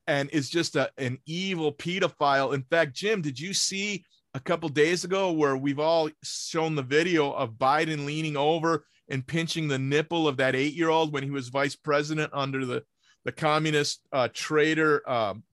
and 0.07 0.29
is 0.31 0.49
just 0.49 0.75
a, 0.75 0.89
an 0.97 1.17
evil 1.25 1.71
pedophile. 1.73 2.53
In 2.53 2.63
fact, 2.63 2.95
Jim, 2.95 3.21
did 3.21 3.39
you 3.39 3.53
see 3.53 4.03
a 4.33 4.39
couple 4.39 4.69
days 4.69 5.03
ago 5.03 5.31
where 5.31 5.55
we've 5.55 5.79
all 5.79 6.09
shown 6.23 6.75
the 6.75 6.81
video 6.81 7.31
of 7.31 7.53
Biden 7.53 8.05
leaning 8.05 8.35
over 8.35 8.85
and 9.09 9.25
pinching 9.25 9.67
the 9.67 9.79
nipple 9.79 10.27
of 10.27 10.37
that 10.37 10.55
eight 10.55 10.73
year 10.73 10.89
old 10.89 11.13
when 11.13 11.23
he 11.23 11.29
was 11.29 11.49
vice 11.49 11.75
president 11.75 12.31
under 12.33 12.65
the, 12.65 12.83
the 13.25 13.31
communist 13.31 14.01
uh, 14.11 14.27
traitor 14.33 15.07
um, 15.09 15.43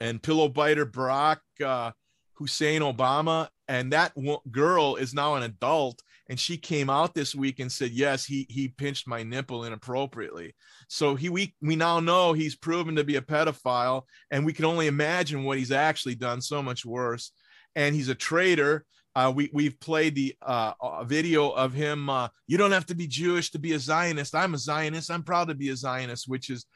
and 0.00 0.22
pillow 0.22 0.48
biter 0.48 0.86
Barack 0.86 1.38
uh, 1.64 1.90
Hussein 2.34 2.82
Obama, 2.82 3.48
and 3.68 3.92
that 3.92 4.12
girl 4.50 4.96
is 4.96 5.14
now 5.14 5.34
an 5.34 5.42
adult, 5.42 6.02
and 6.28 6.38
she 6.38 6.56
came 6.56 6.88
out 6.90 7.14
this 7.14 7.34
week 7.34 7.60
and 7.60 7.70
said, 7.70 7.90
"Yes, 7.90 8.24
he 8.24 8.46
he 8.48 8.68
pinched 8.68 9.06
my 9.06 9.22
nipple 9.22 9.64
inappropriately." 9.64 10.54
So 10.88 11.14
he 11.14 11.28
we 11.28 11.54
we 11.60 11.76
now 11.76 12.00
know 12.00 12.32
he's 12.32 12.56
proven 12.56 12.96
to 12.96 13.04
be 13.04 13.16
a 13.16 13.22
pedophile, 13.22 14.02
and 14.30 14.44
we 14.44 14.52
can 14.52 14.64
only 14.64 14.86
imagine 14.86 15.44
what 15.44 15.58
he's 15.58 15.72
actually 15.72 16.14
done. 16.14 16.40
So 16.40 16.62
much 16.62 16.84
worse, 16.84 17.32
and 17.74 17.94
he's 17.94 18.08
a 18.08 18.14
traitor. 18.14 18.84
Uh, 19.16 19.32
we 19.34 19.48
we've 19.52 19.78
played 19.78 20.14
the 20.14 20.34
uh, 20.42 21.04
video 21.04 21.50
of 21.50 21.72
him. 21.72 22.10
Uh, 22.10 22.28
you 22.46 22.58
don't 22.58 22.72
have 22.72 22.86
to 22.86 22.94
be 22.94 23.06
Jewish 23.06 23.50
to 23.52 23.58
be 23.58 23.72
a 23.72 23.78
Zionist. 23.78 24.34
I'm 24.34 24.54
a 24.54 24.58
Zionist. 24.58 25.10
I'm 25.10 25.22
proud 25.22 25.48
to 25.48 25.54
be 25.54 25.68
a 25.68 25.76
Zionist, 25.76 26.26
which 26.26 26.50
is 26.50 26.66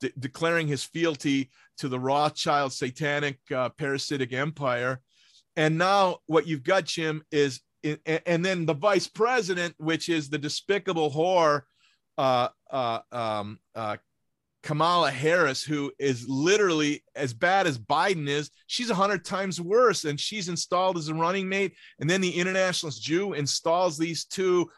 de- 0.00 0.12
declaring 0.18 0.66
his 0.66 0.84
fealty 0.84 1.50
to 1.78 1.88
the 1.88 1.98
Rothschild 1.98 2.72
satanic 2.72 3.38
uh, 3.54 3.70
parasitic 3.70 4.32
empire. 4.32 5.00
And 5.56 5.78
now 5.78 6.18
what 6.26 6.46
you've 6.46 6.62
got, 6.62 6.84
Jim, 6.84 7.22
is 7.30 7.60
and 7.82 8.44
then 8.44 8.66
the 8.66 8.74
vice 8.74 9.06
president, 9.06 9.74
which 9.78 10.08
is 10.08 10.28
the 10.28 10.38
despicable 10.38 11.10
whore, 11.10 11.62
uh, 12.18 12.48
uh, 12.70 13.00
um, 13.12 13.58
uh, 13.74 13.96
Kamala 14.62 15.12
Harris, 15.12 15.62
who 15.62 15.92
is 15.98 16.28
literally 16.28 17.04
as 17.14 17.32
bad 17.32 17.68
as 17.68 17.78
Biden 17.78 18.26
is, 18.26 18.50
she's 18.66 18.90
a 18.90 18.94
hundred 18.96 19.24
times 19.24 19.60
worse, 19.60 20.04
and 20.04 20.18
she's 20.18 20.48
installed 20.48 20.98
as 20.98 21.08
a 21.08 21.14
running 21.14 21.48
mate. 21.48 21.74
And 22.00 22.10
then 22.10 22.20
the 22.20 22.32
internationalist 22.32 23.00
Jew 23.02 23.34
installs 23.34 23.96
these 23.96 24.24
two 24.24 24.68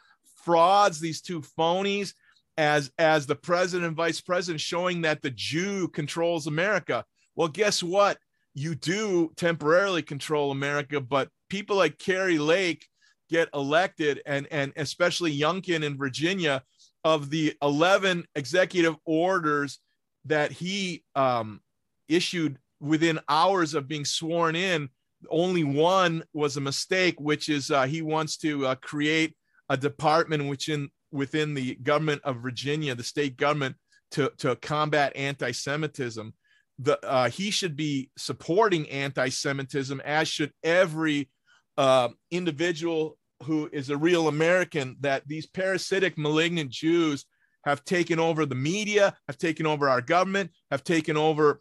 frauds, 0.45 1.01
these 1.01 1.23
two 1.23 1.41
phonies, 1.41 2.13
as 2.59 2.91
as 2.99 3.27
the 3.27 3.37
president 3.37 3.87
and 3.87 3.97
vice 3.97 4.21
president, 4.21 4.61
showing 4.61 5.03
that 5.03 5.23
the 5.23 5.31
Jew 5.31 5.89
controls 5.89 6.47
America. 6.47 7.05
Well, 7.35 7.49
guess 7.49 7.83
what? 7.83 8.19
You 8.59 8.75
do 8.75 9.31
temporarily 9.37 10.03
control 10.03 10.51
America, 10.51 11.01
but 11.01 11.29
people 11.49 11.77
like 11.77 11.99
Kari 11.99 12.39
Lake 12.39 12.87
get 13.31 13.49
elected, 13.55 14.21
and 14.27 14.49
and 14.51 14.73
especially 14.77 15.39
Youngkin 15.39 15.85
in 15.85 15.97
Virginia, 15.97 16.63
of 17.05 17.31
the 17.31 17.55
11 17.63 18.25
executive 18.35 18.97
orders 19.05 19.79
that 20.25 20.51
he 20.51 21.05
um, 21.15 21.61
issued 22.09 22.59
within 22.81 23.21
hours 23.29 23.75
of 23.75 23.87
being 23.87 24.05
sworn 24.05 24.57
in, 24.57 24.89
only 25.31 25.65
one 25.65 26.25
was 26.33 26.57
a 26.57 26.61
mistake, 26.61 27.21
which 27.21 27.49
is 27.49 27.71
uh, 27.71 27.87
he 27.87 28.03
wants 28.03 28.37
to 28.39 28.67
uh, 28.67 28.75
create 28.77 29.37
a 29.69 29.77
department 29.77 30.49
which 30.49 30.69
in 30.69 30.89
within 31.11 31.55
the 31.55 31.75
government 31.77 32.21
of 32.25 32.43
Virginia, 32.43 32.95
the 32.95 33.03
state 33.03 33.37
government, 33.37 33.77
to 34.11 34.33
to 34.39 34.57
combat 34.57 35.13
anti-Semitism. 35.17 36.33
The 36.79 37.05
uh, 37.05 37.29
he 37.31 37.51
should 37.51 37.77
be 37.77 38.11
supporting 38.17 38.89
anti-Semitism, 38.89 40.01
as 40.05 40.29
should 40.29 40.53
every 40.63 41.29
uh, 41.77 42.09
individual 42.31 43.19
who 43.45 43.69
is 43.73 43.91
a 43.91 43.97
real 43.97 44.29
American, 44.29 44.97
that 45.01 45.27
these 45.27 45.47
parasitic, 45.47 46.19
malignant 46.19 46.71
Jews 46.71 47.25
have 47.65 47.85
taken 47.85 48.19
over 48.19 48.47
the 48.47 48.55
media, 48.55 49.17
have 49.29 49.39
taken 49.39 49.67
over 49.67 49.89
our 49.89 50.01
government, 50.01 50.51
have 50.71 50.85
taken 50.85 51.17
over 51.17 51.61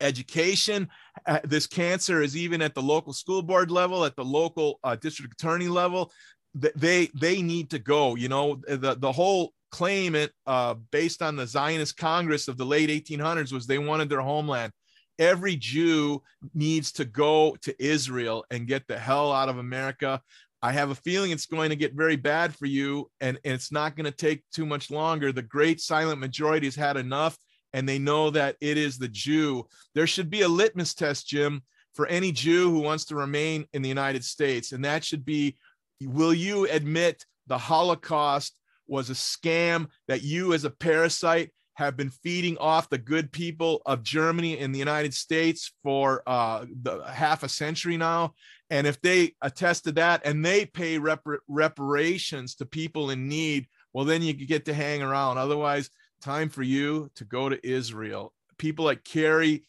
education. 0.00 0.88
Uh, 1.26 1.40
this 1.44 1.66
cancer 1.66 2.20
is 2.20 2.36
even 2.36 2.60
at 2.62 2.74
the 2.74 2.82
local 2.82 3.12
school 3.12 3.42
board 3.42 3.70
level, 3.70 4.04
at 4.04 4.16
the 4.16 4.24
local 4.24 4.78
uh, 4.84 4.96
district 4.96 5.34
attorney 5.34 5.68
level. 5.68 6.12
They 6.54 7.10
they 7.18 7.42
need 7.42 7.70
to 7.70 7.80
go. 7.80 8.14
You 8.14 8.28
know, 8.28 8.60
the 8.68 8.94
the 8.94 9.12
whole 9.12 9.53
claimant 9.74 10.30
uh, 10.46 10.74
based 10.92 11.20
on 11.20 11.34
the 11.34 11.48
Zionist 11.48 11.96
Congress 11.96 12.46
of 12.46 12.56
the 12.56 12.64
late 12.64 12.90
1800s 12.90 13.52
was 13.52 13.66
they 13.66 13.80
wanted 13.80 14.08
their 14.08 14.20
homeland. 14.20 14.70
Every 15.18 15.56
Jew 15.56 16.22
needs 16.54 16.92
to 16.92 17.04
go 17.04 17.56
to 17.62 17.84
Israel 17.84 18.44
and 18.52 18.68
get 18.68 18.86
the 18.86 18.96
hell 18.96 19.32
out 19.32 19.48
of 19.48 19.58
America. 19.58 20.22
I 20.62 20.70
have 20.70 20.90
a 20.90 20.94
feeling 20.94 21.32
it's 21.32 21.46
going 21.46 21.70
to 21.70 21.76
get 21.76 21.92
very 21.92 22.14
bad 22.14 22.54
for 22.54 22.66
you, 22.66 23.10
and, 23.20 23.36
and 23.44 23.52
it's 23.52 23.72
not 23.72 23.96
going 23.96 24.04
to 24.04 24.16
take 24.16 24.44
too 24.54 24.64
much 24.64 24.92
longer. 24.92 25.32
The 25.32 25.42
great 25.42 25.80
silent 25.80 26.20
majority 26.20 26.68
has 26.68 26.76
had 26.76 26.96
enough, 26.96 27.36
and 27.72 27.88
they 27.88 27.98
know 27.98 28.30
that 28.30 28.54
it 28.60 28.78
is 28.78 28.96
the 28.96 29.08
Jew. 29.08 29.66
There 29.96 30.06
should 30.06 30.30
be 30.30 30.42
a 30.42 30.48
litmus 30.48 30.94
test, 30.94 31.26
Jim, 31.26 31.62
for 31.94 32.06
any 32.06 32.30
Jew 32.30 32.70
who 32.70 32.78
wants 32.78 33.06
to 33.06 33.16
remain 33.16 33.66
in 33.72 33.82
the 33.82 33.88
United 33.88 34.24
States, 34.24 34.70
and 34.70 34.84
that 34.84 35.04
should 35.04 35.24
be 35.24 35.56
will 36.00 36.34
you 36.34 36.68
admit 36.70 37.26
the 37.48 37.58
Holocaust 37.58 38.54
was 38.86 39.10
a 39.10 39.14
scam, 39.14 39.88
that 40.08 40.22
you 40.22 40.52
as 40.52 40.64
a 40.64 40.70
parasite 40.70 41.50
have 41.74 41.96
been 41.96 42.10
feeding 42.10 42.56
off 42.58 42.88
the 42.88 42.98
good 42.98 43.32
people 43.32 43.82
of 43.84 44.02
Germany 44.02 44.58
and 44.58 44.74
the 44.74 44.78
United 44.78 45.12
States 45.12 45.72
for 45.82 46.22
uh, 46.26 46.64
the, 46.82 47.02
half 47.04 47.42
a 47.42 47.48
century 47.48 47.96
now. 47.96 48.34
And 48.70 48.86
if 48.86 49.00
they 49.00 49.34
attest 49.42 49.84
to 49.84 49.92
that 49.92 50.22
and 50.24 50.44
they 50.44 50.66
pay 50.66 50.98
repar- 50.98 51.38
reparations 51.48 52.54
to 52.56 52.66
people 52.66 53.10
in 53.10 53.28
need, 53.28 53.66
well, 53.92 54.04
then 54.04 54.22
you 54.22 54.32
get 54.32 54.64
to 54.66 54.74
hang 54.74 55.02
around. 55.02 55.38
Otherwise, 55.38 55.90
time 56.20 56.48
for 56.48 56.62
you 56.62 57.10
to 57.16 57.24
go 57.24 57.48
to 57.48 57.66
Israel. 57.66 58.32
People 58.56 58.84
like 58.84 59.04
Kari, 59.04 59.64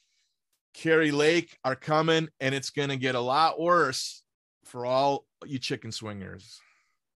Kari 0.76 1.12
Lake 1.12 1.58
are 1.64 1.76
coming, 1.76 2.30
and 2.40 2.54
it's 2.54 2.70
going 2.70 2.90
to 2.90 2.98
get 2.98 3.16
a 3.16 3.20
lot 3.20 3.60
worse 3.60 4.24
for 4.64 4.86
all 4.86 5.26
you 5.46 5.60
chicken 5.60 5.92
swingers 5.92 6.60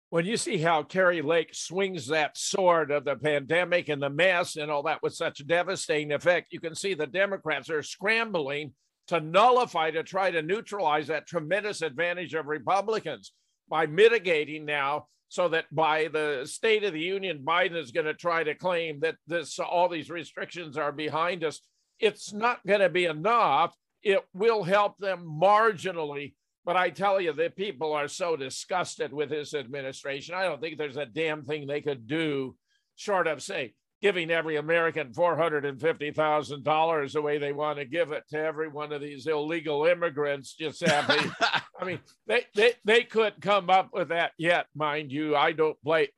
when 0.10 0.26
you 0.26 0.38
see 0.38 0.58
how 0.58 0.82
Kari 0.82 1.22
Lake 1.22 1.54
swings 1.54 2.08
that 2.08 2.36
sword 2.36 2.90
of 2.90 3.06
the 3.06 3.16
pandemic 3.16 3.90
and 3.90 4.02
the 4.02 4.10
mess 4.10 4.56
and 4.56 4.72
all 4.72 4.84
that 4.84 5.04
with 5.04 5.14
such 5.14 5.46
devastating 5.46 6.12
effect, 6.12 6.52
you 6.52 6.60
can 6.60 6.74
see 6.74 6.94
the 6.94 7.06
Democrats 7.06 7.70
are 7.70 7.84
scrambling 7.84 8.74
to 9.08 9.20
nullify, 9.20 9.92
to 9.92 10.04
try 10.04 10.32
to 10.32 10.42
neutralize 10.42 11.08
that 11.08 11.28
tremendous 11.28 11.82
advantage 11.82 12.34
of 12.34 12.48
Republicans 12.48 13.34
by 13.70 13.86
mitigating 13.86 14.66
now 14.66 15.06
so 15.30 15.48
that 15.48 15.66
by 15.72 16.08
the 16.08 16.44
State 16.46 16.84
of 16.84 16.94
the 16.94 17.00
Union, 17.00 17.44
Biden 17.46 17.76
is 17.76 17.92
going 17.92 18.08
to 18.08 18.16
try 18.16 18.44
to 18.44 18.56
claim 18.56 19.00
that 19.02 19.16
this 19.28 19.60
all 19.60 19.90
these 19.90 20.10
restrictions 20.10 20.76
are 20.76 20.92
behind 20.92 21.44
us. 21.44 21.62
It's 22.00 22.34
not 22.34 22.66
going 22.66 22.80
to 22.80 22.90
be 22.90 23.06
enough. 23.06 23.76
It 24.02 24.24
will 24.34 24.64
help 24.64 24.98
them 24.98 25.24
marginally 25.40 26.34
but 26.70 26.78
I 26.78 26.92
tell 26.92 27.20
you, 27.20 27.34
the 27.34 27.50
people 27.50 27.94
are 27.94 28.08
so 28.08 28.36
disgusted 28.36 29.12
with 29.12 29.32
this 29.32 29.56
administration. 29.56 30.36
I 30.36 30.44
don't 30.44 30.62
think 30.62 30.78
there's 30.78 30.98
a 30.98 31.06
damn 31.08 31.44
thing 31.44 31.66
they 31.66 31.82
could 31.82 32.06
do 32.06 32.56
short 32.96 33.26
of, 33.26 33.42
say, 33.42 33.74
giving 34.04 34.30
every 34.30 34.56
American 34.56 35.12
$450,000 35.12 37.12
the 37.12 37.22
way 37.24 37.40
they 37.40 37.54
want 37.54 37.80
to 37.80 37.86
give 37.86 38.12
it 38.12 38.22
to 38.30 38.38
every 38.38 38.68
one 38.68 38.94
of 38.94 39.02
these 39.02 39.26
illegal 39.26 39.88
immigrants. 39.88 40.54
Just 40.54 40.86
happy. 40.86 41.32
I 41.82 41.86
mean, 41.86 42.02
they, 42.28 42.46
they, 42.54 42.74
they 42.86 43.02
couldn't 43.02 43.42
come 43.42 43.72
up 43.72 43.90
with 43.92 44.10
that 44.10 44.34
yet, 44.38 44.68
mind 44.76 45.12
you. 45.12 45.36
I 45.36 45.54
don't 45.54 45.82
play, 45.82 46.10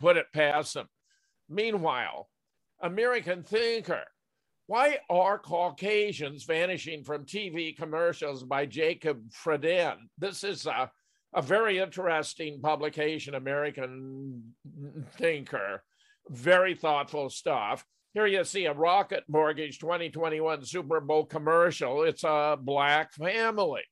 put 0.00 0.16
it 0.16 0.26
past 0.32 0.74
them. 0.74 0.88
Meanwhile, 1.48 2.28
American 2.80 3.44
Thinker 3.44 4.02
why 4.66 4.98
are 5.10 5.38
Caucasians 5.38 6.44
vanishing 6.44 7.04
from 7.04 7.26
TV 7.26 7.76
commercials 7.76 8.42
by 8.42 8.64
Jacob 8.64 9.30
Fradin? 9.30 9.96
This 10.16 10.42
is 10.42 10.66
a, 10.66 10.90
a 11.34 11.42
very 11.42 11.78
interesting 11.78 12.60
publication, 12.62 13.34
American 13.34 14.54
Thinker, 15.16 15.82
very 16.30 16.74
thoughtful 16.74 17.28
stuff. 17.28 17.84
Here 18.14 18.26
you 18.26 18.44
see 18.44 18.64
a 18.64 18.72
Rocket 18.72 19.24
Mortgage 19.28 19.80
2021 19.80 20.64
Super 20.64 21.00
Bowl 21.00 21.26
commercial. 21.26 22.04
It's 22.04 22.24
a 22.24 22.56
Black 22.58 23.12
family. 23.12 23.82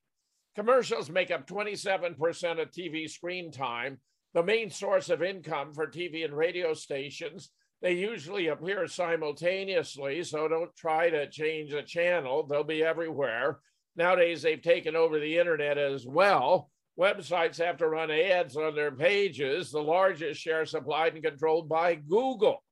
Commercials 0.55 1.09
make 1.09 1.29
up 1.29 1.45
27% 1.45 2.61
of 2.61 2.71
TV 2.71 3.09
screen 3.09 3.51
time, 3.51 3.99
the 4.33 4.41
main 4.43 4.71
source 4.71 5.09
of 5.09 5.21
income 5.21 5.73
for 5.73 5.87
TV 5.87 6.25
and 6.25 6.35
radio 6.35 6.73
stations 6.73 7.51
they 7.83 7.93
usually 7.93 8.47
appear 8.47 8.87
simultaneously, 8.87 10.23
so 10.23 10.47
don't 10.47 10.73
try 10.73 11.09
to 11.09 11.29
change 11.29 11.71
the 11.71 11.83
channel. 11.83 12.47
They'll 12.47 12.63
be 12.63 12.81
everywhere. 12.81 13.59
Nowadays, 13.97 14.41
they've 14.41 14.61
taken 14.61 14.95
over 14.95 15.19
the 15.19 15.37
internet 15.37 15.77
as 15.77 16.07
well. 16.07 16.71
Websites 16.97 17.57
have 17.57 17.75
to 17.77 17.89
run 17.89 18.09
ads 18.09 18.55
on 18.55 18.73
their 18.73 18.93
pages. 18.93 19.69
The 19.69 19.81
largest 19.81 20.39
share 20.39 20.65
supplied 20.65 21.15
and 21.15 21.23
controlled 21.23 21.67
by 21.67 21.95
Google. 21.95 22.63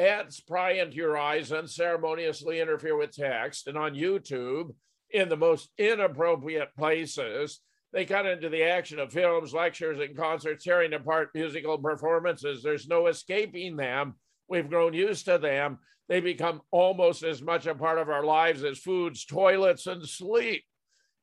Ads 0.00 0.40
pry 0.40 0.72
into 0.72 0.96
your 0.96 1.16
eyes, 1.16 1.52
unceremoniously 1.52 2.58
interfere 2.58 2.98
with 2.98 3.12
text, 3.12 3.68
and 3.68 3.78
on 3.78 3.94
YouTube, 3.94 4.74
in 5.10 5.28
the 5.28 5.36
most 5.36 5.70
inappropriate 5.78 6.74
places, 6.76 7.60
they 7.92 8.04
cut 8.04 8.26
into 8.26 8.48
the 8.48 8.64
action 8.64 8.98
of 8.98 9.12
films, 9.12 9.54
lectures, 9.54 10.00
and 10.00 10.16
concerts, 10.16 10.64
tearing 10.64 10.92
apart 10.92 11.30
musical 11.34 11.78
performances. 11.78 12.64
There's 12.64 12.88
no 12.88 13.06
escaping 13.06 13.76
them 13.76 14.16
We've 14.48 14.68
grown 14.68 14.94
used 14.94 15.26
to 15.26 15.38
them. 15.38 15.78
They 16.08 16.20
become 16.20 16.62
almost 16.70 17.24
as 17.24 17.42
much 17.42 17.66
a 17.66 17.74
part 17.74 17.98
of 17.98 18.08
our 18.08 18.22
lives 18.24 18.62
as 18.62 18.78
foods, 18.78 19.24
toilets, 19.24 19.86
and 19.86 20.08
sleep. 20.08 20.62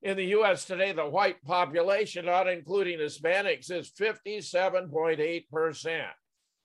In 0.01 0.17
the 0.17 0.35
US 0.37 0.65
today, 0.65 0.91
the 0.91 1.07
white 1.07 1.41
population, 1.43 2.25
not 2.25 2.49
including 2.49 2.99
Hispanics, 2.99 3.71
is 3.71 3.89
57.8%. 3.91 6.05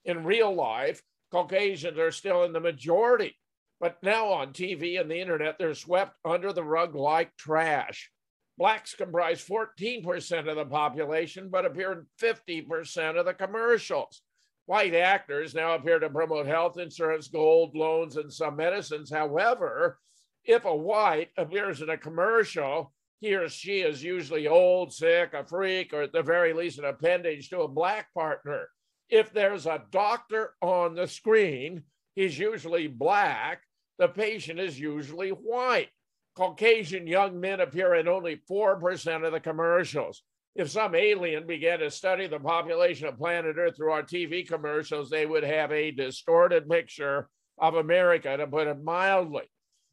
In 0.05 0.25
real 0.25 0.53
life, 0.53 1.01
Caucasians 1.31 1.99
are 1.99 2.11
still 2.11 2.43
in 2.45 2.53
the 2.53 2.59
majority, 2.59 3.37
but 3.79 4.03
now 4.03 4.27
on 4.29 4.53
TV 4.53 5.01
and 5.01 5.09
the 5.09 5.21
internet, 5.21 5.57
they're 5.59 5.75
swept 5.75 6.17
under 6.25 6.53
the 6.53 6.65
rug 6.65 6.97
like 6.97 7.37
trash. 7.37 8.11
Blacks 8.57 8.97
comprise 8.97 9.47
14% 9.47 10.49
of 10.49 10.57
the 10.57 10.65
population, 10.65 11.49
but 11.49 11.65
appear 11.65 11.93
in 11.93 12.07
50% 12.21 13.17
of 13.17 13.25
the 13.25 13.35
commercials. 13.35 14.21
White 14.69 14.95
actors 14.95 15.55
now 15.55 15.77
appear 15.77 15.99
to 15.99 16.11
promote 16.11 16.45
health 16.45 16.77
insurance, 16.77 17.27
gold 17.27 17.75
loans, 17.75 18.19
and 18.19 18.31
some 18.31 18.57
medicines. 18.57 19.11
However, 19.11 19.99
if 20.45 20.67
a 20.67 20.77
white 20.77 21.31
appears 21.39 21.81
in 21.81 21.89
a 21.89 21.97
commercial, 21.97 22.93
he 23.19 23.35
or 23.35 23.49
she 23.49 23.81
is 23.81 24.05
usually 24.05 24.47
old, 24.47 24.93
sick, 24.93 25.33
a 25.33 25.43
freak, 25.43 25.95
or 25.95 26.03
at 26.03 26.13
the 26.13 26.23
very 26.23 26.53
least, 26.53 26.79
an 26.79 26.85
appendage 26.85 27.49
to 27.49 27.63
a 27.63 27.67
black 27.67 28.13
partner. 28.13 28.69
If 29.09 29.33
there's 29.33 29.65
a 29.65 29.85
doctor 29.91 30.53
on 30.61 30.97
the 30.97 31.09
screen, 31.09 31.85
he's 32.15 32.39
usually 32.39 32.89
black. 32.89 33.63
the 33.99 34.09
patient 34.09 34.61
is 34.61 34.79
usually 34.79 35.31
white. 35.31 35.89
Caucasian 36.37 37.07
young 37.07 37.41
men 37.41 37.61
appear 37.61 37.95
in 37.95 38.07
only 38.07 38.43
4% 38.51 39.25
of 39.25 39.33
the 39.33 39.41
commercials. 39.41 40.23
If 40.59 40.71
some 40.71 40.97
alien 40.97 41.47
began 41.47 41.79
to 41.79 41.91
study 41.91 42.27
the 42.27 42.41
population 42.41 43.07
of 43.07 43.17
planet 43.17 43.55
Earth 43.57 43.77
through 43.77 43.93
our 43.93 44.03
TV 44.03 44.47
commercials, 44.47 45.09
they 45.09 45.25
would 45.25 45.45
have 45.45 45.71
a 45.71 45.93
distorted 45.93 46.69
picture 46.69 47.29
of 47.59 47.77
America, 47.77 48.37
to 48.37 48.45
put 48.45 48.67
it 48.67 48.83
mildly. 48.83 49.45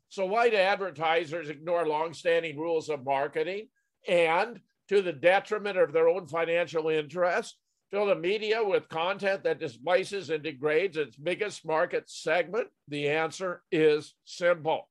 So, 0.10 0.26
why 0.26 0.50
do 0.50 0.56
advertisers 0.56 1.50
ignore 1.50 1.88
longstanding 1.88 2.58
rules 2.58 2.90
of 2.90 3.06
marketing 3.06 3.68
and, 4.08 4.60
to 4.90 5.04
the 5.04 5.14
detriment 5.14 5.78
of 5.78 5.94
their 5.94 6.10
own 6.10 6.26
financial 6.28 6.90
interests, 6.90 7.58
fill 7.92 8.08
the 8.08 8.16
media 8.16 8.64
with 8.64 8.90
content 8.90 9.44
that 9.44 9.60
displaces 9.60 10.32
and 10.32 10.42
degrades 10.44 10.98
its 10.98 11.16
biggest 11.16 11.64
market 11.64 12.10
segment? 12.10 12.70
The 12.88 13.10
answer 13.10 13.62
is 13.72 14.16
simple. 14.26 14.90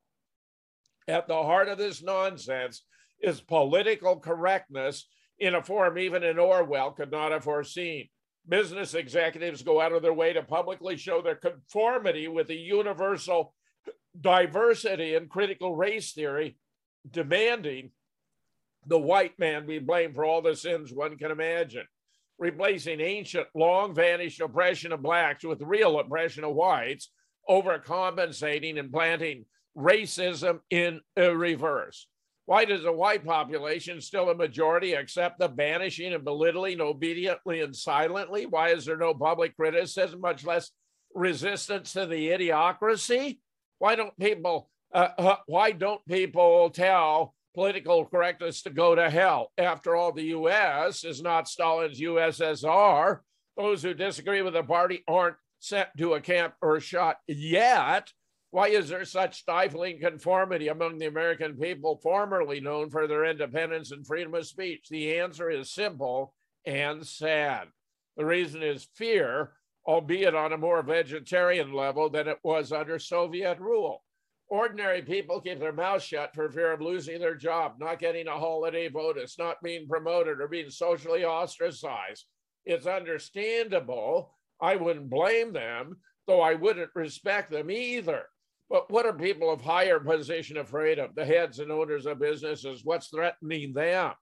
At 1.09 1.27
the 1.27 1.43
heart 1.43 1.69
of 1.69 1.79
this 1.79 2.01
nonsense 2.01 2.85
is 3.21 3.41
political 3.41 4.21
correctness 4.21 5.09
in 5.39 5.55
a 5.55 5.63
form 5.63 5.99
even 5.99 6.23
an 6.23 6.39
Orwell 6.39 6.93
could 6.93 7.11
not 7.11 7.33
have 7.33 7.45
foreseen. 7.45 8.09
Business 8.49 8.95
executives 8.95 9.63
go 9.63 9.81
out 9.81 9.93
of 9.93 10.03
their 10.03 10.13
way 10.13 10.33
to 10.33 10.43
publicly 10.43 10.97
show 10.97 11.23
their 11.23 11.35
conformity 11.35 12.29
with 12.29 12.49
the 12.49 12.57
universal 12.57 13.55
diversity 14.21 15.15
and 15.15 15.31
critical 15.31 15.75
race 15.75 16.13
theory, 16.13 16.57
demanding 17.11 17.91
the 18.87 18.99
white 18.99 19.39
man 19.39 19.67
be 19.67 19.79
blamed 19.79 20.15
for 20.15 20.25
all 20.25 20.43
the 20.43 20.55
sins 20.55 20.93
one 20.93 21.17
can 21.17 21.31
imagine, 21.31 21.87
replacing 22.39 23.01
ancient, 23.01 23.47
long 23.55 23.95
vanished 23.95 24.41
oppression 24.41 24.93
of 24.93 25.03
blacks 25.03 25.45
with 25.45 25.63
real 25.63 25.99
oppression 25.99 26.45
of 26.45 26.55
whites, 26.55 27.11
overcompensating 27.49 28.79
and 28.79 28.93
planting 28.93 29.47
racism 29.77 30.61
in 30.71 31.01
reverse. 31.17 32.07
Why 32.47 32.67
does 32.67 32.83
the 32.83 32.93
white 32.93 33.25
population, 33.25 34.01
still 34.01 34.29
a 34.29 34.35
majority, 34.35 34.93
accept 34.93 35.39
the 35.39 35.49
banishing 35.49 36.13
and 36.13 36.25
belittling 36.25 36.81
obediently 36.81 37.63
and 37.63 37.75
silently? 37.75 38.45
Why 38.45 38.71
is 38.71 38.85
there 38.85 38.99
no 38.99 39.15
public 39.15 39.57
criticism, 39.57 40.21
much 40.21 40.45
less 40.45 40.71
resistance 41.15 41.95
to 41.95 42.05
the 42.07 42.29
idiocracy? 42.29 43.39
Why 43.79 43.95
don't 43.95 44.17
people? 44.19 44.69
Uh, 44.93 45.09
uh, 45.19 45.37
why 45.47 45.73
don't 45.73 46.05
people 46.07 46.71
tell 46.71 47.35
political 47.55 48.05
correctness 48.05 48.63
to 48.63 48.71
go 48.71 48.95
to 48.95 49.09
hell? 49.09 49.51
After 49.57 49.97
all, 49.97 50.13
the 50.13 50.25
U.S. 50.25 51.03
is 51.03 51.23
not 51.23 51.49
Stalin's 51.49 52.01
USSR. 52.01 53.21
Those 53.57 53.83
who 53.83 53.95
disagree 53.95 54.43
with 54.43 54.55
the 54.55 54.63
party 54.63 55.03
aren't 55.09 55.37
sent 55.61 55.89
to 55.97 56.15
a 56.15 56.21
camp 56.21 56.55
or 56.61 56.79
shot 56.79 57.17
yet. 57.27 58.13
Why 58.55 58.69
is 58.69 58.89
there 58.89 59.05
such 59.05 59.41
stifling 59.41 59.99
conformity 59.99 60.69
among 60.69 60.99
the 60.99 61.07
American 61.07 61.57
people 61.57 61.99
formerly 62.01 62.61
known 62.61 62.89
for 62.89 63.09
their 63.09 63.25
independence 63.25 63.91
and 63.91 64.07
freedom 64.07 64.33
of 64.35 64.47
speech? 64.47 64.87
The 64.89 65.19
answer 65.19 65.51
is 65.51 65.73
simple 65.73 66.37
and 66.65 67.05
sad. 67.05 67.67
The 68.17 68.25
reason 68.25 68.63
is 68.63 68.87
fear, 68.95 69.55
albeit 69.85 70.37
on 70.37 70.53
a 70.53 70.57
more 70.57 70.85
vegetarian 70.85 71.73
level 71.73 72.09
than 72.09 72.29
it 72.29 72.39
was 72.45 72.71
under 72.71 73.01
Soviet 73.01 73.59
rule. 73.59 74.05
Ordinary 74.47 75.03
people 75.03 75.41
keep 75.41 75.59
their 75.59 75.73
mouths 75.73 76.05
shut 76.05 76.33
for 76.33 76.49
fear 76.49 76.71
of 76.71 76.81
losing 76.81 77.19
their 77.19 77.35
job, 77.35 77.81
not 77.81 77.99
getting 77.99 78.29
a 78.29 78.39
holiday 78.39 78.87
bonus, 78.87 79.37
not 79.37 79.57
being 79.65 79.89
promoted, 79.89 80.41
or 80.41 80.47
being 80.47 80.71
socially 80.71 81.25
ostracized. 81.25 82.27
It's 82.65 82.87
understandable. 82.87 84.39
I 84.61 84.77
wouldn't 84.77 85.11
blame 85.11 85.53
them, 85.53 85.97
though 86.29 86.41
I 86.41 86.55
wouldn't 86.55 86.91
respect 86.95 87.51
them 87.51 87.69
either. 87.69 88.27
But 88.71 88.91
what 88.91 89.07
are 89.07 89.13
people 89.13 89.53
of 89.53 89.61
higher 89.61 90.01
position 90.01 90.57
afraid 90.57 90.99
of? 90.99 91.15
The 91.15 91.25
heads 91.25 91.59
and 91.59 91.71
owners 91.71 92.07
of 92.07 92.19
businesses. 92.19 92.81
What's 92.85 93.09
threatening 93.09 93.73
them? 93.73 94.13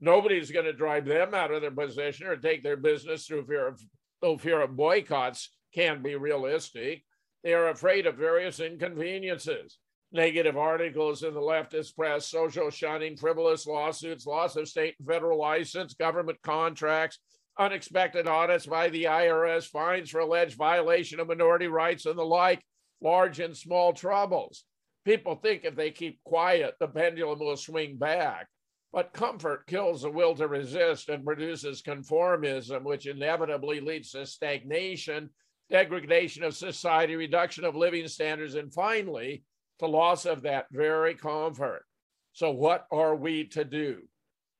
Nobody's 0.00 0.50
going 0.50 0.66
to 0.66 0.72
drive 0.72 1.06
them 1.06 1.32
out 1.34 1.50
of 1.50 1.62
their 1.62 1.70
position 1.70 2.26
or 2.26 2.36
take 2.36 2.62
their 2.62 2.76
business 2.76 3.26
through 3.26 3.46
fear 3.46 3.66
of, 3.66 3.80
though 4.20 4.36
fear 4.36 4.60
of 4.60 4.76
boycotts 4.76 5.50
can 5.74 6.02
be 6.02 6.14
realistic. 6.16 7.02
They 7.42 7.54
are 7.54 7.70
afraid 7.70 8.06
of 8.06 8.16
various 8.16 8.60
inconveniences, 8.60 9.78
negative 10.12 10.56
articles 10.56 11.22
in 11.22 11.32
the 11.32 11.40
leftist 11.40 11.96
press, 11.96 12.26
social 12.26 12.70
shunning, 12.70 13.16
frivolous 13.16 13.66
lawsuits, 13.66 14.26
loss 14.26 14.56
of 14.56 14.68
state 14.68 14.96
and 14.98 15.08
federal 15.08 15.38
license, 15.38 15.94
government 15.94 16.38
contracts, 16.42 17.18
unexpected 17.58 18.28
audits 18.28 18.66
by 18.66 18.90
the 18.90 19.04
IRS, 19.04 19.66
fines 19.66 20.10
for 20.10 20.20
alleged 20.20 20.56
violation 20.56 21.20
of 21.20 21.28
minority 21.28 21.68
rights, 21.68 22.04
and 22.04 22.18
the 22.18 22.24
like 22.24 22.62
large 23.00 23.40
and 23.40 23.56
small 23.56 23.92
troubles. 23.92 24.64
People 25.04 25.36
think 25.36 25.64
if 25.64 25.76
they 25.76 25.90
keep 25.90 26.20
quiet, 26.24 26.74
the 26.80 26.88
pendulum 26.88 27.38
will 27.38 27.56
swing 27.56 27.96
back. 27.96 28.48
But 28.92 29.12
comfort 29.12 29.66
kills 29.66 30.02
the 30.02 30.10
will 30.10 30.34
to 30.36 30.48
resist 30.48 31.08
and 31.08 31.24
produces 31.24 31.82
conformism, 31.82 32.82
which 32.82 33.06
inevitably 33.06 33.80
leads 33.80 34.12
to 34.12 34.26
stagnation, 34.26 35.30
degradation 35.70 36.42
of 36.42 36.56
society, 36.56 37.14
reduction 37.14 37.64
of 37.64 37.76
living 37.76 38.08
standards, 38.08 38.54
and 38.54 38.72
finally, 38.72 39.44
to 39.80 39.86
loss 39.86 40.24
of 40.24 40.42
that 40.42 40.66
very 40.70 41.14
comfort. 41.14 41.84
So, 42.32 42.50
what 42.50 42.86
are 42.90 43.14
we 43.14 43.44
to 43.48 43.64
do? 43.64 44.02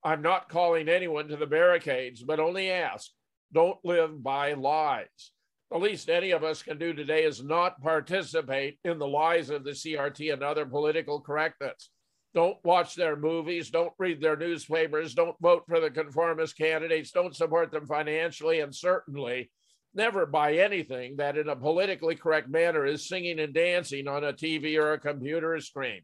I'm 0.03 0.21
not 0.21 0.49
calling 0.49 0.87
anyone 0.87 1.27
to 1.29 1.35
the 1.35 1.47
barricades, 1.47 2.23
but 2.23 2.39
only 2.39 2.69
ask 2.69 3.09
don't 3.53 3.79
live 3.83 4.21
by 4.21 4.53
lies 4.53 5.31
the 5.71 5.77
least 5.77 6.09
any 6.09 6.31
of 6.31 6.43
us 6.43 6.63
can 6.63 6.77
do 6.77 6.93
today 6.93 7.23
is 7.23 7.43
not 7.43 7.81
participate 7.81 8.79
in 8.83 8.99
the 8.99 9.07
lies 9.07 9.49
of 9.49 9.63
the 9.63 9.71
CRT 9.71 10.31
and 10.31 10.43
other 10.43 10.65
political 10.65 11.19
correctness. 11.19 11.89
Don't 12.33 12.57
watch 12.63 12.95
their 12.95 13.15
movies, 13.15 13.69
don't 13.69 13.93
read 13.97 14.21
their 14.21 14.37
newspapers, 14.37 15.13
don't 15.13 15.35
vote 15.41 15.63
for 15.67 15.79
the 15.79 15.89
conformist 15.89 16.57
candidates, 16.57 17.11
don't 17.11 17.35
support 17.35 17.71
them 17.71 17.85
financially, 17.85 18.59
and 18.59 18.73
certainly 18.73 19.49
never 19.93 20.25
buy 20.25 20.53
anything 20.53 21.17
that 21.17 21.37
in 21.37 21.49
a 21.49 21.55
politically 21.55 22.15
correct 22.15 22.47
manner 22.47 22.85
is 22.85 23.07
singing 23.07 23.39
and 23.39 23.53
dancing 23.53 24.07
on 24.07 24.23
a 24.23 24.33
TV 24.33 24.77
or 24.77 24.93
a 24.93 24.99
computer 24.99 25.59
screen. 25.59 26.01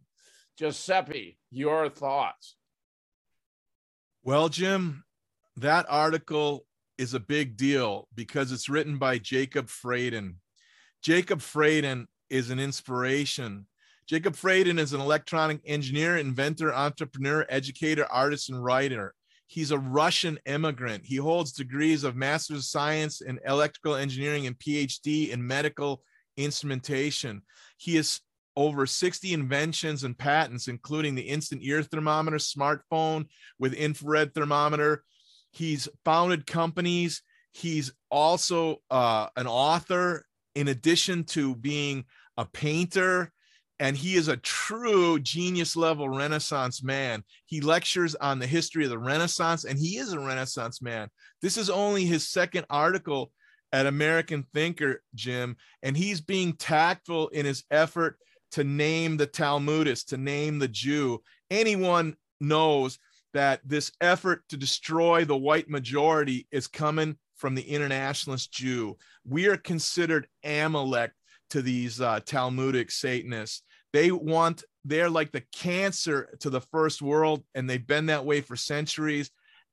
Giuseppe, 0.58 1.38
your 1.52 1.90
thoughts. 1.90 2.56
Well, 4.24 4.50
Jim, 4.50 5.04
that 5.58 5.86
article 5.90 6.66
is 6.98 7.14
a 7.14 7.20
big 7.20 7.58
deal 7.58 8.08
because 8.16 8.52
it's 8.52 8.70
written 8.70 8.98
by 8.98 9.18
Jacob 9.18 9.68
Fraden. 9.68 10.36
Jacob 11.02 11.40
Fraden 11.40 12.06
is 12.30 12.50
an 12.50 12.60
inspiration. 12.60 13.68
Jacob 14.08 14.36
Fraden 14.36 14.80
is 14.80 14.94
an 14.94 15.02
electronic 15.02 15.62
engineer, 15.66 16.18
inventor, 16.18 16.74
entrepreneur, 16.74 17.46
educator, 17.50 18.06
artist, 18.12 18.50
and 18.50 18.64
writer. 18.64 19.14
He's 19.48 19.72
a 19.72 19.80
Russian 19.80 20.40
immigrant. 20.46 21.06
He 21.06 21.18
holds 21.18 21.52
degrees 21.52 22.04
of 22.04 22.16
Master's 22.16 22.58
of 22.60 22.64
Science 22.66 23.22
in 23.22 23.40
Electrical 23.46 23.96
Engineering 23.96 24.48
and 24.48 24.58
PhD 24.58 25.30
in 25.30 25.46
Medical 25.46 26.02
Instrumentation. 26.38 27.44
He 27.78 27.96
has 27.96 28.20
over 28.56 28.86
60 28.86 29.34
inventions 29.34 30.04
and 30.04 30.18
patents, 30.18 30.68
including 30.68 31.16
the 31.16 31.22
instant 31.22 31.62
ear 31.64 31.84
thermometer, 31.84 32.38
smartphone 32.38 33.26
with 33.60 33.74
infrared 33.74 34.34
thermometer, 34.34 35.04
He's 35.54 35.88
founded 36.04 36.46
companies. 36.46 37.22
He's 37.54 37.94
also 38.10 38.82
uh, 38.90 39.28
an 39.38 39.48
author, 39.48 40.26
in 40.56 40.68
addition 40.68 41.24
to 41.24 41.56
being 41.56 42.06
a 42.38 42.46
painter. 42.46 43.32
And 43.80 43.96
he 43.96 44.16
is 44.16 44.28
a 44.28 44.38
true 44.38 45.20
genius 45.20 45.76
level 45.76 46.10
Renaissance 46.10 46.84
man. 46.84 47.24
He 47.46 47.62
lectures 47.62 48.16
on 48.16 48.40
the 48.40 48.48
history 48.48 48.84
of 48.84 48.90
the 48.90 48.98
Renaissance, 48.98 49.64
and 49.66 49.78
he 49.78 49.98
is 49.98 50.14
a 50.14 50.20
Renaissance 50.20 50.82
man. 50.82 51.10
This 51.42 51.58
is 51.58 51.70
only 51.70 52.06
his 52.06 52.28
second 52.28 52.66
article 52.70 53.32
at 53.72 53.86
American 53.88 54.46
Thinker, 54.54 55.02
Jim, 55.16 55.58
and 55.82 55.98
he's 55.98 56.22
being 56.22 56.54
tactful 56.54 57.30
in 57.30 57.46
his 57.46 57.64
effort 57.72 58.18
to 58.52 58.64
name 58.64 59.18
the 59.18 59.26
Talmudist, 59.26 60.10
to 60.10 60.18
name 60.18 60.60
the 60.60 60.68
Jew. 60.68 61.22
Anyone 61.50 62.16
knows 62.40 63.00
that 63.34 63.62
this 63.66 63.92
effort 64.00 64.44
to 64.50 64.58
destroy 64.58 65.26
the 65.26 65.36
white 65.36 65.70
majority 65.70 66.48
is 66.52 66.68
coming 66.68 67.18
from 67.36 67.56
the 67.56 67.64
internationalist 67.64 68.52
Jew. 68.52 68.98
We 69.26 69.48
are 69.48 69.58
considered 69.58 70.28
Amalek 70.44 71.12
to 71.50 71.62
these 71.62 72.00
uh, 72.00 72.20
Talmudic 72.26 72.92
Satanists. 72.92 73.64
They 73.92 74.12
want, 74.12 74.64
they're 74.86 75.10
like 75.10 75.32
the 75.32 75.44
cancer 75.52 76.36
to 76.40 76.50
the 76.50 76.62
first 76.62 77.02
world, 77.02 77.44
and 77.54 77.70
they've 77.70 77.86
been 77.86 78.08
that 78.08 78.26
way 78.26 78.42
for 78.42 78.56
centuries. 78.56 79.30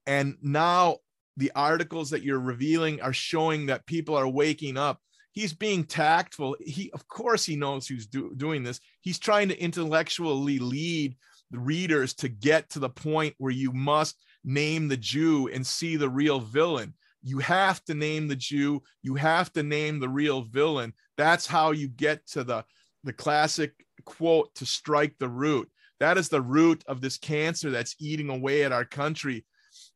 And 0.06 0.36
now 0.42 0.98
the 1.36 1.52
articles 1.54 2.10
that 2.10 2.22
you're 2.22 2.40
revealing 2.40 3.00
are 3.00 3.12
showing 3.12 3.66
that 3.66 3.86
people 3.86 4.14
are 4.14 4.28
waking 4.28 4.76
up. 4.76 5.00
He's 5.32 5.54
being 5.54 5.84
tactful. 5.84 6.56
He, 6.60 6.90
of 6.92 7.06
course, 7.06 7.44
he 7.44 7.56
knows 7.56 7.86
who's 7.86 8.06
do, 8.06 8.34
doing 8.36 8.62
this. 8.62 8.80
He's 9.00 9.18
trying 9.18 9.48
to 9.48 9.62
intellectually 9.62 10.58
lead 10.58 11.16
readers 11.52 12.14
to 12.14 12.28
get 12.28 12.70
to 12.70 12.78
the 12.78 12.88
point 12.88 13.34
where 13.38 13.52
you 13.52 13.72
must 13.72 14.16
name 14.44 14.88
the 14.88 14.96
Jew 14.96 15.48
and 15.48 15.66
see 15.66 15.96
the 15.96 16.08
real 16.08 16.40
villain. 16.40 16.94
You 17.22 17.38
have 17.38 17.84
to 17.84 17.94
name 17.94 18.28
the 18.28 18.36
Jew. 18.36 18.82
You 19.02 19.14
have 19.16 19.52
to 19.52 19.62
name 19.62 20.00
the 20.00 20.08
real 20.08 20.42
villain. 20.42 20.94
That's 21.16 21.46
how 21.46 21.72
you 21.72 21.88
get 21.88 22.26
to 22.28 22.44
the 22.44 22.64
the 23.02 23.12
classic 23.12 23.72
quote 24.04 24.54
to 24.54 24.66
strike 24.66 25.14
the 25.18 25.28
root. 25.28 25.70
That 26.00 26.18
is 26.18 26.28
the 26.28 26.40
root 26.40 26.82
of 26.86 27.00
this 27.00 27.18
cancer 27.18 27.70
that's 27.70 27.96
eating 27.98 28.30
away 28.30 28.64
at 28.64 28.72
our 28.72 28.84
country. 28.84 29.44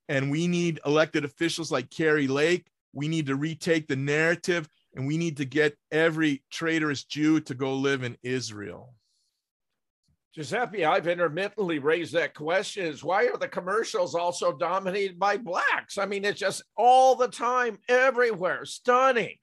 And 0.09 0.31
we 0.31 0.47
need 0.47 0.81
elected 0.85 1.25
officials 1.25 1.73
like 1.73 1.91
Kari 1.91 2.29
Lake. 2.29 2.67
We 2.93 3.09
need 3.09 3.27
to 3.27 3.37
retake 3.37 3.89
the 3.89 3.97
narrative 3.97 4.69
and 4.95 5.07
we 5.07 5.17
need 5.17 5.39
to 5.39 5.45
get 5.45 5.77
every 5.91 6.43
traitorous 6.51 7.05
Jew 7.05 7.41
to 7.41 7.55
go 7.55 7.75
live 7.75 8.03
in 8.03 8.17
Israel. 8.23 8.95
Giuseppe, 10.35 10.85
I've 10.85 11.07
intermittently 11.07 11.79
raised 11.79 12.13
that 12.15 12.35
question 12.35 12.87
is 12.87 13.05
why 13.05 13.27
are 13.27 13.37
the 13.37 13.47
commercials 13.47 14.17
also 14.17 14.53
dominated 14.53 15.17
by 15.17 15.37
blacks? 15.37 15.97
I 15.97 16.07
mean, 16.07 16.25
it's 16.25 16.41
just 16.41 16.63
all 16.77 17.15
the 17.15 17.29
time, 17.29 17.79
everywhere, 17.89 18.65
stunning. 18.65 19.37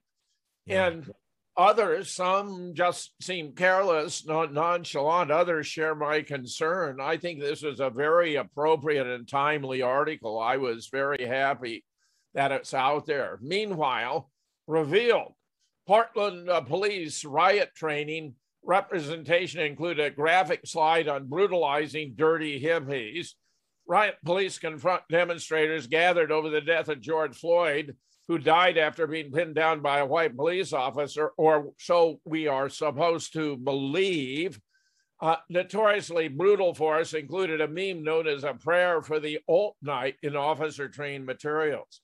Yeah. 0.66 0.88
And 0.88 1.10
others, 1.56 2.12
some 2.12 2.74
just 2.74 3.14
seem 3.22 3.54
careless, 3.54 4.26
nonchalant. 4.26 5.32
Others 5.32 5.66
share 5.66 5.96
my 5.96 6.24
concern. 6.24 7.00
I 7.00 7.16
think 7.16 7.40
this 7.40 7.64
is 7.64 7.80
a 7.80 7.90
very 7.90 8.36
appropriate 8.36 9.08
and 9.08 9.26
timely 9.26 9.82
article. 9.82 10.40
I 10.40 10.58
was 10.58 10.90
very 10.92 11.26
happy 11.26 11.86
that 12.34 12.52
it's 12.52 12.74
out 12.74 13.06
there. 13.06 13.40
Meanwhile, 13.42 14.30
revealed 14.68 15.36
Portland 15.88 16.50
uh, 16.50 16.60
police 16.62 17.24
riot 17.24 17.70
training 17.76 18.36
representation 18.64 19.62
included 19.62 20.06
a 20.06 20.16
graphic 20.16 20.62
slide 20.66 21.08
on 21.08 21.28
brutalizing 21.28 22.14
dirty 22.16 22.62
hippies. 22.62 23.34
Riot 23.88 24.16
police 24.24 24.60
confront 24.60 25.04
demonstrators 25.10 25.88
gathered 25.88 26.32
over 26.32 26.50
the 26.50 26.62
death 26.62 26.88
of 26.88 27.02
George 27.02 27.36
Floyd, 27.36 27.96
who 28.28 28.38
died 28.38 28.78
after 28.78 29.08
being 29.08 29.32
pinned 29.32 29.56
down 29.56 29.82
by 29.82 30.00
a 30.00 30.06
white 30.06 30.36
police 30.36 30.72
officer, 30.72 31.32
or 31.38 31.72
so 31.80 32.20
we 32.24 32.48
are 32.48 32.70
supposed 32.70 33.34
to 33.34 33.58
believe. 33.58 34.60
Uh, 35.20 35.36
notoriously 35.50 36.28
brutal 36.28 36.74
force 36.74 37.14
included 37.14 37.62
a 37.62 37.68
meme 37.68 38.04
known 38.04 38.28
as 38.28 38.44
a 38.44 38.54
prayer 38.54 39.02
for 39.02 39.20
the 39.20 39.40
alt 39.48 39.76
Knight 39.82 40.16
in 40.24 40.36
officer 40.36 40.88
trained 40.88 41.26
materials. 41.26 42.02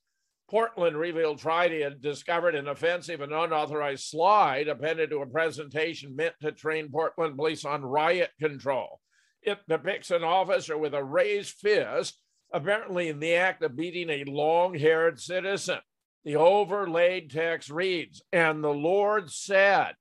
Portland 0.49 0.97
revealed 0.97 1.41
Friday 1.41 1.81
had 1.81 2.01
discovered 2.01 2.55
an 2.55 2.67
offensive 2.67 3.19
and 3.19 3.33
unauthorized 3.33 4.05
slide 4.05 4.69
appended 4.69 5.09
to 5.09 5.21
a 5.21 5.27
presentation 5.27 6.15
meant 6.15 6.35
to 6.41 6.53
train 6.53 6.89
Portland 6.89 7.35
police 7.35 7.65
on 7.65 7.83
riot 7.83 8.31
control. 8.39 9.01
It 9.41 9.59
depicts 9.67 10.09
an 10.09 10.23
officer 10.23 10.77
with 10.77 10.93
a 10.93 11.03
raised 11.03 11.55
fist, 11.55 12.19
apparently 12.53 13.09
in 13.09 13.19
the 13.19 13.35
act 13.35 13.61
of 13.61 13.75
beating 13.75 14.09
a 14.09 14.23
long 14.23 14.73
haired 14.73 15.19
citizen. 15.19 15.79
The 16.23 16.37
overlaid 16.37 17.29
text 17.29 17.69
reads, 17.69 18.21
And 18.31 18.63
the 18.63 18.73
Lord 18.73 19.29
said, 19.29 19.95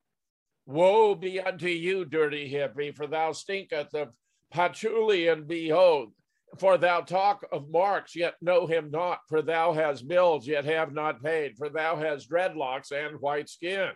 Woe 0.64 1.14
be 1.14 1.40
unto 1.40 1.68
you, 1.68 2.04
dirty 2.04 2.52
hippie, 2.52 2.94
for 2.94 3.06
thou 3.06 3.32
stinketh 3.32 3.94
of 3.94 4.08
patchouli, 4.52 5.28
and 5.28 5.46
behold, 5.46 6.12
for 6.58 6.78
thou 6.78 7.00
talk 7.00 7.44
of 7.52 7.70
Marx, 7.70 8.16
yet 8.16 8.34
know 8.40 8.66
him 8.66 8.90
not. 8.90 9.20
For 9.28 9.42
thou 9.42 9.72
hast 9.72 10.08
bills, 10.08 10.46
yet 10.46 10.64
have 10.64 10.92
not 10.92 11.22
paid. 11.22 11.56
For 11.56 11.68
thou 11.68 11.96
hast 11.96 12.30
dreadlocks 12.30 12.92
and 12.92 13.20
white 13.20 13.48
skin. 13.48 13.90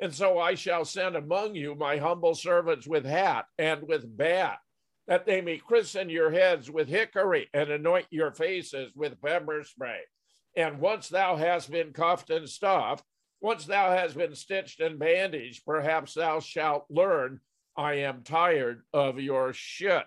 And 0.00 0.14
so 0.14 0.38
I 0.38 0.54
shall 0.54 0.84
send 0.84 1.16
among 1.16 1.54
you 1.54 1.74
my 1.74 1.96
humble 1.96 2.34
servants 2.34 2.86
with 2.86 3.04
hat 3.04 3.44
and 3.56 3.82
with 3.86 4.04
bat, 4.16 4.58
that 5.06 5.26
they 5.26 5.40
may 5.40 5.58
christen 5.58 6.08
your 6.08 6.30
heads 6.30 6.70
with 6.70 6.88
hickory 6.88 7.48
and 7.54 7.70
anoint 7.70 8.06
your 8.10 8.32
faces 8.32 8.92
with 8.94 9.20
pepper 9.22 9.62
spray. 9.64 10.00
And 10.56 10.80
once 10.80 11.08
thou 11.08 11.36
hast 11.36 11.70
been 11.70 11.92
cuffed 11.92 12.30
and 12.30 12.48
stuffed, 12.48 13.04
once 13.40 13.64
thou 13.64 13.90
hast 13.90 14.16
been 14.16 14.34
stitched 14.34 14.80
and 14.80 14.98
bandaged, 14.98 15.64
perhaps 15.64 16.14
thou 16.14 16.40
shalt 16.40 16.84
learn 16.90 17.40
I 17.76 17.94
am 17.94 18.22
tired 18.22 18.82
of 18.92 19.18
your 19.18 19.52
shit. 19.52 20.04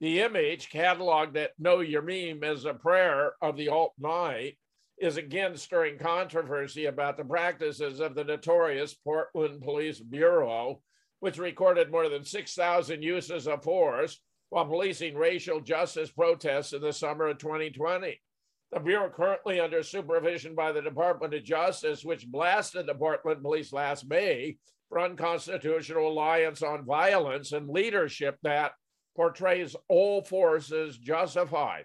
The 0.00 0.20
image 0.20 0.70
cataloged 0.70 1.36
at 1.36 1.52
Know 1.58 1.78
Your 1.80 2.02
Meme 2.02 2.42
as 2.42 2.64
a 2.64 2.74
prayer 2.74 3.32
of 3.40 3.56
the 3.56 3.68
alt 3.68 3.92
Knight 3.96 4.58
is 4.98 5.16
again 5.16 5.56
stirring 5.56 5.98
controversy 5.98 6.86
about 6.86 7.16
the 7.16 7.24
practices 7.24 8.00
of 8.00 8.14
the 8.14 8.24
notorious 8.24 8.94
Portland 8.94 9.62
Police 9.62 10.00
Bureau, 10.00 10.82
which 11.20 11.38
recorded 11.38 11.90
more 11.90 12.08
than 12.08 12.24
6,000 12.24 13.02
uses 13.02 13.46
of 13.46 13.62
force 13.62 14.20
while 14.50 14.66
policing 14.66 15.16
racial 15.16 15.60
justice 15.60 16.10
protests 16.10 16.72
in 16.72 16.80
the 16.80 16.92
summer 16.92 17.28
of 17.28 17.38
2020. 17.38 18.20
The 18.72 18.80
Bureau, 18.80 19.10
currently 19.10 19.60
under 19.60 19.82
supervision 19.84 20.56
by 20.56 20.72
the 20.72 20.82
Department 20.82 21.34
of 21.34 21.44
Justice, 21.44 22.04
which 22.04 22.26
blasted 22.26 22.86
the 22.86 22.94
Portland 22.94 23.42
police 23.42 23.72
last 23.72 24.08
May 24.08 24.56
for 24.88 25.00
unconstitutional 25.00 26.08
alliance 26.08 26.62
on 26.62 26.84
violence 26.84 27.52
and 27.52 27.68
leadership 27.68 28.38
that 28.42 28.72
portrays 29.16 29.76
all 29.88 30.22
forces 30.22 30.98
justified. 30.98 31.84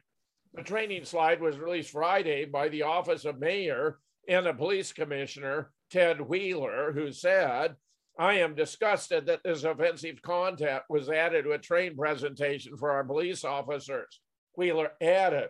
The 0.53 0.63
training 0.63 1.05
slide 1.05 1.41
was 1.41 1.59
released 1.59 1.91
Friday 1.91 2.45
by 2.45 2.69
the 2.69 2.83
Office 2.83 3.25
of 3.25 3.39
Mayor 3.39 3.99
and 4.27 4.45
the 4.45 4.53
Police 4.53 4.91
Commissioner, 4.91 5.71
Ted 5.91 6.21
Wheeler, 6.21 6.91
who 6.91 7.11
said, 7.11 7.75
I 8.17 8.35
am 8.35 8.55
disgusted 8.55 9.27
that 9.27 9.43
this 9.43 9.63
offensive 9.63 10.21
content 10.21 10.83
was 10.89 11.09
added 11.09 11.45
to 11.45 11.51
a 11.51 11.57
train 11.59 11.95
presentation 11.95 12.75
for 12.77 12.91
our 12.91 13.03
police 13.03 13.45
officers. 13.45 14.19
Wheeler 14.57 14.91
added, 15.01 15.49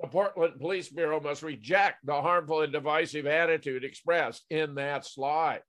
the 0.00 0.08
Portland 0.08 0.60
Police 0.60 0.88
Bureau 0.88 1.20
must 1.20 1.42
reject 1.42 2.04
the 2.04 2.20
harmful 2.20 2.62
and 2.62 2.72
divisive 2.72 3.26
attitude 3.26 3.84
expressed 3.84 4.44
in 4.50 4.74
that 4.74 5.06
slide. 5.06 5.62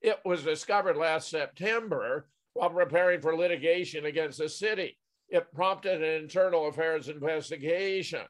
It 0.00 0.18
was 0.24 0.42
discovered 0.42 0.96
last 0.96 1.28
September 1.28 2.28
while 2.54 2.70
preparing 2.70 3.20
for 3.20 3.36
litigation 3.36 4.06
against 4.06 4.38
the 4.38 4.48
city 4.48 4.96
it 5.30 5.52
prompted 5.54 6.02
an 6.02 6.22
internal 6.22 6.68
affairs 6.68 7.08
investigation, 7.08 8.22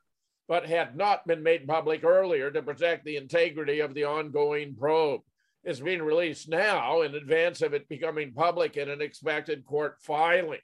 but 0.49 0.67
had 0.67 0.97
not 0.97 1.27
been 1.27 1.43
made 1.43 1.67
public 1.67 2.05
earlier 2.05 2.51
to 2.51 2.63
protect 2.63 3.05
the 3.05 3.17
integrity 3.17 3.81
of 3.81 3.95
the 3.95 4.05
ongoing 4.05 4.75
probe. 4.77 5.23
It's 5.65 5.81
being 5.81 6.03
released 6.03 6.49
now 6.49 7.03
in 7.03 7.15
advance 7.15 7.63
of 7.63 7.75
it 7.75 7.89
becoming 7.89 8.33
public 8.33 8.77
in 8.77 8.89
an 8.89 9.03
expected 9.03 9.65
court 9.65 9.97
filing. 10.01 10.61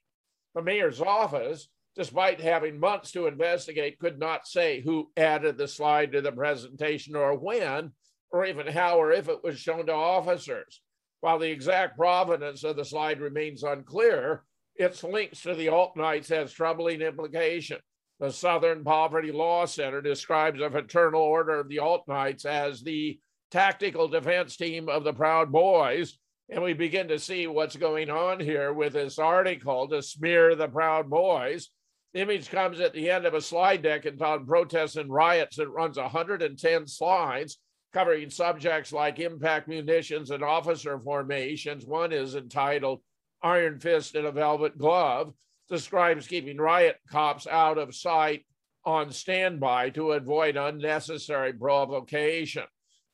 The 0.54 0.62
mayor's 0.62 1.00
office, 1.00 1.68
despite 1.94 2.40
having 2.40 2.80
months 2.80 3.12
to 3.12 3.26
investigate, 3.26 3.98
could 3.98 4.18
not 4.18 4.46
say 4.46 4.80
who 4.80 5.10
added 5.16 5.58
the 5.58 5.68
slide 5.68 6.12
to 6.12 6.20
the 6.20 6.32
presentation 6.32 7.14
or 7.14 7.34
when, 7.36 7.92
or 8.30 8.44
even 8.44 8.66
how 8.66 8.98
or 8.98 9.12
if 9.12 9.28
it 9.28 9.44
was 9.44 9.58
shown 9.58 9.86
to 9.86 9.92
officers. 9.92 10.80
While 11.20 11.38
the 11.38 11.50
exact 11.50 11.96
provenance 11.96 12.64
of 12.64 12.76
the 12.76 12.84
slide 12.84 13.20
remains 13.20 13.62
unclear, 13.62 14.44
its 14.78 15.02
links 15.02 15.42
to 15.42 15.54
the 15.54 15.68
alt 15.68 15.96
Knights 15.96 16.28
has 16.28 16.52
troubling 16.52 17.00
implications. 17.00 17.80
The 18.18 18.30
Southern 18.30 18.82
Poverty 18.82 19.30
Law 19.30 19.66
Center 19.66 20.00
describes 20.00 20.60
a 20.60 20.70
fraternal 20.70 21.20
order 21.20 21.60
of 21.60 21.68
the 21.68 21.80
alt 21.80 22.08
nights 22.08 22.44
as 22.44 22.82
the 22.82 23.18
tactical 23.50 24.08
defense 24.08 24.56
team 24.56 24.88
of 24.88 25.04
the 25.04 25.12
Proud 25.12 25.52
Boys. 25.52 26.18
And 26.48 26.62
we 26.62 26.72
begin 26.72 27.08
to 27.08 27.18
see 27.18 27.46
what's 27.46 27.76
going 27.76 28.08
on 28.08 28.40
here 28.40 28.72
with 28.72 28.94
this 28.94 29.18
article 29.18 29.88
to 29.88 30.00
smear 30.00 30.54
the 30.54 30.68
Proud 30.68 31.10
Boys. 31.10 31.68
The 32.14 32.20
image 32.20 32.48
comes 32.48 32.80
at 32.80 32.94
the 32.94 33.10
end 33.10 33.26
of 33.26 33.34
a 33.34 33.40
slide 33.40 33.82
deck 33.82 34.06
entitled 34.06 34.48
Protests 34.48 34.96
and 34.96 35.10
Riots. 35.10 35.56
that 35.56 35.68
runs 35.68 35.98
110 35.98 36.86
slides 36.86 37.58
covering 37.92 38.30
subjects 38.30 38.92
like 38.92 39.18
impact 39.18 39.68
munitions 39.68 40.30
and 40.30 40.42
officer 40.42 40.98
formations. 40.98 41.86
One 41.86 42.12
is 42.12 42.34
entitled 42.34 43.00
iron 43.46 43.78
fist 43.78 44.16
and 44.16 44.26
a 44.26 44.32
velvet 44.32 44.76
glove, 44.76 45.32
describes 45.68 46.26
keeping 46.26 46.58
riot 46.58 46.96
cops 47.10 47.46
out 47.46 47.78
of 47.78 47.94
sight 47.94 48.44
on 48.84 49.10
standby 49.10 49.90
to 49.90 50.12
avoid 50.12 50.56
unnecessary 50.56 51.52
provocation. 51.52 52.64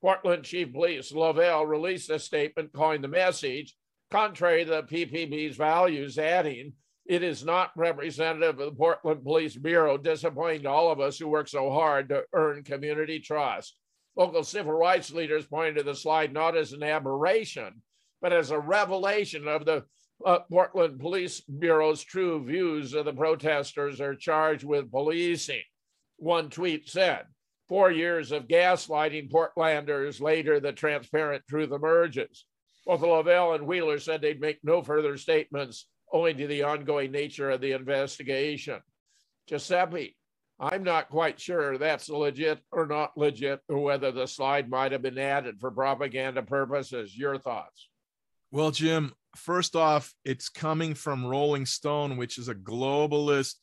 Portland 0.01 0.45
Chief 0.45 0.73
Police 0.73 1.13
Lovell 1.13 1.67
released 1.67 2.11
a 2.11 2.19
statement 2.19 2.73
calling 2.73 3.03
the 3.03 3.09
message 3.09 3.75
contrary 4.11 4.65
to 4.65 4.71
the 4.71 4.83
PPB's 4.83 5.57
values, 5.57 6.19
adding, 6.19 6.73
it 7.07 7.23
is 7.23 7.45
not 7.45 7.71
representative 7.77 8.61
of 8.61 8.67
the 8.67 8.77
Portland 8.77 9.25
Police 9.25 9.57
Bureau, 9.57 9.97
disappointing 9.97 10.67
all 10.67 10.91
of 10.91 11.01
us 11.01 11.19
who 11.19 11.29
work 11.29 11.49
so 11.49 11.71
hard 11.71 12.09
to 12.11 12.23
earn 12.33 12.63
community 12.63 13.19
trust. 13.19 13.77
Local 14.15 14.45
civil 14.45 14.73
rights 14.73 15.11
leaders 15.13 15.47
pointed 15.47 15.77
to 15.77 15.83
the 15.83 15.95
slide 15.95 16.33
not 16.33 16.57
as 16.57 16.73
an 16.73 16.83
aberration, 16.83 17.83
but 18.21 18.33
as 18.33 18.51
a 18.51 18.59
revelation 18.59 19.49
of 19.49 19.65
the 19.65 19.85
uh, 20.25 20.41
Portland 20.51 21.01
Police 21.01 21.41
Bureau's 21.41 22.03
true 22.03 22.45
views 22.45 22.95
of 22.95 23.05
the 23.05 23.13
protesters 23.13 24.01
are 24.01 24.15
charged 24.15 24.65
with 24.65 24.91
policing. 24.91 25.63
One 26.17 26.51
tweet 26.51 26.89
said, 26.89 27.25
Four 27.69 27.91
years 27.91 28.33
of 28.33 28.49
gaslighting 28.49 29.31
Portlanders, 29.31 30.21
later 30.21 30.61
the 30.61 30.73
transparent 30.73 31.43
truth 31.49 31.73
emerges. 31.73 32.45
Both 32.85 33.03
Lovell 33.03 33.55
and 33.55 33.67
Wheeler 33.67 33.99
said 33.99 34.21
they'd 34.21 34.41
make 34.41 34.59
no 34.63 34.83
further 34.83 35.17
statements 35.17 35.87
owing 36.13 36.37
to 36.37 36.47
the 36.47 36.65
ongoing 36.65 37.13
nature 37.13 37.51
of 37.51 37.61
the 37.61 37.73
investigation. 37.73 38.81
Giuseppe, 39.49 40.17
I'm 40.61 40.85
not 40.85 41.09
quite 41.09 41.41
sure 41.41 41.79
that's 41.79 42.09
legit 42.09 42.61
or 42.71 42.87
not 42.87 43.17
legit, 43.17 43.61
or 43.69 43.79
whether 43.79 44.13
the 44.13 44.27
slide 44.27 44.69
might 44.69 44.93
have 44.93 45.03
been 45.03 45.19
added 45.19 45.59
for 45.59 45.71
propaganda 45.71 46.43
purposes. 46.43 47.17
Your 47.17 47.39
thoughts? 47.39 47.89
Well, 48.55 48.71
Jim, 48.71 49.15
first 49.35 49.75
off, 49.75 50.13
it's 50.27 50.51
coming 50.51 50.93
from 50.93 51.25
Rolling 51.25 51.65
Stone, 51.65 52.19
which 52.19 52.37
is 52.37 52.49
a 52.49 52.55
globalist 52.55 53.55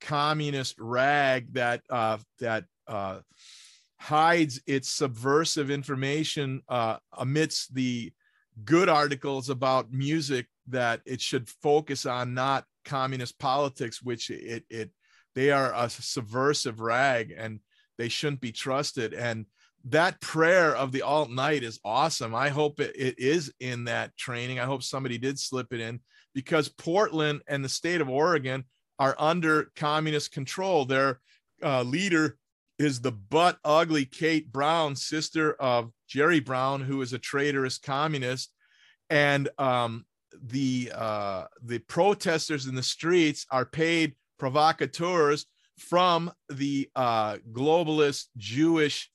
communist 0.00 0.74
rag 0.80 1.54
that 1.54 1.80
uh, 1.88 2.18
that 2.40 2.64
uh, 2.88 3.20
hides 4.00 4.60
its 4.66 4.88
subversive 4.88 5.70
information 5.70 6.60
uh, 6.68 6.96
amidst 7.16 7.72
the 7.72 8.12
good 8.64 8.88
articles 8.88 9.48
about 9.48 9.92
music 9.92 10.48
that 10.66 11.02
it 11.06 11.20
should 11.20 11.48
focus 11.48 12.04
on, 12.04 12.34
not 12.34 12.64
communist 12.84 13.38
politics, 13.38 14.02
which 14.02 14.28
it 14.28 14.64
it 14.68 14.90
they 15.36 15.52
are 15.52 15.72
a 15.72 15.88
subversive 15.88 16.80
rag 16.80 17.32
and 17.36 17.60
they 17.96 18.08
shouldn't 18.08 18.40
be 18.40 18.50
trusted. 18.50 19.14
And 19.14 19.46
that 19.86 20.20
prayer 20.20 20.74
of 20.74 20.92
the 20.92 21.02
alt 21.02 21.30
Knight 21.30 21.62
is 21.62 21.80
awesome. 21.84 22.34
I 22.34 22.48
hope 22.48 22.80
it, 22.80 22.94
it 22.96 23.18
is 23.18 23.52
in 23.60 23.84
that 23.84 24.16
training. 24.16 24.60
I 24.60 24.64
hope 24.64 24.82
somebody 24.82 25.18
did 25.18 25.38
slip 25.38 25.72
it 25.72 25.80
in 25.80 26.00
because 26.34 26.68
Portland 26.68 27.42
and 27.48 27.64
the 27.64 27.68
state 27.68 28.00
of 28.00 28.08
Oregon 28.08 28.64
are 28.98 29.16
under 29.18 29.70
communist 29.74 30.32
control. 30.32 30.84
Their 30.84 31.20
uh, 31.62 31.82
leader 31.82 32.36
is 32.78 33.00
the 33.00 33.12
butt 33.12 33.58
ugly 33.64 34.04
Kate 34.04 34.50
Brown, 34.50 34.96
sister 34.96 35.54
of 35.54 35.90
Jerry 36.08 36.40
Brown, 36.40 36.80
who 36.80 37.02
is 37.02 37.12
a 37.12 37.18
traitorous 37.18 37.78
communist. 37.78 38.52
And 39.10 39.48
um, 39.58 40.04
the 40.40 40.92
uh, 40.94 41.44
the 41.62 41.78
protesters 41.80 42.66
in 42.66 42.74
the 42.74 42.82
streets 42.82 43.46
are 43.50 43.66
paid 43.66 44.14
provocateurs 44.38 45.46
from 45.78 46.32
the 46.48 46.88
uh, 46.94 47.36
globalist 47.52 48.26
Jewish 48.36 49.11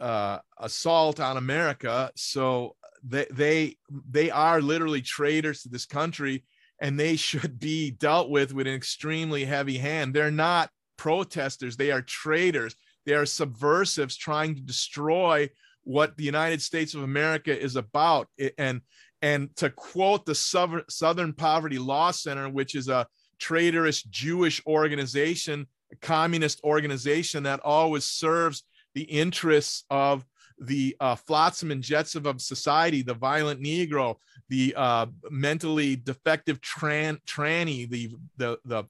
uh, 0.00 0.38
assault 0.58 1.20
on 1.20 1.36
America. 1.36 2.10
So 2.16 2.76
they 3.02 3.26
they 3.30 3.76
they 4.08 4.30
are 4.30 4.60
literally 4.60 5.02
traitors 5.02 5.62
to 5.62 5.68
this 5.68 5.86
country, 5.86 6.44
and 6.80 6.98
they 6.98 7.16
should 7.26 7.58
be 7.58 7.90
dealt 7.90 8.30
with 8.30 8.52
with 8.52 8.66
an 8.66 8.74
extremely 8.74 9.44
heavy 9.44 9.78
hand. 9.78 10.14
They're 10.14 10.30
not 10.30 10.70
protesters; 10.96 11.76
they 11.76 11.90
are 11.90 12.02
traitors. 12.02 12.74
They 13.04 13.14
are 13.14 13.26
subversives 13.26 14.16
trying 14.16 14.56
to 14.56 14.60
destroy 14.60 15.48
what 15.84 16.16
the 16.16 16.24
United 16.24 16.60
States 16.60 16.94
of 16.94 17.02
America 17.04 17.56
is 17.56 17.76
about. 17.76 18.28
And 18.58 18.80
and 19.22 19.54
to 19.56 19.70
quote 19.70 20.26
the 20.26 20.34
Southern 20.34 21.32
Poverty 21.32 21.78
Law 21.78 22.10
Center, 22.10 22.48
which 22.48 22.74
is 22.74 22.88
a 22.88 23.06
traitorous 23.38 24.02
Jewish 24.02 24.60
organization, 24.66 25.66
a 25.92 25.96
communist 25.96 26.60
organization 26.64 27.44
that 27.44 27.60
always 27.60 28.04
serves 28.04 28.64
the 28.96 29.02
interests 29.02 29.84
of 29.90 30.24
the 30.58 30.96
uh, 31.00 31.14
flotsam 31.14 31.70
and 31.70 31.82
jetsam 31.82 32.24
of 32.24 32.40
society, 32.40 33.02
the 33.02 33.12
violent 33.12 33.60
Negro, 33.62 34.16
the 34.48 34.72
uh, 34.74 35.04
mentally 35.30 35.96
defective 35.96 36.62
tran- 36.62 37.20
tranny, 37.26 37.88
the 37.88 38.10
the 38.38 38.58
the 38.64 38.84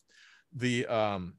the 0.55 0.87
um, 0.87 1.35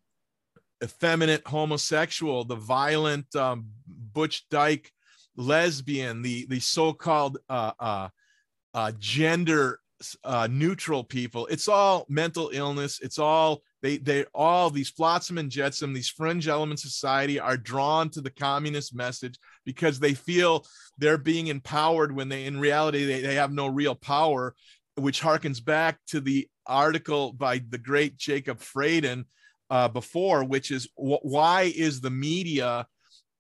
effeminate 0.84 1.48
homosexual, 1.48 2.44
the 2.44 2.58
violent 2.58 3.34
um, 3.38 3.68
butch 3.88 4.46
dyke 4.50 4.92
lesbian, 5.38 6.22
the 6.22 6.46
the 6.50 6.60
so-called 6.60 7.38
uh, 7.50 7.72
uh, 7.80 8.10
uh, 8.74 8.92
gender 9.00 9.80
uh, 10.26 10.50
neutral 10.52 11.06
people. 11.06 11.48
It's 11.48 11.70
all 11.70 12.06
mental 12.10 12.50
illness. 12.52 13.00
It's 13.02 13.18
all 13.18 13.62
they 13.82 13.98
they 13.98 14.26
all 14.34 14.70
these 14.70 14.90
flotsam 14.90 15.38
and 15.38 15.52
jetsam, 15.52 15.94
these 15.94 16.10
fringe 16.10 16.48
elements 16.48 16.84
of 16.84 16.92
society 16.92 17.40
are 17.40 17.58
drawn 17.58 18.10
to 18.10 18.22
the 18.22 18.30
communist 18.30 18.96
message 18.96 19.38
because 19.66 20.00
they 20.00 20.14
feel 20.14 20.66
they're 20.98 21.18
being 21.18 21.48
empowered 21.48 22.16
when 22.16 22.30
they 22.30 22.46
in 22.46 22.60
reality 22.60 23.06
they, 23.06 23.22
they 23.22 23.36
have 23.36 23.52
no 23.52 23.68
real 23.68 23.96
power, 23.96 24.56
which 24.96 25.22
harkens 25.22 25.64
back 25.64 26.00
to 26.08 26.20
the 26.20 26.48
article 26.66 27.34
by 27.34 27.62
the 27.70 27.78
great 27.78 28.18
Jacob 28.18 28.60
Fraden 28.60 29.26
uh, 29.70 29.88
before, 29.88 30.44
which 30.44 30.72
is 30.72 30.88
wh- 30.96 31.24
why 31.24 31.72
is 31.76 32.02
the 32.02 32.10
media 32.10 32.88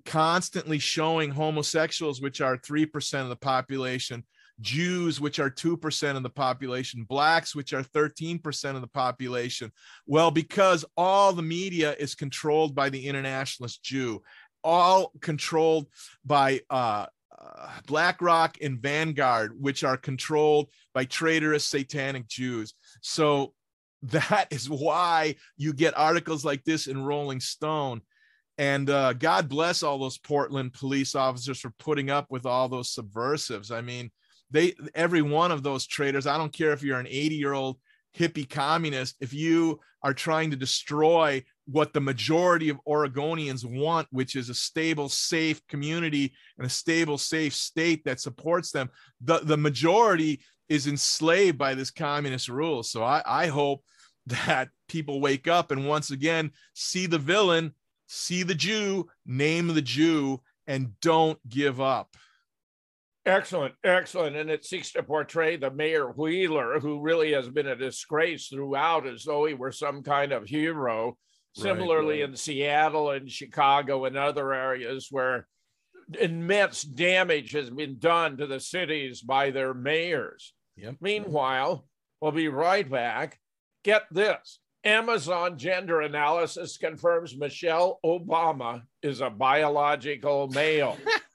constantly 0.05 0.79
showing 0.79 1.31
homosexuals, 1.31 2.21
which 2.21 2.41
are 2.41 2.57
3% 2.57 3.21
of 3.21 3.29
the 3.29 3.35
population, 3.35 4.23
Jews, 4.59 5.21
which 5.21 5.39
are 5.39 5.49
2% 5.49 6.15
of 6.15 6.23
the 6.23 6.29
population, 6.29 7.03
blacks, 7.03 7.55
which 7.55 7.73
are 7.73 7.83
13% 7.83 8.75
of 8.75 8.81
the 8.81 8.87
population. 8.87 9.71
Well, 10.05 10.31
because 10.31 10.83
all 10.95 11.33
the 11.33 11.43
media 11.43 11.95
is 11.99 12.15
controlled 12.15 12.73
by 12.73 12.89
the 12.89 13.07
internationalist 13.07 13.83
Jew, 13.83 14.23
all 14.63 15.11
controlled 15.21 15.87
by 16.25 16.61
uh, 16.69 17.05
uh, 17.37 17.69
BlackRock 17.85 18.57
and 18.61 18.79
Vanguard, 18.79 19.53
which 19.59 19.83
are 19.83 19.97
controlled 19.97 20.69
by 20.93 21.05
traitorous 21.05 21.63
satanic 21.63 22.27
Jews. 22.27 22.73
So 23.01 23.53
that 24.03 24.47
is 24.51 24.69
why 24.69 25.35
you 25.55 25.73
get 25.73 25.97
articles 25.97 26.45
like 26.45 26.63
this 26.63 26.87
in 26.87 27.03
Rolling 27.03 27.39
Stone. 27.39 28.01
And 28.59 28.89
uh, 28.89 29.13
God 29.13 29.49
bless 29.49 29.83
all 29.83 29.99
those 29.99 30.17
Portland 30.17 30.73
police 30.73 31.13
officers 31.13 31.59
for 31.59 31.71
putting 31.77 32.09
up 32.09 32.25
with 32.31 32.47
all 32.47 32.67
those 32.67 32.91
subversives. 32.91 33.69
I 33.69 33.81
mean, 33.81 34.11
they 34.51 34.73
every 34.95 35.21
one 35.21 35.51
of 35.51 35.63
those 35.63 35.85
traitors 35.85 36.27
i 36.27 36.37
don't 36.37 36.53
care 36.53 36.71
if 36.71 36.83
you're 36.83 36.99
an 36.99 37.07
80 37.07 37.35
year 37.35 37.53
old 37.53 37.77
hippie 38.17 38.49
communist 38.49 39.15
if 39.19 39.33
you 39.33 39.79
are 40.03 40.13
trying 40.13 40.49
to 40.51 40.55
destroy 40.55 41.43
what 41.65 41.93
the 41.93 41.99
majority 41.99 42.69
of 42.69 42.79
oregonians 42.87 43.65
want 43.65 44.07
which 44.11 44.35
is 44.35 44.49
a 44.49 44.53
stable 44.53 45.09
safe 45.09 45.65
community 45.67 46.33
and 46.57 46.65
a 46.65 46.69
stable 46.69 47.17
safe 47.17 47.53
state 47.53 48.03
that 48.05 48.19
supports 48.19 48.71
them 48.71 48.89
the, 49.21 49.39
the 49.39 49.57
majority 49.57 50.39
is 50.69 50.87
enslaved 50.87 51.57
by 51.57 51.73
this 51.73 51.91
communist 51.91 52.49
rule. 52.49 52.83
So 52.83 53.03
I, 53.03 53.21
I 53.25 53.47
hope 53.47 53.83
that 54.27 54.69
people 54.89 55.21
wake 55.21 55.47
up 55.47 55.71
and 55.71 55.87
once 55.87 56.11
again 56.11 56.51
see 56.73 57.05
the 57.05 57.17
villain 57.17 57.73
see 58.07 58.43
the 58.43 58.55
jew 58.55 59.07
name 59.25 59.67
the 59.67 59.81
jew 59.81 60.41
and 60.65 60.99
don't 60.99 61.39
give 61.47 61.79
up 61.79 62.15
Excellent, 63.27 63.75
excellent. 63.83 64.37
And 64.37 64.49
it 64.49 64.63
seeks 64.63 64.93
to 64.93 65.03
portray 65.03 65.57
the 65.57 65.69
Mayor 65.69 66.09
Wheeler, 66.11 66.79
who 66.79 67.01
really 67.01 67.33
has 67.33 67.49
been 67.49 67.67
a 67.67 67.75
disgrace 67.75 68.47
throughout, 68.47 69.05
as 69.05 69.25
though 69.25 69.45
he 69.45 69.53
were 69.53 69.73
some 69.73 70.01
kind 70.01 70.31
of 70.31 70.47
hero. 70.47 71.17
Similarly, 71.53 72.19
right, 72.19 72.21
right. 72.21 72.29
in 72.29 72.35
Seattle 72.37 73.11
and 73.11 73.29
Chicago 73.29 74.05
and 74.05 74.15
other 74.15 74.53
areas 74.53 75.07
where 75.11 75.47
immense 76.17 76.83
damage 76.83 77.51
has 77.51 77.69
been 77.69 77.99
done 77.99 78.37
to 78.37 78.47
the 78.47 78.61
cities 78.61 79.21
by 79.21 79.51
their 79.51 79.73
mayors. 79.73 80.53
Yep. 80.77 80.95
Meanwhile, 81.01 81.85
we'll 82.21 82.31
be 82.31 82.47
right 82.47 82.89
back. 82.89 83.39
Get 83.83 84.03
this 84.09 84.59
Amazon 84.83 85.57
gender 85.57 85.99
analysis 85.99 86.77
confirms 86.77 87.37
Michelle 87.37 87.99
Obama 88.05 88.83
is 89.03 89.19
a 89.19 89.29
biological 89.29 90.47
male. 90.47 90.97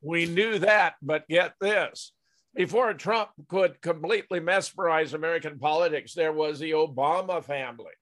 we 0.00 0.26
knew 0.26 0.58
that, 0.58 0.94
but 1.02 1.28
get 1.28 1.54
this. 1.60 2.12
Before 2.54 2.94
Trump 2.94 3.30
could 3.48 3.80
completely 3.82 4.40
mesmerize 4.40 5.12
American 5.12 5.58
politics, 5.58 6.14
there 6.14 6.32
was 6.32 6.58
the 6.58 6.70
Obama 6.70 7.44
family. 7.44 7.92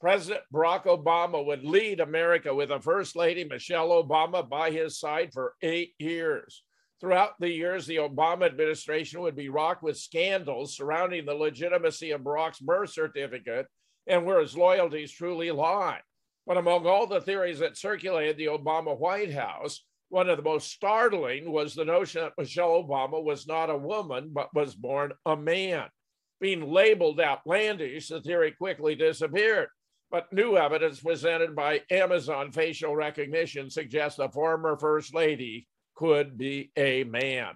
President 0.00 0.42
Barack 0.52 0.84
Obama 0.84 1.44
would 1.46 1.64
lead 1.64 2.00
America 2.00 2.54
with 2.54 2.72
a 2.72 2.80
First 2.80 3.16
Lady, 3.16 3.44
Michelle 3.44 3.90
Obama, 3.90 4.46
by 4.46 4.70
his 4.70 4.98
side 4.98 5.30
for 5.32 5.54
eight 5.62 5.94
years. 5.98 6.62
Throughout 7.00 7.40
the 7.40 7.48
years, 7.48 7.86
the 7.86 7.96
Obama 7.96 8.46
administration 8.46 9.20
would 9.22 9.34
be 9.34 9.48
rocked 9.48 9.82
with 9.82 9.96
scandals 9.96 10.76
surrounding 10.76 11.24
the 11.24 11.34
legitimacy 11.34 12.10
of 12.10 12.20
Barack's 12.20 12.60
birth 12.60 12.90
certificate 12.90 13.66
and 14.06 14.26
where 14.26 14.40
his 14.40 14.56
loyalties 14.56 15.10
truly 15.10 15.50
lie. 15.50 16.00
But 16.46 16.56
among 16.56 16.86
all 16.86 17.06
the 17.06 17.20
theories 17.20 17.60
that 17.60 17.76
circulated 17.76 18.36
the 18.36 18.46
Obama 18.46 18.98
White 18.98 19.32
House, 19.32 19.84
one 20.12 20.28
of 20.28 20.36
the 20.36 20.42
most 20.42 20.70
startling 20.70 21.50
was 21.50 21.74
the 21.74 21.86
notion 21.86 22.20
that 22.20 22.34
Michelle 22.36 22.84
Obama 22.84 23.24
was 23.24 23.46
not 23.46 23.70
a 23.70 23.76
woman, 23.76 24.28
but 24.30 24.54
was 24.54 24.74
born 24.74 25.10
a 25.24 25.34
man. 25.34 25.86
Being 26.38 26.70
labeled 26.70 27.18
outlandish, 27.18 28.08
the 28.08 28.20
theory 28.20 28.52
quickly 28.52 28.94
disappeared. 28.94 29.68
But 30.10 30.30
new 30.30 30.58
evidence 30.58 31.00
presented 31.00 31.56
by 31.56 31.80
Amazon 31.90 32.52
facial 32.52 32.94
recognition 32.94 33.70
suggests 33.70 34.18
the 34.18 34.28
former 34.28 34.76
First 34.76 35.14
Lady 35.14 35.66
could 35.94 36.36
be 36.36 36.72
a 36.76 37.04
man. 37.04 37.54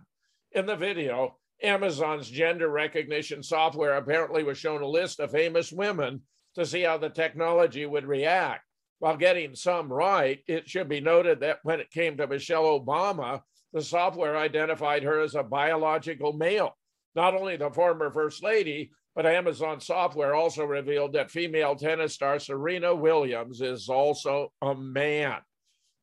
In 0.52 0.64
the 0.64 0.76
video, 0.76 1.36
Amazon's 1.62 2.30
gender 2.30 2.70
recognition 2.70 3.42
software 3.42 3.98
apparently 3.98 4.44
was 4.44 4.56
shown 4.56 4.80
a 4.80 4.88
list 4.88 5.20
of 5.20 5.30
famous 5.30 5.70
women 5.70 6.22
to 6.54 6.64
see 6.64 6.80
how 6.80 6.96
the 6.96 7.10
technology 7.10 7.84
would 7.84 8.06
react 8.06 8.65
while 8.98 9.16
getting 9.16 9.54
some 9.54 9.92
right, 9.92 10.40
it 10.46 10.68
should 10.68 10.88
be 10.88 11.00
noted 11.00 11.40
that 11.40 11.58
when 11.62 11.80
it 11.80 11.90
came 11.90 12.16
to 12.16 12.26
Michelle 12.26 12.80
Obama, 12.80 13.42
the 13.72 13.82
software 13.82 14.36
identified 14.36 15.02
her 15.02 15.20
as 15.20 15.34
a 15.34 15.42
biological 15.42 16.32
male. 16.32 16.76
Not 17.14 17.34
only 17.34 17.56
the 17.56 17.70
former 17.70 18.10
First 18.10 18.42
Lady, 18.42 18.90
but 19.14 19.26
Amazon 19.26 19.80
software 19.80 20.34
also 20.34 20.64
revealed 20.64 21.14
that 21.14 21.30
female 21.30 21.74
tennis 21.74 22.14
star 22.14 22.38
Serena 22.38 22.94
Williams 22.94 23.60
is 23.60 23.88
also 23.88 24.52
a 24.62 24.74
man. 24.74 25.38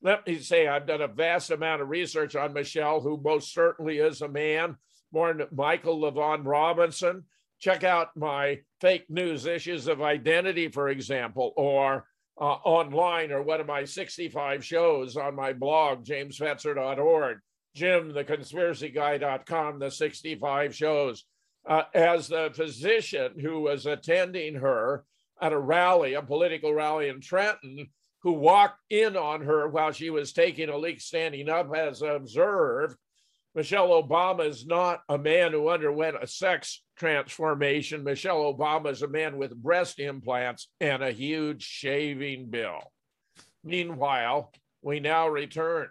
Let 0.02 0.28
me 0.28 0.40
say, 0.40 0.68
I've 0.68 0.88
done 0.88 1.02
a 1.02 1.08
vast 1.08 1.52
amount 1.52 1.82
of 1.82 1.90
research 1.90 2.36
on 2.36 2.54
Michelle, 2.54 3.00
who 3.00 3.22
most 3.24 3.54
certainly 3.54 4.00
is 4.00 4.22
a 4.22 4.28
man, 4.28 4.76
born 5.12 5.44
Michael 5.52 6.02
LaVaughn 6.02 6.44
Robinson. 6.44 7.24
Check 7.60 7.84
out 7.84 8.18
my 8.18 8.60
fake 8.82 9.06
news 9.10 9.46
issues 9.46 9.88
of 9.88 10.02
identity, 10.02 10.68
for 10.68 10.90
example, 10.90 11.54
or 11.56 12.06
uh, 12.40 12.44
online, 12.44 13.32
or 13.32 13.42
one 13.42 13.62
of 13.62 13.68
my 13.68 13.86
65 13.86 14.66
shows 14.66 15.18
on 15.18 15.36
my 15.36 15.54
blog, 15.54 16.04
jamesfetzer.org, 16.04 17.38
Jim, 17.76 18.14
the 18.14 18.24
the 19.80 19.92
65 19.92 20.76
shows. 20.76 21.26
Uh, 21.66 21.84
as 21.94 22.28
the 22.28 22.52
physician 22.54 23.40
who 23.40 23.62
was 23.62 23.86
attending 23.86 24.56
her 24.56 25.06
at 25.42 25.54
a 25.54 25.60
rally, 25.60 26.14
a 26.14 26.22
political 26.22 26.74
rally 26.74 27.08
in 27.08 27.22
Trenton, 27.22 27.88
who 28.22 28.34
walked 28.34 28.80
in 28.90 29.16
on 29.16 29.42
her 29.42 29.68
while 29.68 29.92
she 29.92 30.10
was 30.10 30.34
taking 30.34 30.70
a 30.70 30.78
leak 30.78 31.00
standing 31.02 31.50
up 31.50 31.74
as 31.76 32.02
observed, 32.02 32.98
Michelle 33.56 33.90
Obama 33.90 34.48
is 34.48 34.66
not 34.66 35.02
a 35.08 35.18
man 35.18 35.52
who 35.52 35.70
underwent 35.70 36.18
a 36.22 36.28
sex 36.28 36.83
transformation. 36.98 38.04
Michelle 38.04 38.54
Obama 38.54 38.92
is 38.92 39.02
a 39.02 39.08
man 39.08 39.38
with 39.38 39.56
breast 39.56 40.00
implants 40.00 40.70
and 40.80 41.04
a 41.04 41.12
huge 41.12 41.64
shaving 41.64 42.50
bill. 42.50 42.80
Meanwhile, 43.64 44.52
we 44.82 45.00
now 45.00 45.28
return. 45.28 45.88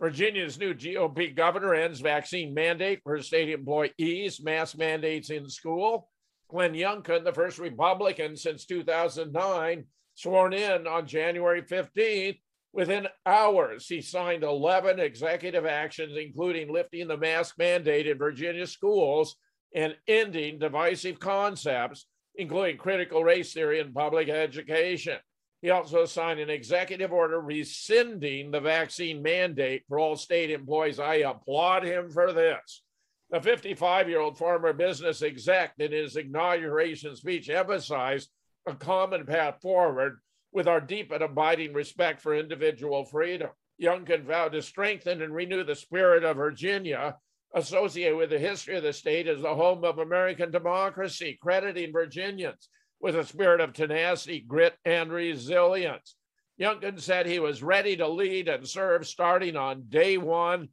Virginia's 0.00 0.58
new 0.58 0.72
GOP 0.72 1.36
governor 1.36 1.74
ends 1.74 2.00
vaccine 2.00 2.54
mandate 2.54 3.00
for 3.02 3.20
state 3.20 3.50
employees, 3.50 4.42
mask 4.42 4.78
mandates 4.78 5.30
in 5.30 5.48
school. 5.48 6.08
Glenn 6.48 6.74
Youngkin, 6.74 7.22
the 7.22 7.32
first 7.32 7.58
Republican 7.58 8.36
since 8.36 8.64
2009, 8.64 9.84
sworn 10.14 10.52
in 10.52 10.86
on 10.86 11.06
January 11.06 11.62
15th, 11.62 12.38
Within 12.72 13.08
hours, 13.26 13.88
he 13.88 14.00
signed 14.00 14.44
11 14.44 15.00
executive 15.00 15.66
actions, 15.66 16.16
including 16.16 16.72
lifting 16.72 17.08
the 17.08 17.16
mask 17.16 17.58
mandate 17.58 18.06
in 18.06 18.16
Virginia 18.16 18.66
schools 18.66 19.36
and 19.74 19.96
ending 20.06 20.58
divisive 20.58 21.18
concepts, 21.18 22.06
including 22.34 22.76
critical 22.76 23.24
race 23.24 23.52
theory 23.52 23.80
in 23.80 23.92
public 23.92 24.28
education. 24.28 25.18
He 25.62 25.70
also 25.70 26.06
signed 26.06 26.40
an 26.40 26.48
executive 26.48 27.12
order 27.12 27.40
rescinding 27.40 28.50
the 28.50 28.60
vaccine 28.60 29.22
mandate 29.22 29.82
for 29.88 29.98
all 29.98 30.16
state 30.16 30.50
employees. 30.50 30.98
I 30.98 31.16
applaud 31.16 31.84
him 31.84 32.10
for 32.10 32.32
this. 32.32 32.82
The 33.30 33.40
55 33.40 34.08
year 34.08 34.20
old 34.20 34.38
former 34.38 34.72
business 34.72 35.22
exec 35.22 35.74
in 35.78 35.92
his 35.92 36.16
inauguration 36.16 37.14
speech 37.14 37.50
emphasized 37.50 38.30
a 38.66 38.74
common 38.74 39.26
path 39.26 39.60
forward 39.60 40.18
with 40.52 40.66
our 40.66 40.80
deep 40.80 41.12
and 41.12 41.22
abiding 41.22 41.72
respect 41.72 42.20
for 42.20 42.34
individual 42.34 43.04
freedom. 43.04 43.50
Youngkin 43.80 44.24
vowed 44.24 44.52
to 44.52 44.62
strengthen 44.62 45.22
and 45.22 45.34
renew 45.34 45.62
the 45.62 45.74
spirit 45.74 46.24
of 46.24 46.36
Virginia, 46.36 47.16
associated 47.54 48.16
with 48.16 48.30
the 48.30 48.38
history 48.38 48.76
of 48.76 48.82
the 48.82 48.92
state 48.92 49.26
as 49.26 49.42
the 49.42 49.54
home 49.54 49.84
of 49.84 49.98
American 49.98 50.50
democracy, 50.50 51.38
crediting 51.40 51.92
Virginians 51.92 52.68
with 53.00 53.16
a 53.16 53.24
spirit 53.24 53.60
of 53.60 53.72
tenacity, 53.72 54.40
grit, 54.40 54.74
and 54.84 55.10
resilience. 55.10 56.16
Youngkin 56.60 57.00
said 57.00 57.26
he 57.26 57.38
was 57.38 57.62
ready 57.62 57.96
to 57.96 58.06
lead 58.06 58.48
and 58.48 58.68
serve 58.68 59.06
starting 59.06 59.56
on 59.56 59.84
day 59.88 60.18
one. 60.18 60.68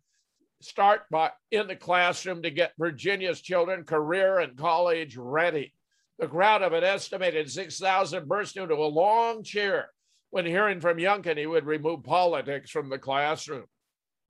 Start 0.60 1.04
by 1.10 1.32
in 1.52 1.68
the 1.68 1.76
classroom 1.76 2.42
to 2.42 2.52
get 2.52 2.74
Virginia's 2.78 3.42
children 3.42 3.84
career 3.84 4.40
and 4.40 4.58
college 4.58 5.16
ready. 5.16 5.74
The 6.20 6.28
crowd 6.28 6.64
of 6.64 6.74
an 6.74 6.84
estimated 6.84 7.50
6,000 7.50 8.28
burst 8.28 8.58
into 8.58 8.74
a 8.74 8.86
long 8.86 9.44
cheer 9.44 9.90
when 10.32 10.46
hearing 10.46 10.82
from 10.82 10.98
Youngkin 10.98 11.38
he 11.38 11.46
would 11.46 11.66
remove 11.66 12.04
politics 12.04 12.70
from 12.70 12.90
the 12.90 13.00
classroom. 13.00 13.66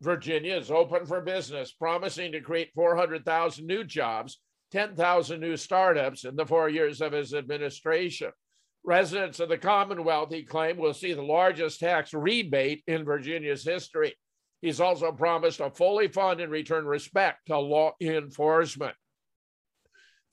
Virginia 0.01 0.55
is 0.55 0.69
open 0.69 1.05
for 1.05 1.21
business, 1.21 1.71
promising 1.71 2.31
to 2.31 2.41
create 2.41 2.71
400,000 2.75 3.65
new 3.65 3.83
jobs, 3.83 4.39
10,000 4.71 5.39
new 5.39 5.57
startups 5.57 6.23
in 6.23 6.35
the 6.35 6.45
four 6.45 6.69
years 6.69 7.01
of 7.01 7.13
his 7.13 7.33
administration. 7.33 8.31
Residents 8.83 9.39
of 9.39 9.49
the 9.49 9.57
Commonwealth, 9.57 10.31
he 10.31 10.43
claimed, 10.43 10.79
will 10.79 10.93
see 10.93 11.13
the 11.13 11.21
largest 11.21 11.79
tax 11.79 12.13
rebate 12.13 12.83
in 12.87 13.05
Virginia's 13.05 13.63
history. 13.63 14.15
He's 14.61 14.79
also 14.79 15.11
promised 15.11 15.57
to 15.57 15.71
fully 15.71 16.07
fund 16.07 16.41
and 16.41 16.51
return 16.51 16.85
respect 16.85 17.47
to 17.47 17.59
law 17.59 17.93
enforcement. 18.01 18.95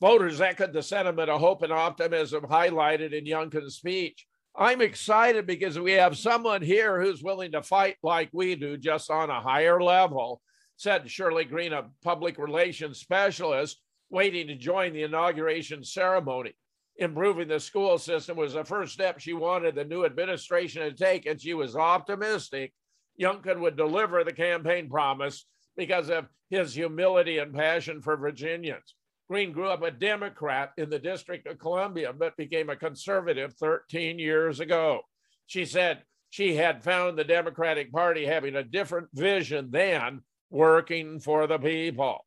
Voters 0.00 0.40
echoed 0.40 0.72
the 0.72 0.82
sentiment 0.82 1.30
of 1.30 1.40
hope 1.40 1.62
and 1.62 1.72
optimism 1.72 2.44
highlighted 2.44 3.12
in 3.12 3.24
Youngkin's 3.24 3.76
speech. 3.76 4.26
I'm 4.56 4.80
excited 4.80 5.46
because 5.46 5.78
we 5.78 5.92
have 5.92 6.16
someone 6.16 6.62
here 6.62 7.02
who's 7.02 7.22
willing 7.22 7.52
to 7.52 7.62
fight 7.62 7.96
like 8.02 8.30
we 8.32 8.54
do, 8.54 8.76
just 8.76 9.10
on 9.10 9.30
a 9.30 9.40
higher 9.40 9.82
level, 9.82 10.40
said 10.76 11.10
Shirley 11.10 11.44
Green, 11.44 11.72
a 11.72 11.86
public 12.02 12.38
relations 12.38 12.98
specialist, 12.98 13.80
waiting 14.10 14.46
to 14.46 14.54
join 14.54 14.92
the 14.92 15.02
inauguration 15.02 15.82
ceremony. 15.82 16.54
Improving 16.96 17.48
the 17.48 17.58
school 17.58 17.98
system 17.98 18.36
was 18.36 18.52
the 18.52 18.64
first 18.64 18.92
step 18.92 19.18
she 19.18 19.32
wanted 19.32 19.74
the 19.74 19.84
new 19.84 20.04
administration 20.04 20.82
to 20.82 20.92
take, 20.92 21.26
and 21.26 21.40
she 21.40 21.54
was 21.54 21.74
optimistic 21.74 22.72
Youngkin 23.20 23.60
would 23.60 23.76
deliver 23.76 24.24
the 24.24 24.32
campaign 24.32 24.88
promise 24.88 25.46
because 25.76 26.08
of 26.10 26.26
his 26.50 26.74
humility 26.74 27.38
and 27.38 27.54
passion 27.54 28.00
for 28.00 28.16
Virginians. 28.16 28.94
Green 29.28 29.52
grew 29.52 29.68
up 29.68 29.82
a 29.82 29.90
Democrat 29.90 30.72
in 30.76 30.90
the 30.90 30.98
District 30.98 31.46
of 31.46 31.58
Columbia, 31.58 32.12
but 32.12 32.36
became 32.36 32.68
a 32.68 32.76
conservative 32.76 33.54
13 33.54 34.18
years 34.18 34.60
ago. 34.60 35.00
She 35.46 35.64
said 35.64 36.02
she 36.30 36.54
had 36.54 36.84
found 36.84 37.16
the 37.16 37.24
Democratic 37.24 37.90
Party 37.90 38.26
having 38.26 38.56
a 38.56 38.62
different 38.62 39.08
vision 39.14 39.70
than 39.70 40.20
working 40.50 41.20
for 41.20 41.46
the 41.46 41.58
people. 41.58 42.26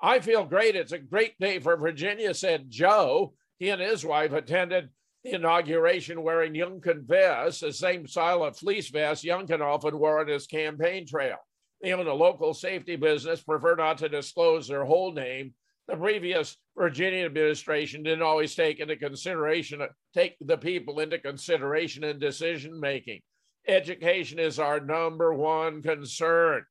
I 0.00 0.20
feel 0.20 0.44
great. 0.44 0.76
It's 0.76 0.92
a 0.92 0.98
great 0.98 1.38
day 1.40 1.58
for 1.58 1.76
Virginia, 1.76 2.34
said 2.34 2.70
Joe. 2.70 3.32
He 3.58 3.70
and 3.70 3.80
his 3.80 4.04
wife 4.04 4.32
attended 4.32 4.90
the 5.24 5.32
inauguration 5.32 6.22
wearing 6.22 6.54
Youngkin 6.54 7.06
vests, 7.06 7.60
the 7.60 7.72
same 7.72 8.06
style 8.06 8.44
of 8.44 8.58
fleece 8.58 8.90
vest 8.90 9.24
Youngkin 9.24 9.60
often 9.60 9.98
wore 9.98 10.20
on 10.20 10.28
his 10.28 10.46
campaign 10.46 11.06
trail. 11.06 11.36
They 11.80 11.92
own 11.92 12.06
a 12.06 12.14
local 12.14 12.52
safety 12.52 12.96
business, 12.96 13.42
prefer 13.42 13.74
not 13.74 13.98
to 13.98 14.08
disclose 14.08 14.68
their 14.68 14.84
whole 14.84 15.12
name, 15.12 15.54
the 15.88 15.96
previous 15.96 16.56
Virginia 16.76 17.24
administration 17.24 18.02
didn't 18.02 18.22
always 18.22 18.54
take 18.54 18.80
into 18.80 18.96
consideration, 18.96 19.80
take 20.14 20.36
the 20.40 20.58
people 20.58 21.00
into 21.00 21.18
consideration 21.18 22.02
in 22.04 22.18
decision 22.18 22.78
making. 22.80 23.20
Education 23.68 24.38
is 24.38 24.58
our 24.58 24.80
number 24.80 25.32
one 25.34 25.82
concern. 25.82 26.64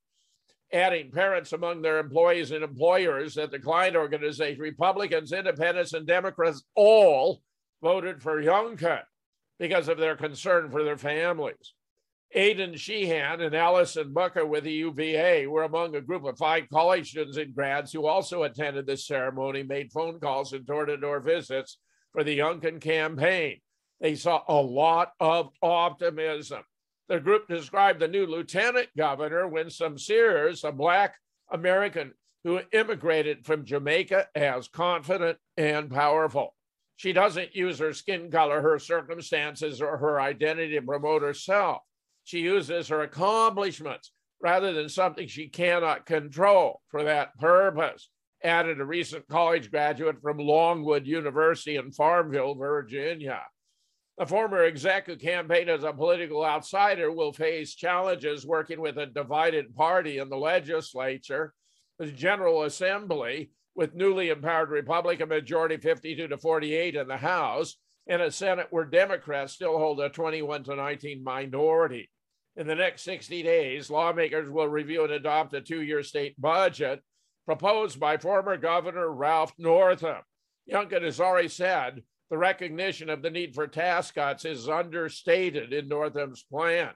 Adding 0.74 1.12
parents 1.12 1.54
among 1.54 1.82
their 1.82 2.00
employees 2.00 2.52
and 2.52 2.64
employers 2.64 3.38
at 3.38 3.52
the 3.52 3.60
client 3.60 3.96
organization, 3.96 4.60
Republicans, 4.62 5.32
Independents, 5.32 5.94
and 5.94 6.08
Democrats 6.08 6.64
all 6.76 7.42
voted 7.82 8.22
for 8.22 8.42
Youngkin 8.42 9.02
because 9.60 9.88
of 9.88 9.98
their 9.98 10.18
concern 10.18 10.70
for 10.72 10.84
their 10.84 10.98
families. 10.98 11.75
Aidan 12.38 12.76
Sheehan 12.76 13.40
and 13.40 13.56
Allison 13.56 14.12
Booker 14.12 14.46
with 14.46 14.66
the 14.66 14.74
UVA 14.74 15.48
were 15.48 15.64
among 15.64 15.96
a 15.96 16.02
group 16.02 16.26
of 16.26 16.38
five 16.38 16.68
college 16.70 17.12
students 17.12 17.38
and 17.38 17.56
grads 17.56 17.94
who 17.94 18.06
also 18.06 18.44
attended 18.44 18.86
this 18.86 19.08
ceremony, 19.08 19.64
made 19.64 19.94
phone 19.94 20.20
calls 20.20 20.52
and 20.52 20.66
door 20.66 20.86
to 20.86 20.98
door 20.98 21.22
visits 21.22 21.78
for 22.12 22.26
the 22.26 22.38
Youngkin 22.38 22.82
campaign. 22.82 23.62
They 24.02 24.16
saw 24.16 24.42
a 24.50 24.62
lot 24.62 25.14
of 25.22 25.52
optimism. 25.62 26.62
The 27.08 27.22
group 27.22 27.48
described 27.48 28.02
the 28.02 28.10
new 28.10 28.26
lieutenant 28.26 28.90
governor, 28.98 29.48
Winsome 29.48 29.98
Sears, 29.98 30.66
a 30.66 30.74
Black 30.74 31.16
American 31.50 32.16
who 32.44 32.60
immigrated 32.74 33.46
from 33.46 33.64
Jamaica, 33.64 34.28
as 34.36 34.68
confident 34.68 35.38
and 35.56 35.90
powerful. 35.90 36.54
She 36.98 37.14
doesn't 37.14 37.56
use 37.56 37.80
her 37.80 37.94
skin 37.94 38.30
color, 38.30 38.62
her 38.62 38.78
circumstances, 38.78 39.82
or 39.82 39.98
her 39.98 40.20
identity 40.20 40.74
to 40.74 40.82
promote 40.82 41.22
herself. 41.22 41.82
She 42.26 42.40
uses 42.40 42.88
her 42.88 43.02
accomplishments 43.02 44.12
rather 44.42 44.74
than 44.74 44.90
something 44.90 45.28
she 45.28 45.48
cannot 45.48 46.06
control 46.06 46.82
for 46.90 47.04
that 47.04 47.38
purpose. 47.38 48.10
Added 48.44 48.82
a 48.82 48.86
recent 48.86 49.28
college 49.28 49.72
graduate 49.72 50.22
from 50.22 50.38
Longwood 50.38 51.08
University 51.08 51.78
in 51.78 51.92
Farmville, 51.92 52.56
Virginia. 52.56 53.42
The 54.18 54.26
former 54.26 54.64
exec 54.64 55.08
who 55.08 55.18
campaigned 55.18 55.70
as 55.70 55.84
a 55.84 55.94
political 55.94 56.44
outsider 56.44 57.12
will 57.12 57.34
face 57.34 57.76
challenges 57.76 58.46
working 58.46 58.82
with 58.82 58.98
a 58.98 59.06
divided 59.06 59.76
party 59.76 60.18
in 60.18 60.30
the 60.30 60.38
legislature, 60.38 61.54
the 62.00 62.08
General 62.08 62.64
Assembly, 62.64 63.52
with 63.76 63.94
newly 63.94 64.30
empowered 64.30 64.70
Republican 64.70 65.30
majority 65.30 65.78
52 65.78 66.28
to 66.28 66.38
48 66.38 66.96
in 66.96 67.08
the 67.08 67.18
House, 67.18 67.76
and 68.08 68.22
a 68.22 68.32
Senate 68.32 68.68
where 68.70 68.86
Democrats 68.86 69.54
still 69.54 69.78
hold 69.78 70.00
a 70.00 70.10
21 70.10 70.64
to 70.64 70.76
19 70.76 71.24
minority. 71.24 72.10
In 72.58 72.68
the 72.68 72.76
next 72.76 73.04
60 73.04 73.44
days, 73.44 73.90
lawmakers 73.90 74.50
will 74.50 74.68
review 74.68 75.04
and 75.04 75.12
adopt 75.12 75.54
a 75.54 75.62
two 75.62 75.82
year 75.82 76.04
state 76.04 76.40
budget 76.40 77.02
proposed 77.46 78.00
by 78.00 78.18
former 78.18 78.58
Governor 78.58 79.10
Ralph 79.12 79.54
Northam. 79.58 80.22
Youngkin 80.72 81.04
has 81.04 81.20
already 81.20 81.50
said 81.50 82.02
the 82.30 82.38
recognition 82.38 83.10
of 83.10 83.22
the 83.22 83.30
need 83.30 83.54
for 83.54 83.68
tax 83.68 84.12
cuts 84.12 84.46
is 84.46 84.70
understated 84.70 85.74
in 85.74 85.88
Northam's 85.88 86.44
plan. 86.44 86.92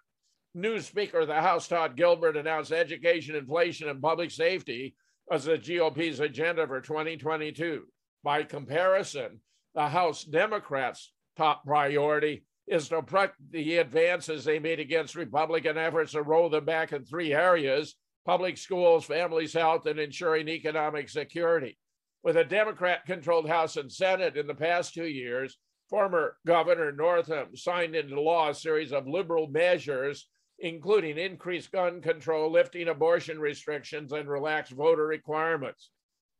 New 0.55 0.79
Speaker 0.79 1.19
of 1.19 1.27
the 1.27 1.41
House, 1.41 1.67
Todd 1.67 1.95
Gilbert, 1.95 2.35
announced 2.35 2.71
education, 2.71 3.35
inflation, 3.35 3.89
and 3.89 4.01
public 4.01 4.31
safety 4.31 4.95
as 5.31 5.43
the 5.43 5.57
GOP's 5.57 6.19
agenda 6.19 6.65
for 6.65 6.81
2022. 6.81 7.83
By 8.23 8.43
comparison, 8.43 9.41
the 9.75 9.87
House 9.87 10.23
Democrats' 10.23 11.13
top 11.37 11.63
priority 11.65 12.43
is 12.69 12.87
to 12.87 13.01
protect 13.01 13.35
the 13.51 13.77
advances 13.77 14.45
they 14.45 14.59
made 14.59 14.79
against 14.79 15.15
Republican 15.15 15.77
efforts 15.77 16.11
to 16.11 16.21
roll 16.21 16.49
them 16.49 16.65
back 16.65 16.93
in 16.93 17.03
three 17.03 17.33
areas 17.33 17.95
public 18.25 18.57
schools, 18.57 19.05
families' 19.05 19.53
health, 19.53 19.87
and 19.87 19.99
ensuring 19.99 20.47
economic 20.47 21.09
security. 21.09 21.77
With 22.21 22.37
a 22.37 22.43
Democrat 22.43 23.05
controlled 23.07 23.49
House 23.49 23.75
and 23.75 23.91
Senate 23.91 24.37
in 24.37 24.45
the 24.45 24.53
past 24.53 24.93
two 24.93 25.07
years, 25.07 25.57
former 25.89 26.37
Governor 26.45 26.91
Northam 26.91 27.55
signed 27.55 27.95
into 27.95 28.21
law 28.21 28.49
a 28.49 28.53
series 28.53 28.91
of 28.91 29.07
liberal 29.07 29.47
measures, 29.47 30.27
including 30.59 31.17
increased 31.17 31.71
gun 31.71 32.01
control, 32.01 32.51
lifting 32.51 32.89
abortion 32.89 33.39
restrictions, 33.39 34.11
and 34.11 34.29
relaxed 34.29 34.73
voter 34.73 35.07
requirements. 35.07 35.89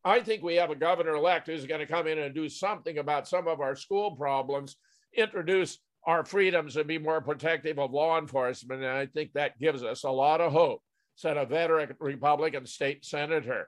I 0.04 0.20
think 0.20 0.44
we 0.44 0.56
have 0.56 0.70
a 0.70 0.76
governor 0.76 1.16
elect 1.16 1.48
who's 1.48 1.66
going 1.66 1.82
to 1.82 1.92
come 1.92 2.06
in 2.06 2.20
and 2.20 2.36
do 2.36 2.50
something 2.50 3.00
about 3.00 3.28
some 3.28 3.48
of 3.48 3.62
our 3.62 3.76
school 3.76 4.16
problems, 4.16 4.76
introduce 5.16 5.80
our 6.06 6.24
freedoms, 6.24 6.78
and 6.78 6.88
be 6.88 6.98
more 6.98 7.22
protective 7.22 7.78
of 7.78 7.92
law 7.92 8.18
enforcement. 8.18 8.82
And 8.82 8.92
I 8.92 9.06
think 9.06 9.34
that 9.34 9.60
gives 9.60 9.84
us 9.84 10.04
a 10.04 10.10
lot 10.10 10.42
of 10.42 10.52
hope, 10.52 10.82
said 11.16 11.38
a 11.38 11.46
veteran 11.46 11.96
Republican 12.00 12.66
state 12.66 13.06
senator. 13.06 13.68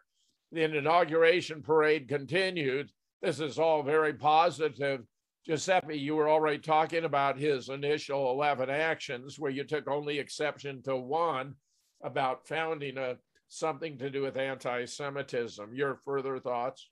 The 0.52 0.64
inauguration 0.64 1.62
parade 1.62 2.08
continued. 2.08 2.90
This 3.22 3.40
is 3.40 3.60
all 3.60 3.84
very 3.84 4.14
positive. 4.14 5.02
Giuseppe, 5.46 5.98
you 5.98 6.16
were 6.16 6.30
already 6.30 6.60
talking 6.60 7.04
about 7.04 7.38
his 7.38 7.70
initial 7.70 8.32
11 8.32 8.70
actions 8.70 9.40
where 9.40 9.52
you 9.52 9.64
took 9.64 9.88
only 9.88 10.20
exception 10.20 10.82
to 10.84 10.96
one 10.96 11.56
about 12.04 12.48
founding 12.48 12.98
a 12.98 13.18
something 13.52 13.98
to 13.98 14.10
do 14.10 14.22
with 14.22 14.38
anti-Semitism. 14.38 15.74
Your 15.74 16.00
further 16.06 16.40
thoughts? 16.40 16.90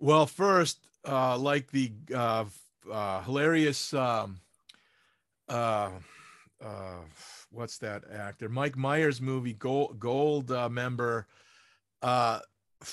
Well, 0.00 0.26
first, 0.26 0.78
uh, 1.06 1.38
like 1.38 1.70
the 1.70 1.92
uh, 2.12 2.44
uh, 2.90 3.22
hilarious, 3.22 3.94
um, 3.94 4.40
uh, 5.48 5.90
uh, 6.64 7.00
what's 7.50 7.78
that 7.78 8.04
actor? 8.10 8.48
Mike 8.48 8.76
Myers 8.76 9.20
movie 9.20 9.54
Gold, 9.54 9.98
Gold 9.98 10.50
uh, 10.50 10.68
member 10.68 11.26
uh, 12.02 12.40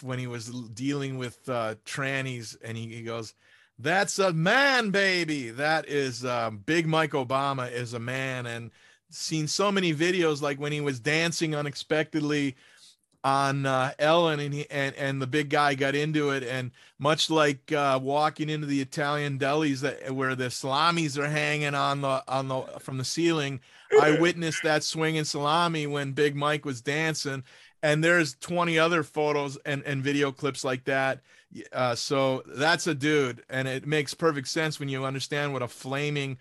when 0.02 0.20
he 0.20 0.28
was 0.28 0.50
dealing 0.74 1.18
with 1.18 1.38
uh, 1.48 1.76
trannies, 1.86 2.56
and 2.64 2.78
he, 2.78 2.88
he 2.88 3.02
goes, 3.04 3.34
"That's 3.78 4.20
a 4.20 4.34
man, 4.34 4.92
baby." 4.92 5.52
That 5.52 5.88
is 5.88 6.26
um, 6.26 6.58
Big 6.60 6.88
Mike 6.88 7.12
Obama 7.12 7.72
is 7.72 7.94
a 7.94 8.00
man, 8.00 8.46
and 8.46 8.72
seen 9.12 9.48
so 9.48 9.72
many 9.72 9.94
videos 9.94 10.42
like 10.42 10.60
when 10.60 10.72
he 10.72 10.82
was 10.82 11.00
dancing 11.00 11.56
unexpectedly 11.56 12.56
on 13.24 13.66
uh, 13.66 13.92
Ellen 14.00 14.40
and 14.40 14.54
he 14.54 14.70
and 14.70 14.96
and 14.96 15.22
the 15.22 15.28
big 15.28 15.50
guy 15.50 15.76
got 15.76 15.96
into 15.96 16.30
it. 16.32 16.44
And 16.44 16.72
much 16.98 17.30
like 17.30 17.72
uh, 17.72 18.00
walking 18.02 18.50
into 18.50 18.68
the 18.68 18.82
Italian 18.82 19.40
delis 19.40 19.82
that 19.82 20.12
where 20.12 20.36
the 20.36 20.50
salamis 20.50 21.18
are 21.18 21.30
hanging 21.30 21.76
on 21.76 22.02
the 22.02 22.24
on 22.28 22.48
the 22.48 22.62
from 22.80 22.98
the 22.98 23.06
ceiling 23.06 23.60
I 24.00 24.20
witnessed 24.20 24.64
that 24.64 24.84
swinging 24.84 25.24
salami 25.24 25.88
when 25.88 26.12
Big 26.12 26.36
Mike 26.36 26.66
was 26.66 26.82
dancing. 26.82 27.44
And 27.82 28.04
there's 28.04 28.36
20 28.36 28.78
other 28.78 29.04
photos 29.04 29.58
and 29.66 29.84
and 29.84 30.04
video 30.04 30.32
clips 30.32 30.64
like 30.64 30.84
that. 30.86 31.22
Uh, 31.74 31.96
so 31.96 32.44
that's 32.46 32.88
a 32.88 32.94
dude. 32.94 33.44
And 33.50 33.68
it 33.68 33.88
makes 33.88 34.14
perfect 34.14 34.48
sense 34.48 34.80
when 34.80 34.90
you 34.90 35.06
understand 35.06 35.54
what 35.54 35.62
a 35.62 35.68
flaming 35.68 36.38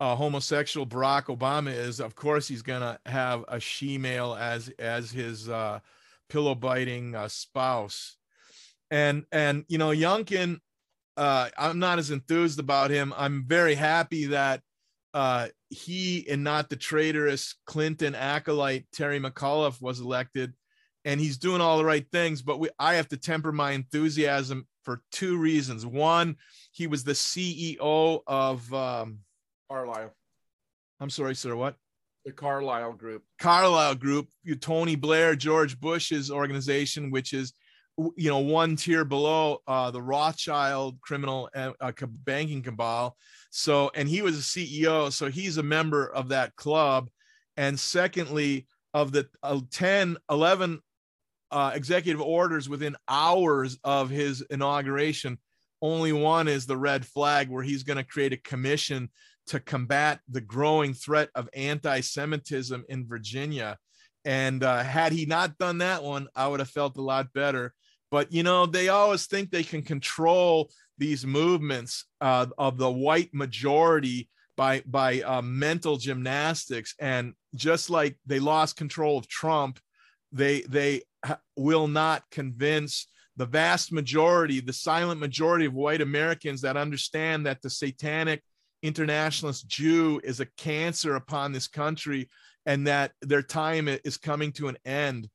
uh, 0.00 0.14
homosexual 0.14 0.86
Barack 0.86 1.24
Obama 1.24 1.72
is. 1.72 2.00
Of 2.00 2.14
course 2.14 2.46
he's 2.46 2.62
gonna 2.62 2.98
have 3.06 3.44
a 3.48 3.58
she-male 3.58 4.34
as 4.34 4.68
as 4.78 5.10
his 5.10 5.48
uh, 5.48 5.80
pillow 6.28 6.54
biting 6.54 7.14
uh, 7.14 7.28
spouse. 7.28 8.16
And 8.90 9.24
and 9.32 9.64
you 9.68 9.78
know, 9.78 9.90
Youngkin, 9.90 10.58
uh, 11.16 11.48
I'm 11.56 11.78
not 11.78 11.98
as 11.98 12.10
enthused 12.10 12.58
about 12.58 12.90
him. 12.90 13.12
I'm 13.16 13.44
very 13.46 13.74
happy 13.74 14.26
that 14.26 14.62
uh, 15.12 15.48
he 15.70 16.26
and 16.28 16.44
not 16.44 16.68
the 16.68 16.76
traitorous 16.76 17.54
Clinton 17.66 18.14
acolyte 18.14 18.86
Terry 18.92 19.20
McAuliffe 19.20 19.80
was 19.80 20.00
elected, 20.00 20.52
and 21.04 21.20
he's 21.20 21.38
doing 21.38 21.60
all 21.60 21.78
the 21.78 21.84
right 21.84 22.06
things. 22.12 22.42
But 22.42 22.58
we, 22.58 22.68
I 22.78 22.94
have 22.94 23.08
to 23.08 23.16
temper 23.16 23.52
my 23.52 23.72
enthusiasm 23.72 24.66
for 24.82 25.02
two 25.12 25.38
reasons. 25.38 25.86
One, 25.86 26.36
he 26.72 26.86
was 26.86 27.04
the 27.04 27.12
CEO 27.12 28.20
of 28.26 28.74
um, 28.74 29.20
Carlyle. 29.70 30.12
I'm 31.00 31.10
sorry, 31.10 31.34
sir. 31.34 31.56
What? 31.56 31.76
The 32.24 32.32
Carlyle 32.32 32.92
Group. 32.92 33.22
Carlyle 33.38 33.94
Group, 33.94 34.28
Tony 34.60 34.96
Blair, 34.96 35.36
George 35.36 35.78
Bush's 35.78 36.30
organization, 36.30 37.10
which 37.10 37.32
is 37.32 37.52
you 38.16 38.28
know 38.28 38.40
one 38.40 38.76
tier 38.76 39.04
below 39.04 39.58
uh, 39.68 39.90
the 39.90 40.02
Rothschild 40.02 41.00
criminal 41.00 41.48
uh, 41.54 41.72
uh 41.80 41.92
banking 42.24 42.62
cabal. 42.62 43.16
So, 43.50 43.90
and 43.94 44.08
he 44.08 44.22
was 44.22 44.38
a 44.38 44.42
CEO, 44.42 45.12
so 45.12 45.30
he's 45.30 45.58
a 45.58 45.62
member 45.62 46.12
of 46.12 46.30
that 46.30 46.56
club. 46.56 47.08
And 47.56 47.78
secondly, 47.78 48.66
of 48.92 49.12
the 49.12 49.28
uh, 49.42 49.60
10, 49.70 50.16
11 50.28 50.80
uh, 51.50 51.70
executive 51.74 52.20
orders 52.20 52.68
within 52.68 52.96
hours 53.08 53.78
of 53.84 54.10
his 54.10 54.42
inauguration, 54.50 55.38
only 55.80 56.12
one 56.12 56.48
is 56.48 56.66
the 56.66 56.76
red 56.76 57.06
flag, 57.06 57.48
where 57.48 57.62
he's 57.62 57.84
going 57.84 57.98
to 57.98 58.04
create 58.04 58.32
a 58.32 58.38
commission 58.38 59.10
to 59.46 59.60
combat 59.60 60.20
the 60.28 60.40
growing 60.40 60.94
threat 60.94 61.30
of 61.34 61.48
anti 61.54 62.00
Semitism 62.00 62.84
in 62.88 63.06
Virginia. 63.06 63.78
And 64.24 64.64
uh, 64.64 64.82
had 64.82 65.12
he 65.12 65.26
not 65.26 65.58
done 65.58 65.78
that 65.78 66.02
one, 66.02 66.28
I 66.34 66.48
would 66.48 66.60
have 66.60 66.70
felt 66.70 66.96
a 66.96 67.02
lot 67.02 67.32
better. 67.34 67.74
But, 68.10 68.32
you 68.32 68.42
know, 68.42 68.64
they 68.64 68.88
always 68.88 69.26
think 69.26 69.50
they 69.50 69.64
can 69.64 69.82
control 69.82 70.70
these 70.98 71.26
movements 71.26 72.04
uh, 72.20 72.46
of 72.56 72.78
the 72.78 72.90
white 72.90 73.30
majority 73.34 74.28
by 74.56 74.82
by 74.86 75.20
uh, 75.22 75.42
mental 75.42 75.96
gymnastics 75.96 76.94
and 77.00 77.34
just 77.54 77.90
like 77.90 78.16
they 78.26 78.38
lost 78.38 78.76
control 78.76 79.18
of 79.18 79.28
Trump 79.28 79.80
they 80.32 80.62
they 80.62 81.02
will 81.56 81.88
not 81.88 82.22
convince 82.30 83.08
the 83.36 83.46
vast 83.46 83.92
majority 83.92 84.60
the 84.60 84.72
silent 84.72 85.20
majority 85.20 85.64
of 85.64 85.74
white 85.74 86.00
Americans 86.00 86.60
that 86.60 86.76
understand 86.76 87.46
that 87.46 87.60
the 87.62 87.70
satanic 87.70 88.42
internationalist 88.84 89.66
Jew 89.66 90.20
is 90.22 90.40
a 90.40 90.46
cancer 90.58 91.16
upon 91.16 91.52
this 91.52 91.66
country 91.66 92.28
and 92.66 92.86
that 92.86 93.12
their 93.22 93.42
time 93.42 93.88
is 93.88 94.18
coming 94.18 94.52
to 94.52 94.68
an 94.68 94.76
end. 94.84 95.28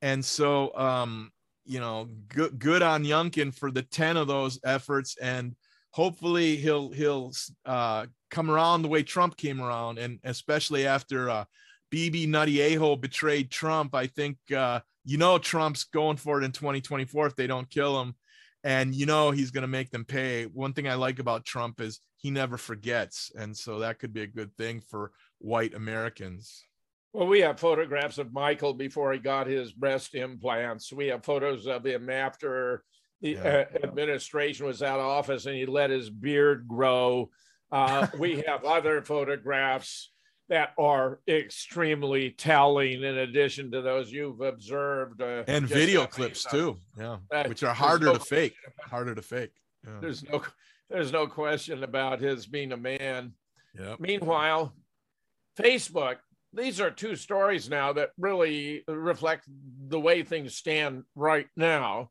And 0.00 0.24
so, 0.24 0.74
um, 0.76 1.30
you 1.66 1.80
know, 1.80 2.08
good, 2.28 2.58
good 2.58 2.82
on 2.82 3.04
Youngkin 3.04 3.54
for 3.54 3.70
the 3.70 3.82
10 3.82 4.16
of 4.16 4.26
those 4.26 4.58
efforts. 4.64 5.16
And 5.20 5.54
hopefully 5.90 6.56
he'll, 6.56 6.90
he'll 6.90 7.32
uh, 7.66 8.06
come 8.30 8.50
around 8.50 8.82
the 8.82 8.88
way 8.88 9.02
Trump 9.02 9.36
came 9.36 9.60
around. 9.60 9.98
And 9.98 10.18
especially 10.24 10.86
after 10.86 11.28
uh, 11.28 11.44
Bibi 11.90 12.26
Nutty 12.26 12.76
betrayed 12.96 13.50
Trump, 13.50 13.94
I 13.94 14.06
think, 14.06 14.38
uh, 14.54 14.80
you 15.04 15.18
know, 15.18 15.36
Trump's 15.36 15.84
going 15.84 16.16
for 16.16 16.40
it 16.40 16.44
in 16.44 16.52
2024 16.52 17.26
if 17.26 17.36
they 17.36 17.46
don't 17.46 17.68
kill 17.68 18.00
him 18.00 18.14
and 18.64 18.94
you 18.94 19.04
know 19.04 19.30
he's 19.30 19.50
going 19.50 19.62
to 19.62 19.68
make 19.68 19.90
them 19.90 20.06
pay. 20.06 20.44
One 20.44 20.72
thing 20.72 20.88
I 20.88 20.94
like 20.94 21.18
about 21.18 21.44
Trump 21.44 21.80
is 21.80 22.00
he 22.24 22.30
never 22.30 22.56
forgets, 22.56 23.30
and 23.36 23.54
so 23.54 23.80
that 23.80 23.98
could 23.98 24.14
be 24.14 24.22
a 24.22 24.26
good 24.26 24.56
thing 24.56 24.80
for 24.80 25.12
white 25.40 25.74
Americans. 25.74 26.64
Well, 27.12 27.26
we 27.26 27.40
have 27.40 27.60
photographs 27.60 28.16
of 28.16 28.32
Michael 28.32 28.72
before 28.72 29.12
he 29.12 29.18
got 29.18 29.46
his 29.46 29.72
breast 29.72 30.14
implants. 30.14 30.90
We 30.90 31.08
have 31.08 31.22
photos 31.22 31.66
of 31.66 31.84
him 31.84 32.08
after 32.08 32.82
the 33.20 33.32
yeah. 33.32 33.66
uh, 33.74 33.84
administration 33.86 34.64
was 34.64 34.82
out 34.82 35.00
of 35.00 35.04
office 35.04 35.44
and 35.44 35.54
he 35.54 35.66
let 35.66 35.90
his 35.90 36.08
beard 36.08 36.66
grow. 36.66 37.28
Uh, 37.70 38.06
we 38.18 38.42
have 38.46 38.64
other 38.64 39.02
photographs 39.02 40.10
that 40.48 40.70
are 40.78 41.20
extremely 41.28 42.30
telling 42.30 43.02
in 43.02 43.18
addition 43.18 43.70
to 43.72 43.82
those 43.82 44.10
you've 44.10 44.40
observed 44.40 45.20
uh, 45.20 45.44
and 45.46 45.66
video 45.66 46.06
clips 46.06 46.44
too 46.50 46.78
yeah 46.98 47.16
which 47.46 47.62
are 47.62 47.72
harder 47.72 48.04
no 48.04 48.12
to 48.12 48.20
fake 48.20 48.54
harder 48.82 49.14
to 49.14 49.22
fake 49.22 49.52
yeah. 49.86 49.92
there's 50.02 50.22
no 50.22 50.42
there's 50.90 51.12
no 51.12 51.26
question 51.26 51.82
about 51.82 52.20
his 52.20 52.46
being 52.46 52.72
a 52.72 52.76
man 52.76 53.32
yeah 53.78 53.94
meanwhile 53.98 54.74
facebook 55.58 56.16
these 56.52 56.80
are 56.80 56.90
two 56.90 57.16
stories 57.16 57.68
now 57.68 57.92
that 57.92 58.10
really 58.16 58.84
reflect 58.86 59.48
the 59.88 59.98
way 59.98 60.22
things 60.22 60.54
stand 60.54 61.02
right 61.14 61.46
now 61.56 62.10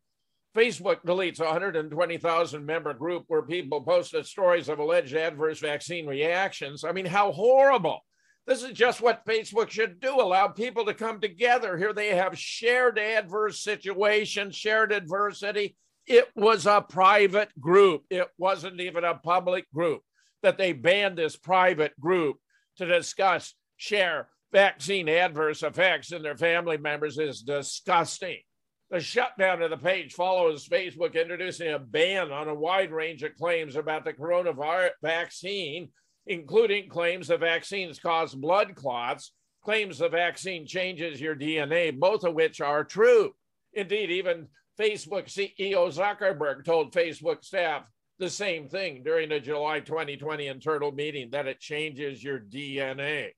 Facebook 0.55 1.03
deletes 1.03 1.39
a 1.39 1.45
120,000 1.45 2.65
member 2.65 2.93
group 2.93 3.23
where 3.27 3.41
people 3.41 3.81
posted 3.81 4.25
stories 4.25 4.69
of 4.69 4.79
alleged 4.79 5.15
adverse 5.15 5.59
vaccine 5.59 6.05
reactions. 6.05 6.83
I 6.83 6.91
mean, 6.91 7.05
how 7.05 7.31
horrible. 7.31 8.01
This 8.45 8.61
is 8.61 8.73
just 8.73 9.01
what 9.01 9.25
Facebook 9.25 9.69
should 9.69 9.99
do 9.99 10.21
allow 10.21 10.49
people 10.49 10.85
to 10.85 10.93
come 10.93 11.21
together. 11.21 11.77
Here 11.77 11.93
they 11.93 12.09
have 12.09 12.37
shared 12.37 12.99
adverse 12.99 13.63
situations, 13.63 14.55
shared 14.55 14.91
adversity. 14.91 15.75
It 16.05 16.27
was 16.35 16.65
a 16.65 16.81
private 16.81 17.49
group, 17.59 18.03
it 18.09 18.27
wasn't 18.37 18.81
even 18.81 19.03
a 19.03 19.15
public 19.15 19.71
group. 19.73 20.01
That 20.41 20.57
they 20.57 20.73
banned 20.73 21.17
this 21.17 21.37
private 21.37 21.97
group 21.99 22.37
to 22.77 22.85
discuss, 22.85 23.53
share 23.77 24.27
vaccine 24.51 25.09
adverse 25.09 25.63
effects 25.63 26.11
in 26.11 26.21
their 26.21 26.37
family 26.37 26.77
members 26.77 27.17
is 27.17 27.41
disgusting. 27.41 28.39
The 28.91 28.99
shutdown 28.99 29.63
of 29.63 29.71
the 29.71 29.77
page 29.77 30.13
follows 30.13 30.67
Facebook 30.67 31.15
introducing 31.15 31.73
a 31.73 31.79
ban 31.79 32.31
on 32.31 32.47
a 32.47 32.53
wide 32.53 32.91
range 32.91 33.23
of 33.23 33.35
claims 33.35 33.75
about 33.75 34.05
the 34.05 34.13
coronavirus 34.13 34.91
vaccine, 35.01 35.89
including 36.27 36.89
claims 36.89 37.29
the 37.29 37.37
vaccines 37.37 37.97
cause 37.97 38.35
blood 38.35 38.75
clots, 38.75 39.31
claims 39.63 39.97
the 39.97 40.09
vaccine 40.09 40.67
changes 40.67 41.19
your 41.19 41.35
DNA, 41.35 41.97
both 41.97 42.23
of 42.23 42.35
which 42.35 42.61
are 42.61 42.83
true. 42.83 43.33
Indeed, 43.73 44.11
even 44.11 44.47
Facebook 44.79 45.25
CEO 45.25 45.91
Zuckerberg 45.91 46.65
told 46.65 46.93
Facebook 46.93 47.43
staff 47.43 47.83
the 48.19 48.29
same 48.29 48.67
thing 48.67 49.03
during 49.03 49.29
the 49.29 49.39
July 49.39 49.79
2020 49.79 50.47
internal 50.47 50.91
meeting 50.91 51.29
that 51.31 51.47
it 51.47 51.59
changes 51.59 52.23
your 52.23 52.39
DNA. 52.39 53.29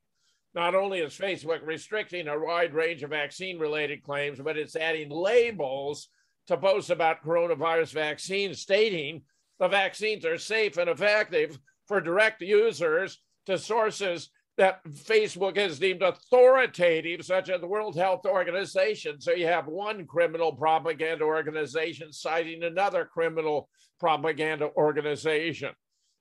Not 0.54 0.76
only 0.76 1.00
is 1.00 1.18
Facebook 1.18 1.66
restricting 1.66 2.28
a 2.28 2.40
wide 2.40 2.74
range 2.74 3.04
of 3.04 3.10
vaccine 3.10 3.60
related 3.60 4.04
claims, 4.04 4.40
but 4.40 4.58
it's 4.58 4.76
adding 4.76 5.10
labels 5.10 6.08
to 6.48 6.56
posts 6.56 6.90
about 6.90 7.24
coronavirus 7.24 7.94
vaccines, 7.94 8.62
stating 8.62 9.24
the 9.60 9.68
vaccines 9.68 10.26
are 10.26 10.38
safe 10.38 10.78
and 10.78 10.90
effective 10.90 11.60
for 11.88 12.00
direct 12.00 12.42
users 12.42 13.20
to 13.46 13.58
sources 13.58 14.30
that 14.58 14.84
Facebook 14.86 15.58
has 15.58 15.80
deemed 15.80 16.02
authoritative, 16.02 17.26
such 17.26 17.50
as 17.50 17.60
the 17.60 17.68
World 17.68 17.96
Health 17.96 18.26
Organization. 18.26 19.20
So 19.20 19.32
you 19.32 19.48
have 19.48 19.68
one 19.68 20.06
criminal 20.06 20.54
propaganda 20.54 21.26
organization 21.26 22.14
citing 22.14 22.64
another 22.64 23.06
criminal 23.06 23.70
propaganda 24.00 24.70
organization. 24.78 25.72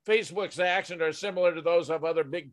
Facebook's 0.07 0.59
actions 0.59 1.01
are 1.01 1.13
similar 1.13 1.55
to 1.55 1.63
those 1.63 1.91
of 1.91 2.05
other 2.05 2.25
big 2.25 2.51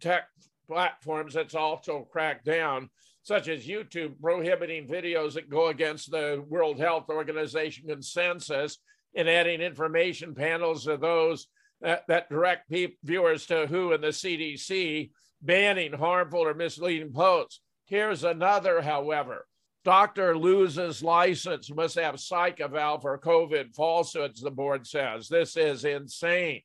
tech 0.00 0.24
platforms 0.66 1.34
that's 1.34 1.54
also 1.54 2.08
cracked 2.10 2.44
down, 2.44 2.90
such 3.22 3.48
as 3.48 3.66
YouTube 3.66 4.20
prohibiting 4.20 4.86
videos 4.86 5.34
that 5.34 5.48
go 5.48 5.68
against 5.68 6.10
the 6.10 6.44
World 6.48 6.78
Health 6.78 7.08
Organization 7.08 7.86
consensus 7.88 8.78
and 9.14 9.28
adding 9.28 9.60
information 9.60 10.34
panels 10.34 10.84
to 10.84 10.96
those 10.96 11.46
that, 11.80 12.06
that 12.08 12.28
direct 12.28 12.70
viewers 13.02 13.46
to 13.46 13.66
WHO 13.66 13.92
and 13.92 14.02
the 14.02 14.08
CDC, 14.08 15.10
banning 15.42 15.92
harmful 15.92 16.40
or 16.40 16.54
misleading 16.54 17.12
posts. 17.12 17.60
Here's 17.86 18.24
another, 18.24 18.82
however. 18.82 19.46
Doctor 19.82 20.36
loses 20.36 21.02
license, 21.02 21.74
must 21.74 21.98
have 21.98 22.20
psych 22.20 22.60
eval 22.60 23.00
for 23.00 23.18
COVID 23.18 23.74
falsehoods, 23.74 24.40
the 24.40 24.50
board 24.50 24.86
says. 24.86 25.28
This 25.28 25.56
is 25.56 25.84
insane. 25.84 26.60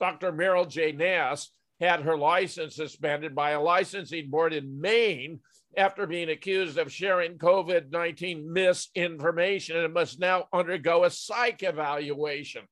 Dr. 0.00 0.32
Meryl 0.32 0.68
J. 0.68 0.92
Nass 0.92 1.50
had 1.78 2.00
her 2.00 2.16
license 2.16 2.76
suspended 2.76 3.34
by 3.34 3.50
a 3.50 3.60
licensing 3.60 4.30
board 4.30 4.54
in 4.54 4.80
Maine 4.80 5.40
after 5.76 6.06
being 6.06 6.30
accused 6.30 6.78
of 6.78 6.90
sharing 6.90 7.36
COVID 7.36 7.90
19 7.90 8.50
misinformation 8.50 9.76
and 9.76 9.92
must 9.92 10.18
now 10.18 10.46
undergo 10.52 11.04
a 11.04 11.10
psych 11.10 11.62
evaluation. 11.62 12.62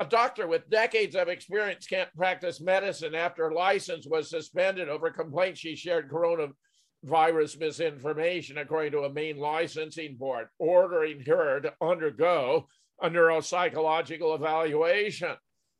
A 0.00 0.04
doctor 0.04 0.48
with 0.48 0.68
decades 0.68 1.14
of 1.14 1.28
experience 1.28 1.86
can't 1.86 2.12
practice 2.16 2.60
medicine 2.60 3.14
after 3.14 3.52
license 3.52 4.06
was 4.08 4.28
suspended 4.28 4.88
over 4.88 5.10
complaints 5.10 5.60
she 5.60 5.76
shared 5.76 6.10
coronavirus 6.10 7.60
misinformation, 7.60 8.58
according 8.58 8.92
to 8.92 9.04
a 9.04 9.12
Maine 9.12 9.38
licensing 9.38 10.16
board, 10.16 10.48
ordering 10.58 11.20
her 11.26 11.60
to 11.60 11.74
undergo 11.80 12.66
a 13.00 13.08
neuropsychological 13.08 14.34
evaluation. 14.34 15.36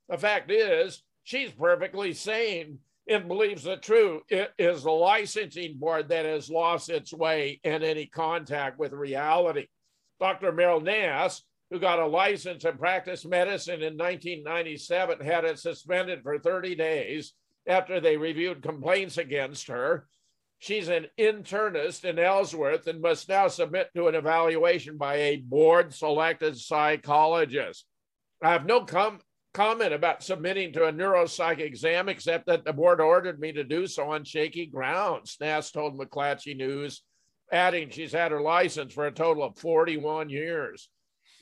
The 0.09 0.19
fact 0.19 0.51
is, 0.51 1.03
she's 1.25 1.51
perfectly 1.51 2.13
sane 2.13 2.79
and 3.09 3.27
believes 3.27 3.65
the 3.65 3.77
truth. 3.77 4.23
It 4.29 4.53
is 4.59 4.85
the 4.85 4.93
licensing 4.93 5.77
board 5.79 6.09
that 6.09 6.25
has 6.25 6.49
lost 6.49 6.89
its 6.89 7.13
way 7.13 7.61
and 7.65 7.83
any 7.83 8.07
contact 8.07 8.79
with 8.79 8.93
reality. 8.93 9.67
Dr. 10.21 10.53
Meryl 10.53 10.83
Nass, 10.83 11.43
who 11.75 11.81
got 11.81 11.99
a 11.99 12.07
license 12.07 12.65
and 12.65 12.79
practiced 12.79 13.27
medicine 13.27 13.83
in 13.83 13.97
1997, 13.97 15.21
had 15.21 15.45
it 15.45 15.59
suspended 15.59 16.23
for 16.23 16.39
30 16.39 16.77
days 16.77 17.33
after 17.67 17.99
they 17.99 18.17
reviewed 18.17 18.63
complaints 18.63 19.19
against 19.19 19.67
her. 19.67 20.07
She's 20.61 20.87
an 20.87 21.09
internist 21.19 22.05
in 22.05 22.21
Ellsworth 22.21 22.87
and 22.87 23.03
must 23.03 23.29
now 23.29 23.49
submit 23.49 23.91
to 23.97 24.07
an 24.07 24.15
evaluation 24.15 24.97
by 24.97 25.17
a 25.17 25.39
board 25.39 25.93
selected 25.93 26.57
psychologist. 26.57 27.85
I 28.41 28.53
have 28.53 28.67
no 28.67 28.85
com- 28.85 29.19
comment 29.53 29.93
about 29.93 30.23
submitting 30.23 30.73
to 30.75 30.85
a 30.85 30.93
neuropsych 30.93 31.59
exam, 31.59 32.09
except 32.09 32.47
that 32.47 32.65
the 32.65 32.73
board 32.73 33.01
ordered 33.01 33.41
me 33.41 33.51
to 33.51 33.65
do 33.65 33.89
so 33.89 34.13
on 34.13 34.23
shaky 34.23 34.67
grounds. 34.67 35.37
Nass 35.41 35.73
told 35.73 35.99
McClatchy 35.99 36.57
News, 36.57 37.03
adding 37.51 37.91
she's 37.91 38.13
had 38.13 38.31
her 38.31 38.41
license 38.41 38.95
for 38.95 39.09
a 39.09 39.13
total 39.13 39.43
of 39.43 39.59
41 39.59 40.29
years. 40.29 40.89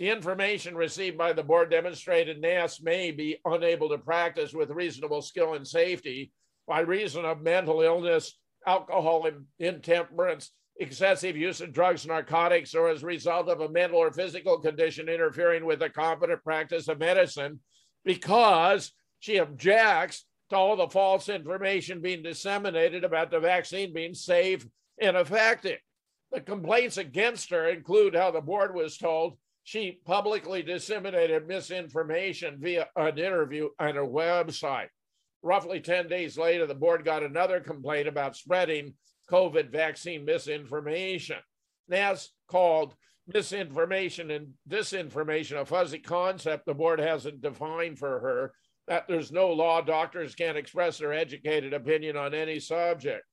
The 0.02 0.10
information 0.10 0.74
received 0.74 1.16
by 1.16 1.32
the 1.32 1.44
board 1.44 1.70
demonstrated 1.70 2.40
Nass 2.40 2.80
may 2.82 3.12
be 3.12 3.38
unable 3.44 3.88
to 3.90 3.98
practice 3.98 4.52
with 4.52 4.70
reasonable 4.70 5.22
skill 5.22 5.54
and 5.54 5.64
safety 5.64 6.32
by 6.66 6.80
reason 6.80 7.24
of 7.24 7.40
mental 7.40 7.82
illness, 7.82 8.36
alcohol 8.66 9.30
intemperance, 9.60 10.50
excessive 10.80 11.36
use 11.36 11.60
of 11.60 11.72
drugs, 11.72 12.04
narcotics, 12.04 12.74
or 12.74 12.88
as 12.88 13.04
a 13.04 13.06
result 13.06 13.48
of 13.48 13.60
a 13.60 13.68
mental 13.68 14.00
or 14.00 14.12
physical 14.12 14.58
condition 14.58 15.08
interfering 15.08 15.64
with 15.64 15.78
the 15.78 15.88
competent 15.88 16.42
practice 16.42 16.88
of 16.88 16.98
medicine 16.98 17.60
because 18.04 18.90
she 19.20 19.36
objects 19.36 20.24
to 20.50 20.56
all 20.56 20.74
the 20.74 20.88
false 20.88 21.28
information 21.28 22.00
being 22.00 22.24
disseminated 22.24 23.04
about 23.04 23.30
the 23.30 23.38
vaccine 23.38 23.94
being 23.94 24.14
safe 24.14 24.66
and 25.00 25.16
effective. 25.16 25.78
The 26.32 26.40
complaints 26.40 26.96
against 26.96 27.50
her 27.50 27.68
include 27.68 28.16
how 28.16 28.32
the 28.32 28.40
board 28.40 28.74
was 28.74 28.96
told 28.96 29.38
she 29.64 30.00
publicly 30.04 30.62
disseminated 30.62 31.46
misinformation 31.46 32.58
via 32.58 32.88
an 32.96 33.18
interview 33.18 33.68
on 33.78 33.94
her 33.94 34.06
website. 34.06 34.88
Roughly 35.42 35.80
10 35.80 36.08
days 36.08 36.36
later, 36.36 36.66
the 36.66 36.74
board 36.74 37.04
got 37.04 37.22
another 37.22 37.60
complaint 37.60 38.08
about 38.08 38.36
spreading 38.36 38.94
COVID 39.30 39.70
vaccine 39.70 40.24
misinformation. 40.24 41.38
Nass 41.88 42.30
called 42.48 42.94
misinformation 43.26 44.30
and 44.30 44.48
disinformation, 44.68 45.60
a 45.60 45.64
fuzzy 45.64 45.98
concept 45.98 46.66
the 46.66 46.74
board 46.74 46.98
hasn't 46.98 47.40
defined 47.40 47.98
for 47.98 48.20
her, 48.20 48.52
that 48.88 49.06
there's 49.08 49.30
no 49.30 49.48
law, 49.52 49.80
doctors 49.80 50.34
can't 50.34 50.58
express 50.58 50.98
their 50.98 51.12
educated 51.12 51.72
opinion 51.72 52.16
on 52.16 52.34
any 52.34 52.58
subject. 52.58 53.24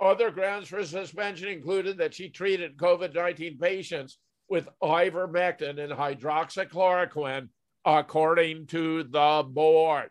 Other 0.00 0.30
grounds 0.30 0.68
for 0.68 0.84
suspension 0.84 1.48
included 1.48 1.98
that 1.98 2.14
she 2.14 2.28
treated 2.28 2.76
COVID 2.76 3.14
19 3.14 3.58
patients 3.58 4.18
with 4.48 4.68
ivermectin 4.82 5.78
and 5.78 5.92
hydroxychloroquine, 5.92 7.48
according 7.84 8.66
to 8.66 9.04
the 9.04 9.44
board. 9.46 10.10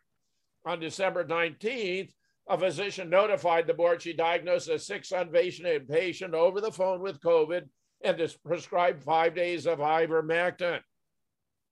On 0.65 0.79
December 0.79 1.23
19th, 1.23 2.11
a 2.49 2.57
physician 2.57 3.09
notified 3.09 3.67
the 3.67 3.73
board 3.73 4.01
she 4.01 4.13
diagnosed 4.13 4.69
a 4.69 4.79
six 4.79 5.11
unvaccinated 5.11 5.87
patient 5.87 6.33
over 6.33 6.61
the 6.61 6.71
phone 6.71 7.01
with 7.01 7.19
COVID 7.19 7.63
and 8.03 8.35
prescribed 8.45 9.03
five 9.03 9.35
days 9.35 9.65
of 9.65 9.79
ivermectin. 9.79 10.79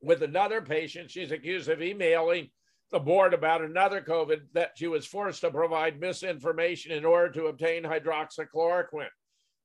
With 0.01 0.23
another 0.23 0.61
patient, 0.61 1.11
she's 1.11 1.31
accused 1.31 1.69
of 1.69 1.81
emailing 1.81 2.49
the 2.91 2.99
board 2.99 3.33
about 3.33 3.63
another 3.63 4.01
COVID 4.01 4.41
that 4.53 4.71
she 4.75 4.87
was 4.87 5.05
forced 5.05 5.41
to 5.41 5.51
provide 5.51 5.99
misinformation 5.99 6.91
in 6.91 7.05
order 7.05 7.31
to 7.33 7.47
obtain 7.47 7.83
hydroxychloroquine. 7.83 9.07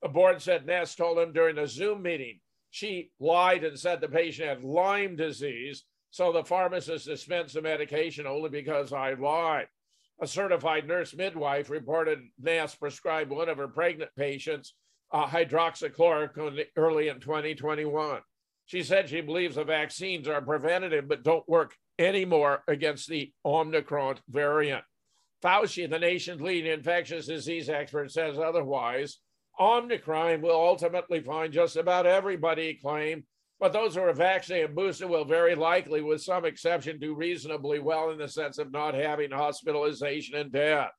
The 0.02 0.08
board 0.08 0.40
said 0.40 0.64
Nass 0.64 0.94
told 0.94 1.18
him 1.18 1.32
during 1.32 1.58
a 1.58 1.66
Zoom 1.66 2.02
meeting 2.02 2.40
she 2.70 3.10
lied 3.18 3.64
and 3.64 3.78
said 3.78 4.00
the 4.00 4.08
patient 4.08 4.48
had 4.48 4.64
Lyme 4.64 5.16
disease, 5.16 5.84
so 6.10 6.32
the 6.32 6.44
pharmacist 6.44 7.06
dispensed 7.06 7.54
the 7.54 7.62
medication 7.62 8.26
only 8.26 8.48
because 8.48 8.92
I 8.92 9.14
lied. 9.14 9.66
A 10.20 10.26
certified 10.26 10.86
nurse 10.86 11.14
midwife 11.14 11.70
reported 11.70 12.20
Nass 12.38 12.74
prescribed 12.74 13.30
one 13.30 13.48
of 13.48 13.58
her 13.58 13.68
pregnant 13.68 14.10
patients 14.16 14.74
uh, 15.12 15.26
hydroxychloroquine 15.26 16.66
early 16.76 17.08
in 17.08 17.20
2021. 17.20 18.20
She 18.66 18.82
said 18.82 19.08
she 19.08 19.20
believes 19.20 19.56
the 19.56 19.64
vaccines 19.64 20.28
are 20.28 20.40
preventative 20.40 21.08
but 21.08 21.24
don't 21.24 21.48
work 21.48 21.74
anymore 21.98 22.62
against 22.68 23.08
the 23.08 23.32
Omicron 23.44 24.18
variant. 24.28 24.84
Fauci, 25.42 25.88
the 25.88 25.98
nation's 25.98 26.40
leading 26.40 26.72
infectious 26.72 27.26
disease 27.26 27.68
expert, 27.68 28.12
says 28.12 28.38
otherwise. 28.38 29.18
Omicron 29.60 30.40
will 30.40 30.56
ultimately 30.56 31.20
find 31.20 31.52
just 31.52 31.76
about 31.76 32.06
everybody, 32.06 32.74
claim, 32.74 33.24
but 33.60 33.72
those 33.72 33.94
who 33.94 34.00
are 34.00 34.12
vaccinated 34.14 34.70
and 34.70 34.76
boosted 34.76 35.10
will 35.10 35.24
very 35.24 35.54
likely, 35.54 36.00
with 36.00 36.22
some 36.22 36.46
exception, 36.46 36.98
do 36.98 37.14
reasonably 37.14 37.78
well 37.78 38.10
in 38.10 38.18
the 38.18 38.28
sense 38.28 38.58
of 38.58 38.72
not 38.72 38.94
having 38.94 39.30
hospitalization 39.30 40.34
and 40.34 40.50
death 40.50 40.90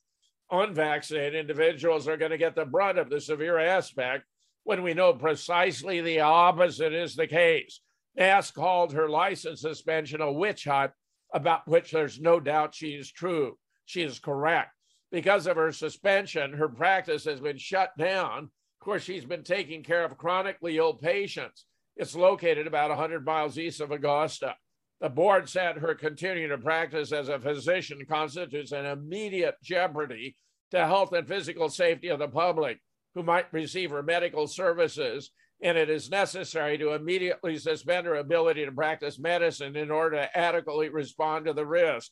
unvaccinated 0.51 1.35
individuals 1.35 2.07
are 2.07 2.17
going 2.17 2.31
to 2.31 2.37
get 2.37 2.55
the 2.55 2.65
brunt 2.65 2.99
of 2.99 3.09
the 3.09 3.21
severe 3.21 3.57
aspect 3.57 4.25
when 4.63 4.83
we 4.83 4.93
know 4.93 5.13
precisely 5.13 6.01
the 6.01 6.19
opposite 6.19 6.93
is 6.93 7.15
the 7.15 7.27
case. 7.27 7.79
Nass 8.15 8.51
called 8.51 8.93
her 8.93 9.09
license 9.09 9.61
suspension 9.61 10.21
a 10.21 10.31
witch 10.31 10.65
hunt, 10.65 10.91
about 11.33 11.65
which 11.67 11.91
there's 11.91 12.19
no 12.19 12.39
doubt 12.39 12.75
she 12.75 12.89
is 12.89 13.09
true. 13.09 13.57
She 13.85 14.01
is 14.01 14.19
correct. 14.19 14.71
Because 15.11 15.45
of 15.45 15.57
her 15.57 15.71
suspension, 15.71 16.53
her 16.53 16.69
practice 16.69 17.25
has 17.25 17.41
been 17.41 17.57
shut 17.57 17.91
down. 17.97 18.43
Of 18.45 18.85
course, 18.85 19.03
she's 19.03 19.25
been 19.25 19.43
taking 19.43 19.83
care 19.83 20.05
of 20.05 20.17
chronically 20.17 20.77
ill 20.77 20.93
patients. 20.93 21.65
It's 21.97 22.15
located 22.15 22.65
about 22.65 22.89
100 22.89 23.25
miles 23.25 23.57
east 23.57 23.81
of 23.81 23.91
Augusta. 23.91 24.55
The 25.01 25.09
board 25.09 25.49
said 25.49 25.77
her 25.77 25.95
continuing 25.95 26.49
to 26.49 26.57
practice 26.57 27.11
as 27.11 27.27
a 27.27 27.39
physician 27.39 28.05
constitutes 28.07 28.71
an 28.71 28.85
immediate 28.85 29.55
jeopardy 29.61 30.35
to 30.69 30.85
health 30.85 31.11
and 31.11 31.27
physical 31.27 31.69
safety 31.69 32.07
of 32.07 32.19
the 32.19 32.27
public 32.27 32.79
who 33.13 33.23
might 33.23 33.51
receive 33.51 33.91
her 33.91 34.03
medical 34.03 34.47
services, 34.47 35.31
and 35.61 35.77
it 35.77 35.89
is 35.89 36.09
necessary 36.09 36.77
to 36.77 36.93
immediately 36.93 37.57
suspend 37.57 38.07
her 38.07 38.15
ability 38.15 38.63
to 38.63 38.71
practice 38.71 39.19
medicine 39.19 39.75
in 39.75 39.91
order 39.91 40.17
to 40.17 40.37
adequately 40.37 40.87
respond 40.87 41.45
to 41.45 41.53
the 41.53 41.65
risk. 41.65 42.11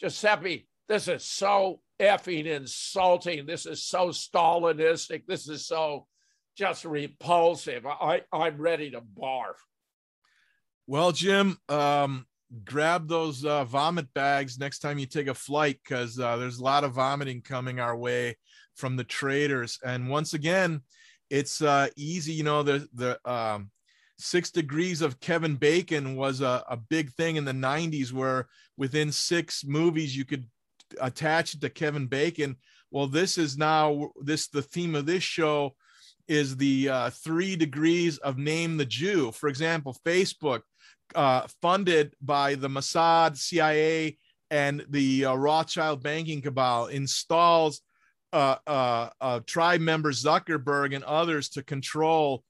Giuseppe, 0.00 0.66
this 0.88 1.08
is 1.08 1.24
so 1.24 1.80
effing 2.00 2.46
insulting. 2.46 3.46
This 3.46 3.66
is 3.66 3.82
so 3.82 4.08
Stalinistic. 4.08 5.26
This 5.26 5.48
is 5.48 5.66
so 5.66 6.06
just 6.56 6.84
repulsive. 6.84 7.86
I, 7.86 8.22
I'm 8.32 8.58
ready 8.58 8.90
to 8.90 9.00
barf. 9.00 9.54
Well, 10.86 11.12
Jim, 11.12 11.58
um, 11.68 12.26
grab 12.64 13.08
those 13.08 13.44
uh, 13.44 13.64
vomit 13.64 14.12
bags 14.14 14.58
next 14.58 14.80
time 14.80 14.98
you 14.98 15.06
take 15.06 15.28
a 15.28 15.34
flight 15.34 15.78
because 15.82 16.18
uh, 16.18 16.36
there's 16.36 16.58
a 16.58 16.64
lot 16.64 16.84
of 16.84 16.92
vomiting 16.92 17.40
coming 17.40 17.80
our 17.80 17.96
way 17.96 18.36
from 18.74 18.96
the 18.96 19.04
traders. 19.04 19.78
And 19.84 20.08
once 20.08 20.34
again, 20.34 20.82
it's 21.30 21.62
uh, 21.62 21.88
easy. 21.96 22.32
You 22.32 22.44
know, 22.44 22.62
the 22.62 22.86
the 22.92 23.18
um, 23.30 23.70
six 24.18 24.50
degrees 24.50 25.00
of 25.00 25.20
Kevin 25.20 25.56
Bacon 25.56 26.16
was 26.16 26.40
a, 26.40 26.62
a 26.68 26.76
big 26.76 27.10
thing 27.12 27.36
in 27.36 27.44
the 27.44 27.52
90s, 27.52 28.12
where 28.12 28.48
within 28.76 29.10
six 29.10 29.64
movies 29.64 30.16
you 30.16 30.24
could 30.24 30.46
attach 31.00 31.54
it 31.54 31.60
to 31.62 31.70
Kevin 31.70 32.06
Bacon. 32.06 32.56
Well, 32.90 33.06
this 33.06 33.38
is 33.38 33.56
now 33.56 34.10
this 34.22 34.48
the 34.48 34.62
theme 34.62 34.94
of 34.94 35.06
this 35.06 35.22
show 35.22 35.74
is 36.28 36.56
the 36.56 36.88
uh, 36.88 37.10
three 37.10 37.56
degrees 37.56 38.18
of 38.18 38.38
name 38.38 38.76
the 38.76 38.86
Jew. 38.86 39.32
For 39.32 39.48
example, 39.48 39.96
Facebook 40.06 40.62
uh, 41.14 41.46
funded 41.60 42.14
by 42.22 42.54
the 42.54 42.68
Mossad, 42.68 43.36
CIA, 43.36 44.16
and 44.50 44.84
the 44.88 45.26
uh, 45.26 45.34
Rothschild 45.34 46.02
banking 46.02 46.40
cabal, 46.40 46.86
installs 46.86 47.80
uh, 48.32 48.56
uh, 48.66 49.10
uh, 49.20 49.40
tribe 49.46 49.80
member 49.80 50.10
Zuckerberg 50.10 50.94
and 50.94 51.04
others 51.04 51.48
to 51.50 51.62
control. 51.62 52.42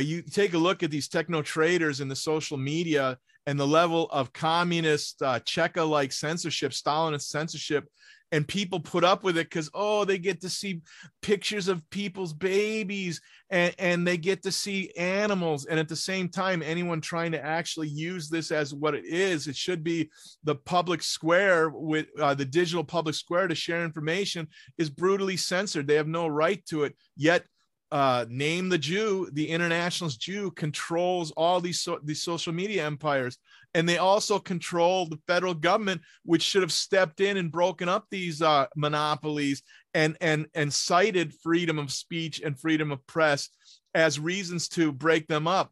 you 0.00 0.22
take 0.22 0.54
a 0.54 0.58
look 0.58 0.82
at 0.82 0.90
these 0.90 1.08
techno 1.08 1.42
traders 1.42 2.00
in 2.00 2.08
the 2.08 2.16
social 2.16 2.56
media 2.56 3.18
and 3.46 3.58
the 3.58 3.66
level 3.66 4.08
of 4.10 4.32
communist 4.32 5.22
uh, 5.22 5.40
Cheka-like 5.40 6.12
censorship, 6.12 6.72
Stalinist 6.72 7.28
censorship 7.28 7.86
and 8.32 8.48
people 8.48 8.80
put 8.80 9.04
up 9.04 9.22
with 9.22 9.36
it 9.36 9.48
because 9.48 9.70
oh 9.74 10.04
they 10.04 10.18
get 10.18 10.40
to 10.40 10.48
see 10.48 10.80
pictures 11.20 11.68
of 11.68 11.88
people's 11.90 12.32
babies 12.32 13.20
and, 13.50 13.74
and 13.78 14.06
they 14.06 14.16
get 14.16 14.42
to 14.42 14.50
see 14.50 14.90
animals 14.96 15.66
and 15.66 15.78
at 15.78 15.88
the 15.88 15.94
same 15.94 16.28
time 16.28 16.62
anyone 16.62 17.00
trying 17.00 17.30
to 17.30 17.44
actually 17.44 17.88
use 17.88 18.28
this 18.28 18.50
as 18.50 18.74
what 18.74 18.94
it 18.94 19.04
is 19.04 19.46
it 19.46 19.54
should 19.54 19.84
be 19.84 20.10
the 20.42 20.54
public 20.54 21.02
square 21.02 21.68
with 21.70 22.06
uh, 22.18 22.34
the 22.34 22.44
digital 22.44 22.82
public 22.82 23.14
square 23.14 23.46
to 23.46 23.54
share 23.54 23.84
information 23.84 24.48
is 24.78 24.88
brutally 24.88 25.36
censored. 25.36 25.86
They 25.86 25.96
have 25.96 26.08
no 26.08 26.26
right 26.26 26.64
to 26.66 26.84
it. 26.84 26.96
Yet 27.16 27.44
uh, 27.92 28.24
name 28.30 28.70
the 28.70 28.78
Jew, 28.78 29.28
the 29.34 29.46
internationalist 29.46 30.18
Jew 30.18 30.50
controls 30.52 31.30
all 31.32 31.60
these 31.60 31.80
so, 31.80 32.00
these 32.02 32.22
social 32.22 32.52
media 32.52 32.86
empires, 32.86 33.36
and 33.74 33.86
they 33.86 33.98
also 33.98 34.38
control 34.38 35.04
the 35.04 35.20
federal 35.26 35.52
government, 35.52 36.00
which 36.24 36.42
should 36.42 36.62
have 36.62 36.72
stepped 36.72 37.20
in 37.20 37.36
and 37.36 37.52
broken 37.52 37.90
up 37.90 38.06
these 38.10 38.40
uh, 38.40 38.66
monopolies 38.76 39.62
and 39.92 40.16
and 40.22 40.46
and 40.54 40.72
cited 40.72 41.34
freedom 41.42 41.78
of 41.78 41.92
speech 41.92 42.40
and 42.40 42.58
freedom 42.58 42.90
of 42.90 43.06
press 43.06 43.50
as 43.94 44.18
reasons 44.18 44.68
to 44.68 44.90
break 44.90 45.28
them 45.28 45.46
up. 45.46 45.70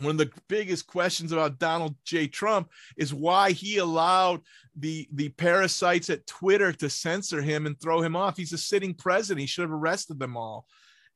One 0.00 0.10
of 0.10 0.18
the 0.18 0.32
biggest 0.48 0.88
questions 0.88 1.30
about 1.30 1.60
Donald 1.60 1.94
J. 2.04 2.26
Trump 2.26 2.68
is 2.96 3.14
why 3.14 3.52
he 3.52 3.78
allowed 3.78 4.40
the 4.76 5.06
the 5.12 5.28
parasites 5.28 6.10
at 6.10 6.26
Twitter 6.26 6.72
to 6.72 6.90
censor 6.90 7.40
him 7.40 7.66
and 7.66 7.80
throw 7.80 8.02
him 8.02 8.16
off. 8.16 8.36
He's 8.36 8.52
a 8.52 8.58
sitting 8.58 8.92
president. 8.92 9.42
He 9.42 9.46
should 9.46 9.62
have 9.62 9.70
arrested 9.70 10.18
them 10.18 10.36
all 10.36 10.66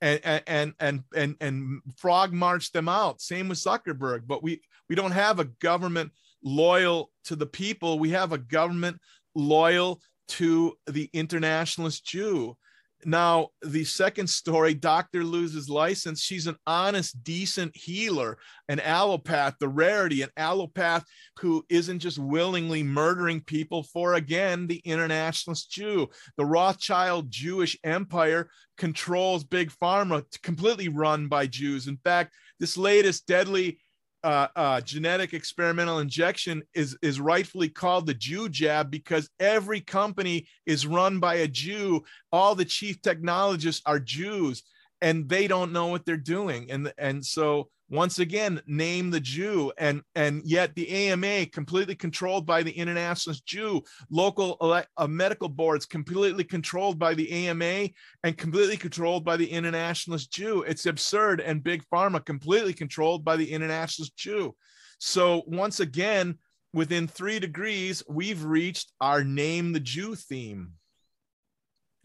and 0.01 0.43
and 0.47 0.75
and 0.79 1.03
and 1.15 1.37
and 1.41 1.81
frog 1.97 2.33
marched 2.33 2.73
them 2.73 2.89
out. 2.89 3.21
Same 3.21 3.49
with 3.49 3.59
Zuckerberg, 3.59 4.23
but 4.27 4.43
we 4.43 4.61
we 4.89 4.95
don't 4.95 5.13
have 5.13 5.39
a 5.39 5.45
government 5.45 6.13
loyal 6.43 7.11
to 7.25 7.37
the 7.37 7.47
people. 7.47 7.99
We 7.99 8.11
have 8.11 8.33
a 8.33 8.39
government 8.39 9.01
loyal 9.35 10.01
to 10.29 10.77
the 10.87 11.11
internationalist 11.13 12.05
Jew. 12.05 12.57
Now, 13.05 13.51
the 13.63 13.85
second 13.85 14.29
story, 14.29 14.75
doctor 14.75 15.23
loses 15.23 15.69
license. 15.69 16.21
She's 16.21 16.49
an 16.49 16.57
honest, 16.67 17.23
decent 17.23 17.77
healer, 17.77 18.39
an 18.69 18.79
allopath, 18.79 19.55
the 19.61 19.69
rarity, 19.69 20.23
an 20.23 20.31
allopath 20.37 21.05
who 21.39 21.65
isn't 21.69 22.01
just 22.01 22.19
willingly 22.19 22.83
murdering 22.83 23.41
people 23.41 23.85
for, 23.85 24.15
again, 24.15 24.67
the 24.67 24.83
internationalist 24.85 25.71
Jew. 25.71 26.09
The 26.37 26.45
Rothschild 26.45 27.31
Jewish 27.31 27.79
empire 27.85 28.51
controls 28.77 29.45
big 29.45 29.71
pharma, 29.71 30.25
completely 30.43 30.89
run 30.89 31.29
by 31.29 31.47
Jews. 31.47 31.87
In 31.87 31.99
fact, 31.99 32.35
this 32.59 32.77
latest 32.77 33.27
deadly 33.29 33.79
uh, 34.25 34.49
uh, 34.57 34.81
genetic 34.81 35.33
experimental 35.33 36.01
injection 36.01 36.63
is 36.75 36.97
is 37.03 37.21
rightfully 37.21 37.69
called 37.69 38.07
the 38.07 38.15
Jew 38.15 38.49
jab 38.49 38.91
because 38.91 39.31
every 39.39 39.81
company 39.81 40.47
is 40.67 40.87
run 40.87 41.21
by 41.21 41.37
a 41.37 41.49
Jew. 41.49 42.05
All 42.33 42.55
the 42.55 42.65
chief 42.65 43.01
technologists 43.01 43.83
are 43.87 44.01
Jews, 44.01 44.63
and 45.01 45.29
they 45.29 45.47
don't 45.47 45.73
know 45.73 45.87
what 45.87 46.05
they're 46.05 46.17
doing. 46.17 46.71
And 46.71 46.93
and 46.99 47.25
so 47.25 47.69
once 47.91 48.19
again, 48.19 48.61
name 48.67 49.11
the 49.11 49.21
Jew, 49.21 49.73
and 49.79 50.03
and 50.15 50.43
yet 50.45 50.75
the 50.75 50.89
AMA 50.91 51.47
completely 51.47 51.95
controlled 51.95 52.45
by 52.45 52.63
the 52.63 52.73
internationalist 52.73 53.47
Jew, 53.47 53.83
local 54.11 54.59
uh, 54.61 55.07
medical 55.07 55.49
boards 55.49 55.87
completely 55.87 56.45
controlled 56.45 56.99
by 56.99 57.15
the 57.15 57.31
AMA 57.31 57.89
and 58.25 58.37
completely 58.37 58.77
controlled 58.77 59.25
by 59.25 59.39
the 59.39 59.51
internationalist 59.51 60.31
Jew. 60.31 60.63
It's 60.63 60.85
absurd, 60.85 61.41
and 61.41 61.65
big 61.65 61.83
pharma 61.93 62.23
completely 62.23 62.75
controlled 62.75 63.25
by 63.25 63.37
the 63.37 63.51
internationalist 63.51 64.17
Jew. 64.17 64.55
So 64.99 65.45
once 65.47 65.81
again, 65.81 66.39
within 66.75 67.09
three 67.09 67.39
degrees, 67.39 68.03
we've 68.07 68.45
reached 68.45 68.93
our 69.01 69.25
name 69.25 69.73
the 69.73 69.81
Jew 69.81 70.15
theme. 70.15 70.73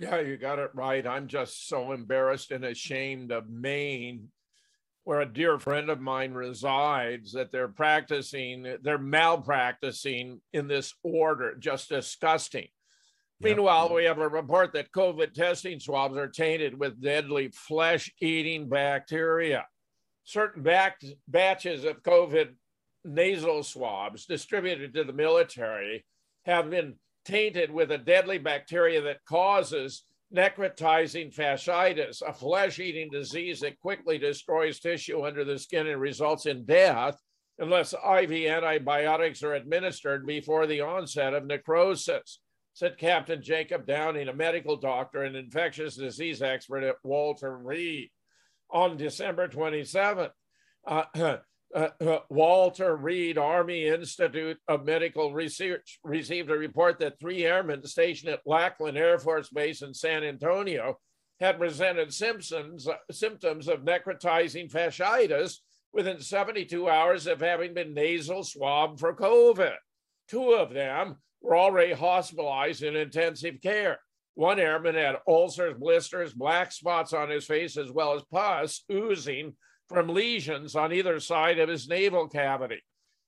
Yeah, 0.04 0.20
you 0.20 0.38
got 0.38 0.60
it 0.60 0.72
right. 0.74 1.06
I'm 1.06 1.28
just 1.28 1.68
so 1.68 1.92
embarrassed 1.92 2.52
and 2.52 2.66
ashamed 2.66 3.32
of 3.32 3.50
Maine 3.50 4.30
where 5.06 5.22
a 5.22 5.26
dear 5.26 5.60
friend 5.60 5.90
of 5.90 6.00
mine 6.00 6.34
resides 6.34 7.34
that 7.34 7.52
they're 7.52 7.68
practicing, 7.68 8.78
they're 8.82 8.98
malpracticing 8.98 10.40
in 10.54 10.68
this 10.68 10.94
order, 11.04 11.56
just 11.56 11.90
disgusting. 11.90 12.68
Yep. 13.40 13.58
Meanwhile, 13.58 13.94
we 13.94 14.06
have 14.06 14.20
a 14.20 14.28
report 14.28 14.74
that 14.74 14.92
COVID 14.92 15.34
testing 15.34 15.80
swabs 15.80 16.18
are 16.18 16.30
tainted 16.30 16.80
with 16.80 17.02
deadly 17.02 17.50
flesh 17.54 18.12
eating 18.22 18.70
bacteria. 18.70 19.66
Certain 20.24 20.64
back, 20.64 21.02
batches 21.28 21.84
of 21.84 22.02
COVID 22.04 22.54
nasal 23.04 23.64
swabs 23.64 24.26
distributed 24.26 24.94
to 24.94 25.04
the 25.04 25.12
military 25.12 26.06
have 26.46 26.70
been 26.70 26.96
tainted 27.26 27.72
with 27.72 27.92
a 27.92 27.98
deadly 27.98 28.38
bacteria 28.38 29.02
that 29.02 29.24
causes 29.26 30.04
necrotizing 30.34 31.34
fasciitis, 31.34 32.22
a 32.22 32.34
flesh 32.34 32.80
eating 32.80 33.10
disease 33.12 33.60
that 33.60 33.80
quickly 33.80 34.18
destroys 34.18 34.80
tissue 34.80 35.26
under 35.26 35.44
the 35.44 35.60
skin 35.60 35.88
and 35.88 36.02
results 36.02 36.46
in 36.46 36.66
death 36.66 37.18
unless 37.60 37.94
IV 37.94 38.32
antibiotics 38.32 39.44
are 39.44 39.54
administered 39.54 40.26
before 40.26 40.66
the 40.66 40.82
onset 40.82 41.34
of 41.34 41.46
necrosis, 41.46 42.40
said 42.74 42.98
Captain 42.98 43.42
Jacob 43.44 43.86
Downing, 43.86 44.28
a 44.28 44.34
medical 44.34 44.76
doctor 44.76 45.24
and 45.24 45.36
infectious 45.36 45.96
disease 45.96 46.42
expert 46.42 46.84
at 46.84 46.96
Walter 47.04 47.56
Reed 47.56 48.10
on 48.72 48.98
December 48.98 49.48
27th. 49.48 50.32
Uh, 50.86 51.04
uh, 51.74 51.90
uh, 52.02 52.20
Walter 52.30 52.96
Reed 52.96 53.38
Army 53.38 53.88
Institute 53.88 54.58
of 54.68 54.86
Medical 54.86 55.34
Research 55.34 56.00
received 56.04 56.50
a 56.52 56.58
report 56.58 57.00
that 57.00 57.20
three 57.20 57.46
airmen 57.46 57.86
stationed 57.86 58.32
at 58.32 58.42
Lackland 58.46 58.98
Air 58.98 59.18
Force 59.18 59.50
Base 59.50 59.82
in 59.82 59.94
San 59.94 60.24
Antonio 60.24 61.00
had 61.40 61.58
presented 61.58 62.14
symptoms, 62.14 62.88
uh, 62.88 62.96
symptoms 63.12 63.68
of 63.68 63.82
necrotizing 63.82 64.72
fasciitis 64.72 65.58
within 65.92 66.20
72 66.20 66.90
hours 66.90 67.28
of 67.28 67.40
having 67.40 67.74
been 67.74 67.94
nasal 67.94 68.44
swabbed 68.44 69.00
for 69.00 69.16
COVID. 69.16 69.76
Two 70.28 70.54
of 70.54 70.74
them 70.74 71.18
were 71.42 71.58
already 71.58 71.94
hospitalized 71.94 72.84
in 72.84 72.96
intensive 72.96 73.62
care. 73.62 74.00
One 74.36 74.60
airman 74.60 74.96
had 74.96 75.18
ulcers, 75.28 75.78
blisters, 75.78 76.34
black 76.34 76.72
spots 76.72 77.14
on 77.14 77.30
his 77.30 77.46
face, 77.46 77.78
as 77.78 77.92
well 77.92 78.14
as 78.14 78.24
pus 78.32 78.84
oozing 78.92 79.56
from 79.94 80.08
lesions 80.10 80.76
on 80.76 80.92
either 80.92 81.20
side 81.20 81.60
of 81.60 81.70
his 81.70 81.88
navel 81.88 82.28
cavity. 82.28 82.82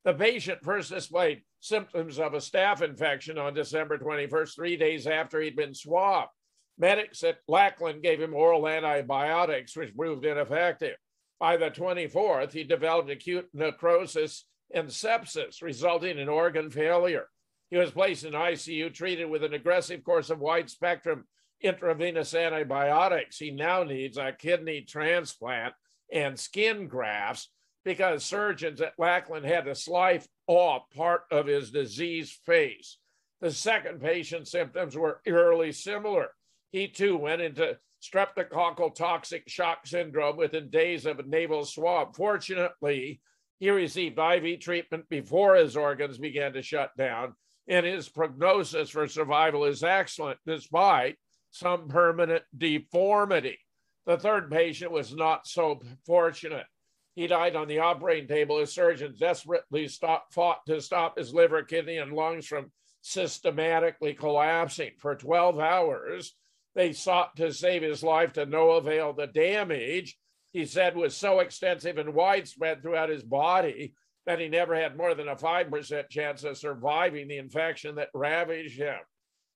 The 0.04 0.14
patient 0.14 0.64
first 0.64 0.90
displayed 0.90 1.44
symptoms 1.60 2.20
of 2.20 2.34
a 2.34 2.38
staph 2.38 2.82
infection 2.82 3.38
on 3.38 3.54
December 3.54 4.00
21st, 4.00 4.56
three 4.56 4.76
days 4.76 5.06
after 5.06 5.40
he'd 5.40 5.56
been 5.56 5.76
swabbed. 5.76 6.32
Medics 6.78 7.24
at 7.24 7.38
Lackland 7.48 8.02
gave 8.02 8.20
him 8.20 8.34
oral 8.34 8.68
antibiotics, 8.68 9.76
which 9.78 9.96
proved 9.96 10.26
ineffective. 10.26 10.96
By 11.40 11.58
the 11.58 11.70
24th, 11.70 12.52
he 12.52 12.64
developed 12.64 13.12
acute 13.12 13.48
necrosis 13.54 14.46
and 14.74 14.88
sepsis, 14.88 15.62
resulting 15.62 16.18
in 16.18 16.30
organ 16.30 16.72
failure. 16.72 17.28
He 17.70 17.78
was 17.78 17.92
placed 17.92 18.26
in 18.26 18.34
ICU, 18.34 18.94
treated 18.94 19.30
with 19.30 19.44
an 19.44 19.54
aggressive 19.54 20.04
course 20.04 20.30
of 20.30 20.40
wide 20.40 20.70
spectrum 20.70 21.26
intravenous 21.62 22.34
antibiotics. 22.34 23.38
He 23.38 23.52
now 23.52 23.84
needs 23.84 24.18
a 24.18 24.32
kidney 24.32 24.82
transplant 24.82 25.74
and 26.12 26.40
skin 26.40 26.88
grafts 26.88 27.50
because 27.84 28.26
surgeons 28.26 28.82
at 28.82 28.98
Lackland 28.98 29.46
had 29.46 29.66
to 29.66 29.76
slice 29.76 30.28
off 30.48 30.84
part 30.96 31.24
of 31.32 31.46
his 31.46 31.72
diseased 31.72 32.40
face. 32.46 32.98
The 33.42 33.52
second 33.52 34.02
patient's 34.02 34.52
symptoms 34.52 34.98
were 34.98 35.22
eerily 35.26 35.72
similar. 35.72 36.30
He 36.72 36.88
too 36.88 37.18
went 37.18 37.42
into 37.42 37.78
streptococcal 38.02 38.96
toxic 38.96 39.48
shock 39.48 39.86
syndrome 39.86 40.38
within 40.38 40.70
days 40.70 41.06
of 41.06 41.20
a 41.20 41.24
nasal 41.24 41.66
swab. 41.66 42.16
Fortunately, 42.16 43.22
he 43.60 43.70
received 43.70 44.20
IV 44.20 44.60
treatment 44.60 45.08
before 45.10 45.56
his 45.56 45.78
organs 45.78 46.18
began 46.18 46.54
to 46.54 46.62
shut 46.62 46.92
down, 46.98 47.36
and 47.68 47.86
his 47.86 48.10
prognosis 48.10 48.90
for 48.90 49.08
survival 49.08 49.66
is 49.66 49.84
excellent 49.84 50.40
despite 50.46 51.18
some 51.52 51.88
permanent 51.88 52.44
deformity. 52.56 53.58
The 54.06 54.18
third 54.18 54.52
patient 54.52 54.92
was 54.92 55.16
not 55.16 55.48
so 55.48 55.82
fortunate. 56.06 56.68
He 57.16 57.28
died 57.28 57.56
on 57.56 57.68
the 57.68 57.80
operating 57.80 58.28
table 58.28 58.60
His 58.60 58.74
surgeons 58.74 59.20
desperately 59.20 59.88
fought 59.88 60.66
to 60.68 60.82
stop 60.82 61.18
his 61.18 61.34
liver, 61.34 61.64
kidney, 61.64 61.98
and 61.98 62.14
lungs 62.14 62.46
from 62.46 62.72
systematically 63.02 64.14
collapsing. 64.14 64.92
For 64.98 65.16
12 65.16 65.60
hours, 65.60 66.36
they 66.76 66.92
sought 66.92 67.36
to 67.38 67.54
save 67.54 67.82
his 67.82 68.04
life 68.04 68.34
to 68.34 68.46
no 68.46 68.72
avail. 68.72 69.14
The 69.14 69.28
damage, 69.28 70.18
he 70.52 70.66
said, 70.66 70.96
was 70.96 71.16
so 71.16 71.40
extensive 71.40 71.98
and 71.98 72.14
widespread 72.14 72.82
throughout 72.82 73.10
his 73.10 73.24
body 73.24 73.94
that 74.26 74.40
he 74.40 74.50
never 74.50 74.76
had 74.76 74.98
more 74.98 75.16
than 75.16 75.28
a 75.28 75.36
5% 75.36 76.10
chance 76.10 76.44
of 76.44 76.58
surviving 76.58 77.28
the 77.28 77.38
infection 77.38 77.96
that 77.96 78.10
ravaged 78.14 78.78
him. 78.78 78.98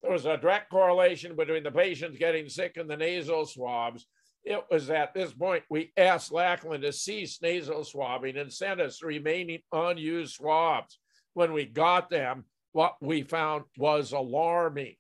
There 0.02 0.12
was 0.12 0.26
a 0.26 0.38
direct 0.38 0.70
correlation 0.70 1.36
between 1.36 1.64
the 1.64 1.72
patients 1.72 2.18
getting 2.18 2.48
sick 2.48 2.78
and 2.78 2.90
the 2.90 2.96
nasal 2.96 3.46
swabs. 3.46 4.06
It 4.44 4.64
was 4.72 4.90
at 4.90 5.14
this 5.14 5.34
point 5.34 5.64
we 5.70 5.92
asked 5.98 6.32
Lackland 6.32 6.84
to 6.84 6.94
cease 6.94 7.42
nasal 7.42 7.84
swabbing 7.84 8.38
and 8.38 8.52
send 8.52 8.82
us 8.82 9.04
remaining 9.04 9.60
unused 9.72 10.36
swabs. 10.36 10.98
When 11.34 11.54
we 11.54 11.66
got 11.66 12.10
them, 12.10 12.46
what 12.72 12.96
we 13.02 13.24
found 13.24 13.66
was 13.78 14.12
alarming. 14.12 14.96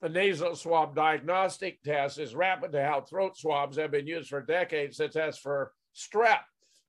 The 0.00 0.08
nasal 0.08 0.54
swab 0.56 0.94
diagnostic 0.94 1.82
test 1.82 2.18
is 2.18 2.34
rapid 2.34 2.72
to 2.72 2.82
how 2.82 3.00
throat 3.00 3.36
swabs 3.36 3.76
have 3.76 3.90
been 3.90 4.06
used 4.06 4.28
for 4.28 4.42
decades 4.42 4.98
to 4.98 5.08
test 5.08 5.40
for 5.40 5.72
strep. 5.94 6.40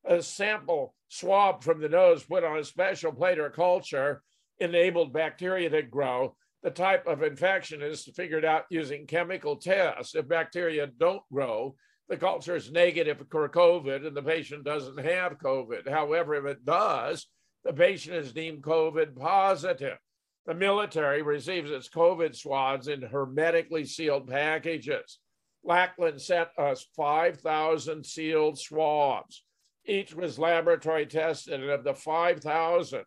A 0.05 0.21
sample 0.21 0.93
swab 1.09 1.63
from 1.63 1.81
the 1.81 1.89
nose 1.89 2.23
put 2.23 2.43
on 2.43 2.57
a 2.57 2.63
special 2.63 3.11
plate 3.11 3.39
or 3.39 3.49
culture 3.49 4.21
enabled 4.59 5.13
bacteria 5.13 5.69
to 5.69 5.81
grow 5.81 6.35
the 6.63 6.71
type 6.71 7.05
of 7.07 7.23
infection 7.23 7.81
is 7.81 8.03
figured 8.15 8.43
out 8.43 8.65
using 8.69 9.05
chemical 9.05 9.55
tests. 9.55 10.15
If 10.15 10.27
bacteria 10.27 10.87
don't 10.87 11.21
grow, 11.31 11.75
the 12.09 12.17
culture 12.17 12.55
is 12.55 12.71
negative 12.71 13.21
for 13.29 13.49
COVID 13.49 14.05
and 14.05 14.15
the 14.15 14.21
patient 14.21 14.63
doesn't 14.63 14.99
have 14.99 15.39
COVID. 15.39 15.89
However, 15.89 16.35
if 16.35 16.45
it 16.45 16.65
does, 16.65 17.27
the 17.63 17.73
patient 17.73 18.15
is 18.15 18.31
deemed 18.31 18.63
COVID 18.63 19.15
positive. 19.15 19.97
The 20.45 20.53
military 20.53 21.21
receives 21.21 21.69
its 21.69 21.89
COVID 21.89 22.33
swabs 22.33 22.87
in 22.87 23.01
hermetically 23.01 23.83
sealed 23.83 24.27
packages. 24.27 25.19
Lackland 25.63 26.21
sent 26.21 26.47
us 26.57 26.85
5,000 26.95 28.05
sealed 28.05 28.57
swabs. 28.57 29.43
Each 29.85 30.13
was 30.15 30.39
laboratory 30.39 31.05
tested, 31.05 31.55
and 31.55 31.69
of 31.69 31.83
the 31.83 31.93
5,000, 31.93 33.03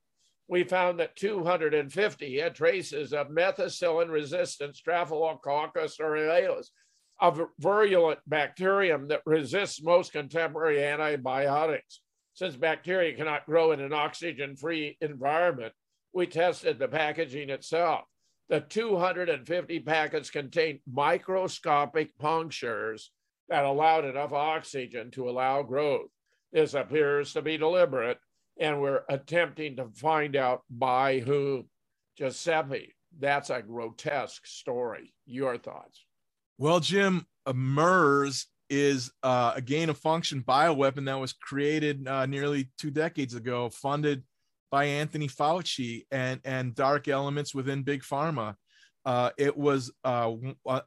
we 0.48 0.64
found 0.64 1.00
that 1.00 1.16
250 1.16 2.38
had 2.38 2.54
traces 2.54 3.14
of 3.14 3.28
methicillin 3.28 4.10
resistant 4.10 4.76
Staphylococcus 4.76 5.98
aureus, 6.00 6.70
a 7.20 7.46
virulent 7.58 8.20
bacterium 8.26 9.08
that 9.08 9.22
resists 9.26 9.82
most 9.82 10.12
contemporary 10.12 10.82
antibiotics. 10.82 12.00
Since 12.34 12.56
bacteria 12.56 13.14
cannot 13.14 13.46
grow 13.46 13.72
in 13.72 13.80
an 13.80 13.92
oxygen 13.92 14.56
free 14.56 14.96
environment, 15.00 15.74
we 16.12 16.26
tested 16.26 16.78
the 16.78 16.88
packaging 16.88 17.50
itself. 17.50 18.04
The 18.48 18.60
250 18.60 19.80
packets 19.80 20.30
contained 20.30 20.80
microscopic 20.90 22.16
punctures 22.18 23.12
that 23.48 23.64
allowed 23.64 24.04
enough 24.04 24.32
oxygen 24.32 25.10
to 25.12 25.28
allow 25.28 25.62
growth. 25.62 26.08
This 26.52 26.74
appears 26.74 27.32
to 27.34 27.42
be 27.42 27.56
deliberate 27.56 28.18
and 28.58 28.80
we're 28.80 29.02
attempting 29.08 29.76
to 29.76 29.88
find 29.94 30.36
out 30.36 30.62
by 30.70 31.20
who. 31.20 31.66
Giuseppe, 32.18 32.94
that's 33.18 33.50
a 33.50 33.62
grotesque 33.62 34.46
story. 34.46 35.14
Your 35.26 35.56
thoughts? 35.56 36.04
Well, 36.60 36.78
Jim, 36.78 37.24
a 37.46 37.54
MERS 37.54 38.46
is 38.68 39.10
uh, 39.22 39.54
a 39.56 39.62
gain 39.62 39.88
of 39.88 39.96
function 39.96 40.44
bioweapon 40.46 41.06
that 41.06 41.18
was 41.18 41.32
created 41.32 42.06
uh, 42.06 42.26
nearly 42.26 42.68
two 42.76 42.90
decades 42.90 43.34
ago, 43.34 43.70
funded 43.70 44.24
by 44.70 44.84
Anthony 44.84 45.26
Fauci 45.26 46.04
and, 46.10 46.38
and 46.44 46.74
dark 46.74 47.08
elements 47.08 47.54
within 47.54 47.82
Big 47.82 48.02
Pharma. 48.02 48.56
Uh, 49.06 49.30
it 49.38 49.56
was 49.56 49.90
uh, 50.04 50.32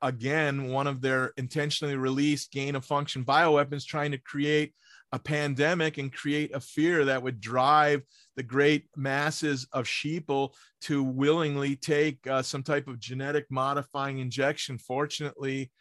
again 0.03 0.67
one 0.67 0.85
of 0.85 1.01
their 1.01 1.33
intentionally 1.37 1.95
released 1.95 2.51
gain 2.51 2.75
of 2.75 2.85
function 2.85 3.25
bioweapons 3.25 3.83
trying 3.83 4.11
to 4.11 4.19
create 4.19 4.75
a 5.13 5.19
pandemic 5.19 5.99
and 5.99 6.11
create 6.11 6.53
a 6.55 6.59
fear 6.59 7.05
that 7.05 7.21
would 7.21 7.39
drive 7.39 8.01
the 8.35 8.41
great 8.41 8.87
masses 8.97 9.67
of 9.71 9.85
sheeple 9.85 10.53
to 10.81 11.03
willingly 11.03 11.75
take 11.75 12.25
uh, 12.25 12.41
some 12.41 12.63
type 12.63 12.87
of 12.87 12.99
genetic 12.99 13.45
modifying 13.51 14.17
injection. 14.17 14.79
Fortunately, 14.79 15.71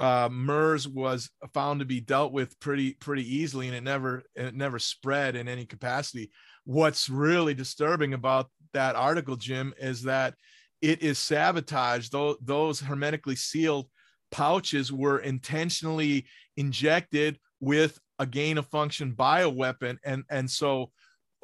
uh, 0.00 0.28
MERS 0.32 0.88
was 0.88 1.30
found 1.54 1.78
to 1.78 1.86
be 1.86 2.00
dealt 2.00 2.32
with 2.32 2.58
pretty 2.58 2.94
pretty 2.94 3.36
easily, 3.36 3.68
and 3.68 3.76
it 3.76 3.84
never 3.84 4.24
it 4.34 4.52
never 4.56 4.80
spread 4.80 5.36
in 5.36 5.46
any 5.46 5.64
capacity. 5.64 6.32
What's 6.64 7.08
really 7.08 7.54
disturbing 7.54 8.14
about 8.14 8.50
that 8.72 8.96
article, 8.96 9.36
Jim, 9.36 9.74
is 9.78 10.02
that 10.02 10.34
it 10.80 11.02
is 11.02 11.20
sabotaged. 11.20 12.10
Those, 12.10 12.36
those 12.42 12.80
hermetically 12.80 13.36
sealed 13.36 13.86
pouches 14.32 14.90
were 14.90 15.20
intentionally 15.20 16.26
injected 16.56 17.38
with 17.60 17.96
a 18.22 18.26
gain 18.26 18.56
of 18.56 18.66
function 18.68 19.12
bioweapon 19.12 19.98
and 20.04 20.22
and 20.30 20.48
so 20.48 20.90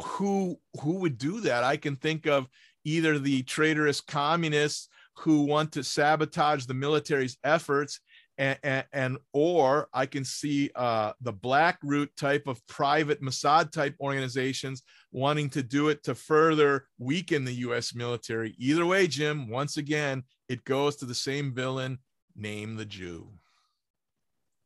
who 0.01 0.57
who 0.81 1.01
would 1.01 1.19
do 1.19 1.41
that? 1.41 1.65
I 1.65 1.77
can 1.77 1.97
think 1.97 2.27
of 2.27 2.47
either 2.85 3.19
the 3.19 3.43
traitorous 3.43 4.01
communists 4.01 4.89
who 5.17 5.43
want 5.43 5.73
to 5.73 5.83
sabotage 5.83 6.67
the 6.67 6.75
military's 6.75 7.37
efforts 7.43 8.01
and, 8.39 8.57
and, 8.63 8.85
and 8.93 9.19
or 9.33 9.89
i 9.93 10.07
can 10.07 10.25
see 10.25 10.71
uh, 10.77 11.13
the 11.23 11.33
black 11.33 11.77
root 11.83 12.09
type 12.17 12.47
of 12.47 12.65
private 12.69 13.21
mossad 13.21 13.73
type 13.73 13.97
organizations 14.01 14.85
wanting 15.11 15.51
to 15.51 15.61
do 15.61 15.89
it 15.89 16.05
to 16.05 16.15
further 16.15 16.87
weaken 16.99 17.45
the 17.45 17.55
us 17.55 17.93
military. 17.97 18.55
Either 18.59 18.87
way 18.87 19.09
jim 19.09 19.49
once 19.49 19.77
again 19.77 20.23
it 20.49 20.65
goes 20.65 20.95
to 20.95 21.05
the 21.05 21.15
same 21.15 21.53
villain 21.53 21.99
name 22.37 22.77
the 22.77 22.85
jew 22.85 23.29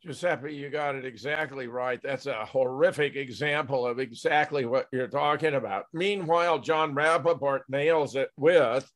Giuseppe, 0.03 0.53
you 0.53 0.69
got 0.69 0.97
it 0.97 1.05
exactly 1.05 1.69
right. 1.69 2.01
That's 2.03 2.27
a 2.27 2.45
horrific 2.45 3.15
example 3.15 3.87
of 3.87 4.01
exactly 4.01 4.65
what 4.65 4.89
you're 4.93 5.07
talking 5.07 5.55
about. 5.55 5.85
Meanwhile, 5.93 6.59
Jon 6.59 6.93
Rappoport 6.93 7.61
nails 7.69 8.17
it 8.17 8.31
with 8.37 8.91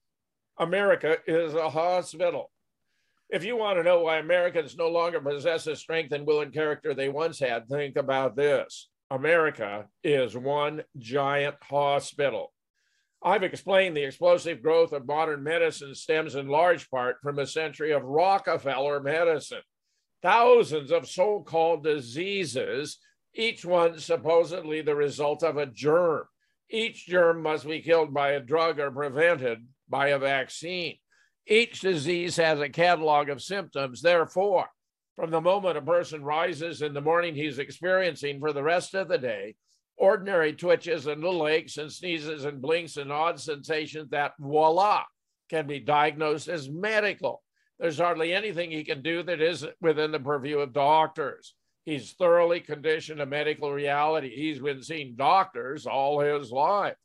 America 0.58 1.18
is 1.28 1.54
a 1.54 1.70
hospital. 1.70 2.50
If 3.30 3.44
you 3.44 3.56
want 3.56 3.78
to 3.78 3.84
know 3.84 4.00
why 4.00 4.18
Americans 4.18 4.76
no 4.76 4.88
longer 4.88 5.20
possess 5.20 5.64
the 5.64 5.76
strength 5.76 6.10
and 6.12 6.26
will 6.26 6.40
and 6.40 6.52
character 6.52 6.92
they 6.92 7.08
once 7.08 7.38
had, 7.38 7.68
think 7.68 7.96
about 7.96 8.34
this 8.34 8.88
America 9.08 9.86
is 10.02 10.36
one 10.36 10.82
giant 10.98 11.54
hospital. 11.62 12.52
I've 13.22 13.44
explained 13.44 13.96
the 13.96 14.04
explosive 14.04 14.60
growth 14.60 14.92
of 14.92 15.06
modern 15.06 15.44
medicine 15.44 15.94
stems 15.94 16.34
in 16.34 16.48
large 16.48 16.90
part 16.90 17.18
from 17.22 17.38
a 17.38 17.46
century 17.46 17.92
of 17.92 18.02
Rockefeller 18.02 19.00
medicine 19.00 19.62
thousands 20.26 20.90
of 20.90 21.08
so 21.08 21.40
called 21.40 21.84
diseases, 21.84 22.98
each 23.32 23.64
one 23.64 23.96
supposedly 23.96 24.80
the 24.80 24.96
result 24.96 25.44
of 25.44 25.56
a 25.56 25.66
germ. 25.66 26.24
Each 26.68 27.06
germ 27.06 27.44
must 27.44 27.64
be 27.64 27.80
killed 27.80 28.12
by 28.12 28.32
a 28.32 28.40
drug 28.40 28.80
or 28.80 28.90
prevented 28.90 29.64
by 29.88 30.08
a 30.08 30.18
vaccine. 30.18 30.96
Each 31.46 31.78
disease 31.80 32.34
has 32.38 32.58
a 32.58 32.68
catalog 32.68 33.28
of 33.28 33.40
symptoms. 33.40 34.02
Therefore, 34.02 34.66
from 35.14 35.30
the 35.30 35.40
moment 35.40 35.78
a 35.78 35.82
person 35.82 36.24
rises 36.24 36.82
in 36.82 36.92
the 36.92 37.00
morning, 37.00 37.36
he's 37.36 37.60
experiencing 37.60 38.40
for 38.40 38.52
the 38.52 38.64
rest 38.64 38.94
of 38.94 39.06
the 39.06 39.18
day 39.18 39.54
ordinary 39.96 40.52
twitches 40.52 41.06
and 41.06 41.22
little 41.22 41.46
aches 41.46 41.76
and 41.76 41.90
sneezes 41.90 42.44
and 42.44 42.60
blinks 42.60 42.96
and 42.96 43.12
odd 43.12 43.40
sensations 43.40 44.10
that 44.10 44.32
voila 44.40 45.04
can 45.48 45.68
be 45.68 45.78
diagnosed 45.78 46.48
as 46.48 46.68
medical. 46.68 47.44
There's 47.78 47.98
hardly 47.98 48.32
anything 48.32 48.70
he 48.70 48.84
can 48.84 49.02
do 49.02 49.22
that 49.24 49.40
isn't 49.40 49.74
within 49.80 50.12
the 50.12 50.20
purview 50.20 50.58
of 50.60 50.72
doctors. 50.72 51.54
He's 51.84 52.12
thoroughly 52.12 52.60
conditioned 52.60 53.18
to 53.18 53.26
medical 53.26 53.72
reality. 53.72 54.34
He's 54.34 54.58
been 54.58 54.82
seeing 54.82 55.14
doctors 55.16 55.86
all 55.86 56.20
his 56.20 56.50
life. 56.50 56.96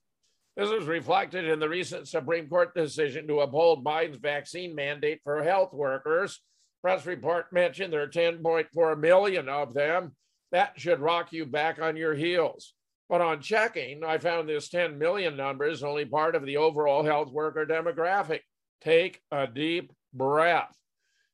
This 0.57 0.69
is 0.69 0.85
reflected 0.85 1.45
in 1.45 1.59
the 1.59 1.69
recent 1.69 2.07
Supreme 2.07 2.49
Court 2.49 2.73
decision 2.73 3.27
to 3.27 3.41
uphold 3.41 3.85
Biden's 3.85 4.17
vaccine 4.17 4.73
mandate 4.73 5.21
for 5.23 5.43
health 5.43 5.73
workers. 5.73 6.41
Press 6.81 7.05
report 7.05 7.53
mentioned 7.53 7.93
there 7.93 8.01
are 8.01 8.07
10.4 8.07 8.99
million 8.99 9.47
of 9.47 9.73
them. 9.73 10.15
That 10.51 10.73
should 10.77 10.99
rock 10.99 11.31
you 11.31 11.45
back 11.45 11.79
on 11.79 11.95
your 11.95 12.15
heels. 12.15 12.73
But 13.07 13.21
on 13.21 13.41
checking, 13.41 14.03
I 14.03 14.17
found 14.17 14.49
this 14.49 14.69
10 14.69 14.97
million 14.97 15.37
number 15.37 15.65
is 15.65 15.83
only 15.83 16.05
part 16.05 16.35
of 16.35 16.45
the 16.45 16.57
overall 16.57 17.03
health 17.03 17.31
worker 17.31 17.65
demographic. 17.65 18.39
Take 18.81 19.21
a 19.31 19.47
deep 19.47 19.93
breath. 20.13 20.75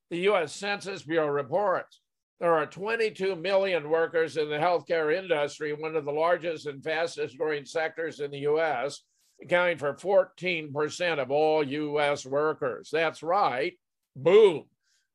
The 0.09 0.29
US 0.29 0.53
Census 0.53 1.03
Bureau 1.03 1.27
reports 1.27 1.99
there 2.39 2.53
are 2.53 2.67
22 2.67 3.35
million 3.35 3.89
workers 3.89 4.37
in 4.37 4.49
the 4.49 4.57
healthcare 4.57 5.15
industry, 5.15 5.73
one 5.73 5.95
of 5.95 6.05
the 6.05 6.11
largest 6.11 6.67
and 6.67 6.83
fastest 6.83 7.35
growing 7.37 7.65
sectors 7.65 8.19
in 8.19 8.29
the 8.29 8.39
US, 8.39 9.01
accounting 9.41 9.79
for 9.79 9.95
14% 9.95 11.19
of 11.19 11.31
all 11.31 11.63
US 11.63 12.25
workers. 12.27 12.89
That's 12.91 13.23
right. 13.23 13.73
Boom. 14.15 14.65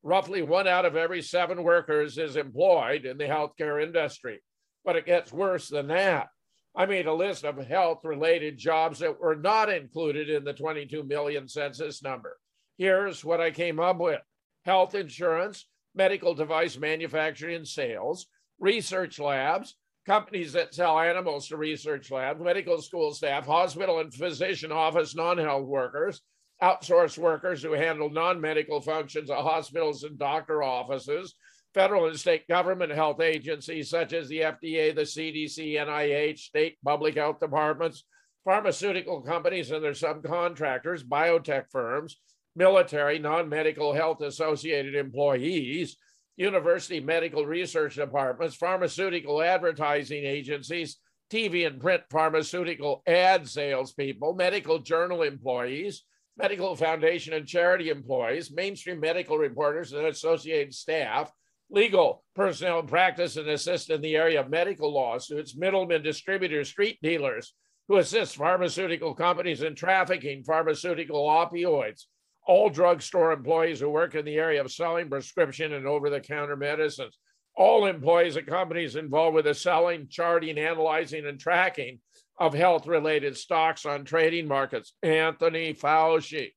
Roughly 0.03 0.43
one 0.43 0.67
out 0.67 0.85
of 0.85 0.97
every 0.97 1.23
seven 1.23 1.63
workers 1.63 2.19
is 2.19 2.35
employed 2.35 3.05
in 3.05 3.19
the 3.19 3.25
healthcare 3.25 3.81
industry. 3.81 4.43
But 4.85 4.97
it 4.97 5.07
gets 5.07 5.33
worse 5.33 5.69
than 5.69 5.87
that. 5.89 6.27
I 6.75 6.87
made 6.87 7.07
a 7.07 7.15
list 7.15 7.45
of 7.45 7.57
health 7.65 8.01
related 8.03 8.59
jobs 8.59 8.99
that 8.99 9.21
were 9.21 9.37
not 9.37 9.71
included 9.71 10.29
in 10.29 10.43
the 10.43 10.55
22 10.55 11.05
million 11.05 11.47
census 11.47 12.03
number. 12.03 12.37
Here's 12.79 13.25
what 13.25 13.41
I 13.41 13.51
came 13.51 13.81
up 13.81 13.99
with. 13.99 14.21
Health 14.65 14.95
insurance, 14.95 15.67
medical 15.95 16.35
device 16.35 16.79
manufacturing 16.79 17.57
and 17.57 17.69
sales, 17.69 18.27
research 18.59 19.19
labs, 19.19 19.77
companies 20.07 20.53
that 20.55 20.75
sell 20.75 20.99
animals 20.99 21.49
to 21.49 21.57
research 21.57 22.11
labs, 22.11 22.41
medical 22.41 22.81
school 22.81 23.13
staff, 23.13 23.47
hospital 23.47 24.01
and 24.01 24.13
physician 24.13 24.73
office 24.73 25.15
non 25.15 25.39
health 25.39 25.67
workers, 25.67 26.23
outsourced 26.63 27.19
workers 27.19 27.63
who 27.63 27.73
handle 27.73 28.11
non 28.11 28.41
medical 28.41 28.81
functions 28.81 29.31
at 29.31 29.39
hospitals 29.39 30.05
and 30.05 30.19
doctor 30.19 30.63
offices, 30.63 31.35
federal 31.75 32.07
and 32.07 32.19
state 32.19 32.47
government 32.49 32.93
health 32.93 33.21
agencies 33.21 33.91
such 33.91 34.13
as 34.13 34.29
the 34.29 34.41
FDA, 34.41 34.95
the 34.95 35.03
CDC, 35.03 35.75
NIH, 35.75 36.39
state 36.39 36.79
public 36.85 37.17
health 37.17 37.41
departments, 37.41 38.05
pharmaceutical 38.45 39.21
companies 39.23 39.71
and 39.71 39.83
their 39.83 39.93
subcontractors, 39.93 41.05
biotech 41.05 41.65
firms, 41.71 42.21
military, 42.57 43.19
non 43.19 43.49
medical 43.49 43.93
health 43.93 44.21
associated 44.21 44.95
employees, 44.95 45.97
university 46.37 47.01
medical 47.01 47.47
research 47.47 47.97
departments, 47.97 48.57
pharmaceutical 48.57 49.43
advertising 49.43 50.25
agencies, 50.25 50.99
TV 51.33 51.67
and 51.67 51.81
print 51.81 52.03
pharmaceutical 52.11 53.03
ad 53.07 53.49
salespeople, 53.49 54.35
medical 54.35 54.79
journal 54.79 55.23
employees, 55.23 56.05
medical 56.37 56.77
foundation 56.77 57.33
and 57.35 57.47
charity 57.47 57.89
employees, 57.89 58.51
mainstream 58.51 59.01
medical 59.01 59.39
reporters 59.39 59.93
and 59.93 60.07
associated 60.07 60.75
staff, 60.75 61.33
legal 61.71 62.23
personnel 62.35 62.83
practice 62.83 63.37
and 63.37 63.49
assist 63.49 63.91
in 63.91 64.01
the 64.03 64.15
area 64.15 64.41
of 64.41 64.51
medical 64.51 64.93
lawsuits, 64.93 65.57
middlemen, 65.57 66.03
distributors, 66.03 66.69
street 66.69 66.99
dealers 67.03 67.55
who 67.89 67.97
assist 67.97 68.37
pharmaceutical 68.37 69.15
companies 69.15 69.63
in 69.63 69.75
trafficking 69.75 70.45
pharmaceutical 70.45 71.27
opioids, 71.27 72.05
all 72.47 72.69
drugstore 72.69 73.33
employees 73.33 73.81
who 73.81 73.89
work 73.89 74.15
in 74.15 74.25
the 74.25 74.37
area 74.37 74.61
of 74.61 74.73
selling 74.73 75.09
prescription 75.09 75.73
and 75.73 75.87
over 75.87 76.11
the 76.11 76.21
counter 76.21 76.57
medicines, 76.57 77.19
all 77.57 77.87
employees 77.87 78.37
at 78.37 78.47
companies 78.47 78.97
involved 78.97 79.35
with 79.35 79.45
the 79.45 79.55
selling, 79.55 80.09
charting, 80.09 80.59
analyzing, 80.59 81.27
and 81.27 81.39
tracking 81.39 82.01
of 82.39 82.55
health 82.55 82.87
related 82.87 83.37
stocks 83.37 83.87
on 83.87 84.05
trading 84.05 84.49
markets. 84.49 84.95
Anthony 85.03 85.75
Fauci. 85.75 86.53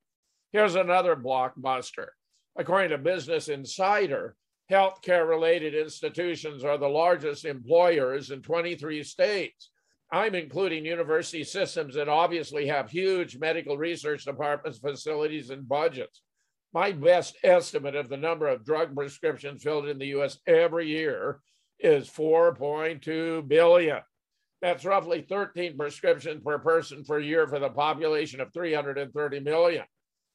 Here's 0.52 0.76
another 0.76 1.16
blockbuster. 1.16 2.08
According 2.56 2.92
to 2.92 2.98
Business 2.98 3.50
Insider, 3.50 4.36
healthcare 4.72 5.28
related 5.28 5.76
institutions 5.76 6.64
are 6.64 6.78
the 6.78 6.88
largest 6.88 7.46
employers 7.46 8.32
in 8.32 8.42
23 8.42 9.04
states. 9.04 9.70
I'm 10.12 10.36
including 10.36 10.86
university 10.86 11.44
systems 11.44 11.96
that 11.96 12.10
obviously 12.10 12.68
have 12.68 12.90
huge 12.90 13.38
medical 13.38 13.78
research 13.78 14.26
departments, 14.26 14.80
facilities, 14.80 15.50
and 15.50 15.68
budgets. 15.68 16.22
My 16.74 16.92
best 16.92 17.38
estimate 17.44 17.96
of 17.96 18.10
the 18.10 18.18
number 18.18 18.48
of 18.48 18.66
drug 18.66 18.96
prescriptions 18.96 19.64
filled 19.64 19.88
in 19.88 19.98
the 19.98 20.08
US 20.18 20.38
every 20.46 20.88
year 20.88 21.40
is 21.80 22.08
4.2 22.08 23.48
billion. 23.48 24.00
That's 24.62 24.86
roughly 24.86 25.26
13 25.28 25.78
prescriptions 25.78 26.44
per 26.44 26.60
person 26.60 27.04
per 27.04 27.20
year 27.20 27.48
for 27.48 27.60
the 27.60 27.70
population 27.70 28.42
of 28.42 28.54
330 28.54 29.40
million. 29.40 29.84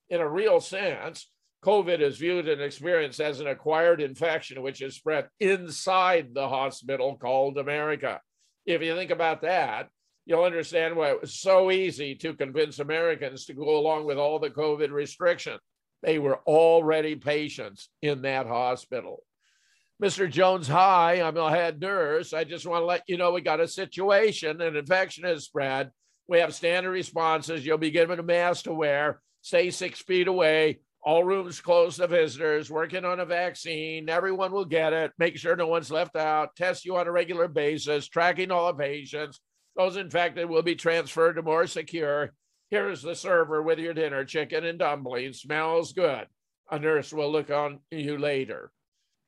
In 0.08 0.20
a 0.20 0.28
real 0.28 0.60
sense, 0.60 1.30
COVID 1.64 2.00
is 2.00 2.18
viewed 2.18 2.48
and 2.48 2.60
experienced 2.60 3.20
as 3.20 3.40
an 3.40 3.46
acquired 3.46 4.00
infection 4.00 4.62
which 4.62 4.82
is 4.82 4.96
spread 4.96 5.28
inside 5.38 6.34
the 6.34 6.48
hospital 6.48 7.16
called 7.16 7.58
America 7.58 8.20
if 8.66 8.82
you 8.82 8.94
think 8.94 9.10
about 9.10 9.42
that, 9.42 9.88
you'll 10.26 10.44
understand 10.44 10.96
why 10.96 11.10
it 11.10 11.20
was 11.20 11.34
so 11.34 11.70
easy 11.70 12.14
to 12.16 12.34
convince 12.34 12.78
Americans 12.78 13.46
to 13.46 13.54
go 13.54 13.78
along 13.78 14.06
with 14.06 14.18
all 14.18 14.38
the 14.38 14.50
COVID 14.50 14.90
restrictions. 14.90 15.60
They 16.02 16.18
were 16.18 16.40
already 16.46 17.16
patients 17.16 17.88
in 18.00 18.22
that 18.22 18.46
hospital. 18.46 19.22
Mr. 20.02 20.30
Jones, 20.30 20.66
hi, 20.66 21.20
I'm 21.20 21.36
a 21.36 21.50
head 21.50 21.78
nurse. 21.78 22.32
I 22.32 22.44
just 22.44 22.66
want 22.66 22.82
to 22.82 22.86
let 22.86 23.02
you 23.06 23.18
know 23.18 23.32
we 23.32 23.42
got 23.42 23.60
a 23.60 23.68
situation, 23.68 24.62
an 24.62 24.76
infection 24.76 25.24
has 25.24 25.44
spread. 25.44 25.90
We 26.26 26.38
have 26.38 26.54
standard 26.54 26.92
responses. 26.92 27.66
You'll 27.66 27.76
be 27.76 27.90
given 27.90 28.18
a 28.18 28.22
mask 28.22 28.64
to 28.64 28.72
wear, 28.72 29.20
stay 29.42 29.70
six 29.70 30.00
feet 30.00 30.26
away, 30.26 30.80
all 31.02 31.24
rooms 31.24 31.60
closed 31.60 31.98
to 31.98 32.06
visitors, 32.06 32.70
working 32.70 33.04
on 33.04 33.20
a 33.20 33.24
vaccine. 33.24 34.08
Everyone 34.08 34.52
will 34.52 34.66
get 34.66 34.92
it. 34.92 35.12
Make 35.18 35.36
sure 35.36 35.56
no 35.56 35.66
one's 35.66 35.90
left 35.90 36.14
out. 36.14 36.54
Test 36.56 36.84
you 36.84 36.96
on 36.96 37.06
a 37.06 37.12
regular 37.12 37.48
basis, 37.48 38.08
tracking 38.08 38.50
all 38.50 38.72
patients. 38.74 39.40
Those 39.76 39.96
infected 39.96 40.48
will 40.48 40.62
be 40.62 40.74
transferred 40.74 41.34
to 41.34 41.42
more 41.42 41.66
secure. 41.66 42.32
Here's 42.70 43.02
the 43.02 43.14
server 43.14 43.62
with 43.62 43.78
your 43.78 43.94
dinner, 43.94 44.24
chicken 44.24 44.64
and 44.64 44.78
dumplings. 44.78 45.40
Smells 45.40 45.92
good. 45.92 46.26
A 46.70 46.78
nurse 46.78 47.12
will 47.12 47.32
look 47.32 47.50
on 47.50 47.80
you 47.90 48.18
later. 48.18 48.70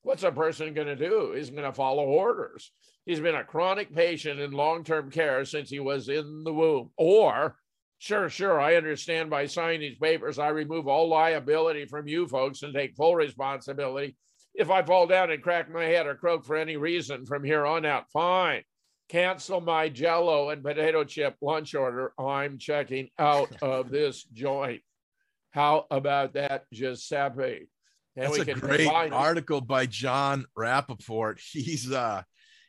What's 0.02 0.24
a 0.24 0.32
person 0.32 0.74
going 0.74 0.88
to 0.88 0.96
do? 0.96 1.32
He's 1.34 1.50
going 1.50 1.62
to 1.62 1.72
follow 1.72 2.04
orders. 2.04 2.70
He's 3.06 3.20
been 3.20 3.34
a 3.34 3.44
chronic 3.44 3.94
patient 3.94 4.40
in 4.40 4.52
long 4.52 4.84
term 4.84 5.10
care 5.10 5.44
since 5.44 5.70
he 5.70 5.80
was 5.80 6.08
in 6.08 6.44
the 6.44 6.52
womb, 6.52 6.90
or 6.96 7.56
Sure, 8.02 8.28
sure. 8.28 8.60
I 8.60 8.74
understand 8.74 9.30
by 9.30 9.46
signing 9.46 9.78
these 9.78 9.96
papers, 9.96 10.40
I 10.40 10.48
remove 10.48 10.88
all 10.88 11.08
liability 11.08 11.86
from 11.86 12.08
you 12.08 12.26
folks 12.26 12.64
and 12.64 12.74
take 12.74 12.96
full 12.96 13.14
responsibility. 13.14 14.16
If 14.56 14.70
I 14.70 14.82
fall 14.82 15.06
down 15.06 15.30
and 15.30 15.40
crack 15.40 15.70
my 15.70 15.84
head 15.84 16.08
or 16.08 16.16
croak 16.16 16.44
for 16.44 16.56
any 16.56 16.76
reason 16.76 17.24
from 17.26 17.44
here 17.44 17.64
on 17.64 17.86
out, 17.86 18.10
fine. 18.12 18.64
Cancel 19.08 19.60
my 19.60 19.88
jello 19.88 20.50
and 20.50 20.64
potato 20.64 21.04
chip 21.04 21.36
lunch 21.40 21.76
order. 21.76 22.12
I'm 22.18 22.58
checking 22.58 23.08
out 23.20 23.54
of 23.62 23.88
this 23.88 24.24
joint. 24.24 24.82
How 25.52 25.86
about 25.88 26.32
that, 26.32 26.64
Giuseppe? 26.72 27.68
And 28.16 28.34
That's 28.34 28.48
a 28.48 28.54
great 28.54 28.88
article 28.88 29.58
it. 29.58 29.68
by 29.68 29.86
Jon 29.86 30.46
Rappoport. 30.58 31.38
He's 31.52 31.92
uh 31.92 32.22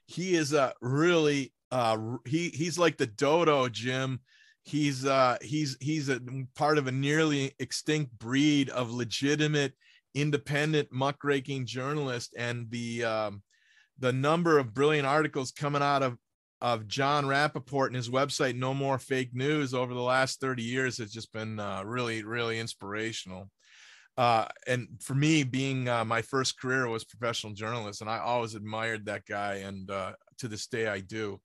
he 0.06 0.36
is 0.36 0.54
uh 0.54 0.74
really 0.80 1.56
uh 1.72 1.98
he 2.24 2.50
he's 2.50 2.78
like 2.78 2.98
the 2.98 3.08
dodo, 3.08 3.68
Jim 3.68 4.20
he's 4.64 5.06
uh 5.06 5.38
he's 5.42 5.78
he's 5.82 6.10
a 6.10 6.22
part 6.56 6.78
of 6.78 6.88
a 6.88 6.92
nearly 6.92 7.54
extinct 7.60 8.18
breed 8.18 8.70
of 8.70 8.92
legitimate 8.92 9.74
independent 10.16 10.88
muckraking 10.92 11.66
journalists 11.66 12.34
and 12.38 12.70
the 12.70 13.04
um 13.04 13.42
the 14.00 14.14
number 14.14 14.58
of 14.58 14.74
brilliant 14.74 15.08
articles 15.08 15.52
coming 15.52 15.82
out 15.82 16.02
of 16.04 16.18
of 16.62 16.88
Jon 16.88 17.26
Rappoport 17.26 17.88
and 17.88 17.96
his 17.96 18.10
website 18.10 18.56
No 18.56 18.74
More 18.74 18.98
Fake 18.98 19.36
News 19.36 19.74
over 19.74 19.94
the 19.94 20.02
last 20.02 20.40
30 20.40 20.64
years 20.64 20.98
has 20.98 21.12
just 21.12 21.34
been 21.34 21.60
uh, 21.60 21.84
really 21.86 22.24
really 22.24 22.60
inspirational. 22.60 23.50
Uh, 24.16 24.46
and 24.68 24.88
for 25.02 25.16
me 25.16 25.44
being 25.44 25.90
uh, 25.90 26.06
my 26.06 26.22
first 26.22 26.58
career 26.60 26.88
was 26.88 27.04
professional 27.04 27.52
journalist 27.52 28.00
and 28.00 28.10
i 28.12 28.20
always 28.20 28.54
admired 28.54 29.04
that 29.08 29.26
guy 29.26 29.56
and 29.56 29.90
uh, 29.90 30.12
to 30.38 30.48
this 30.48 30.68
day 30.68 30.86
i 30.86 31.00
do 31.00 31.42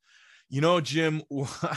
you 0.48 0.60
know, 0.60 0.80
Jim, 0.80 1.22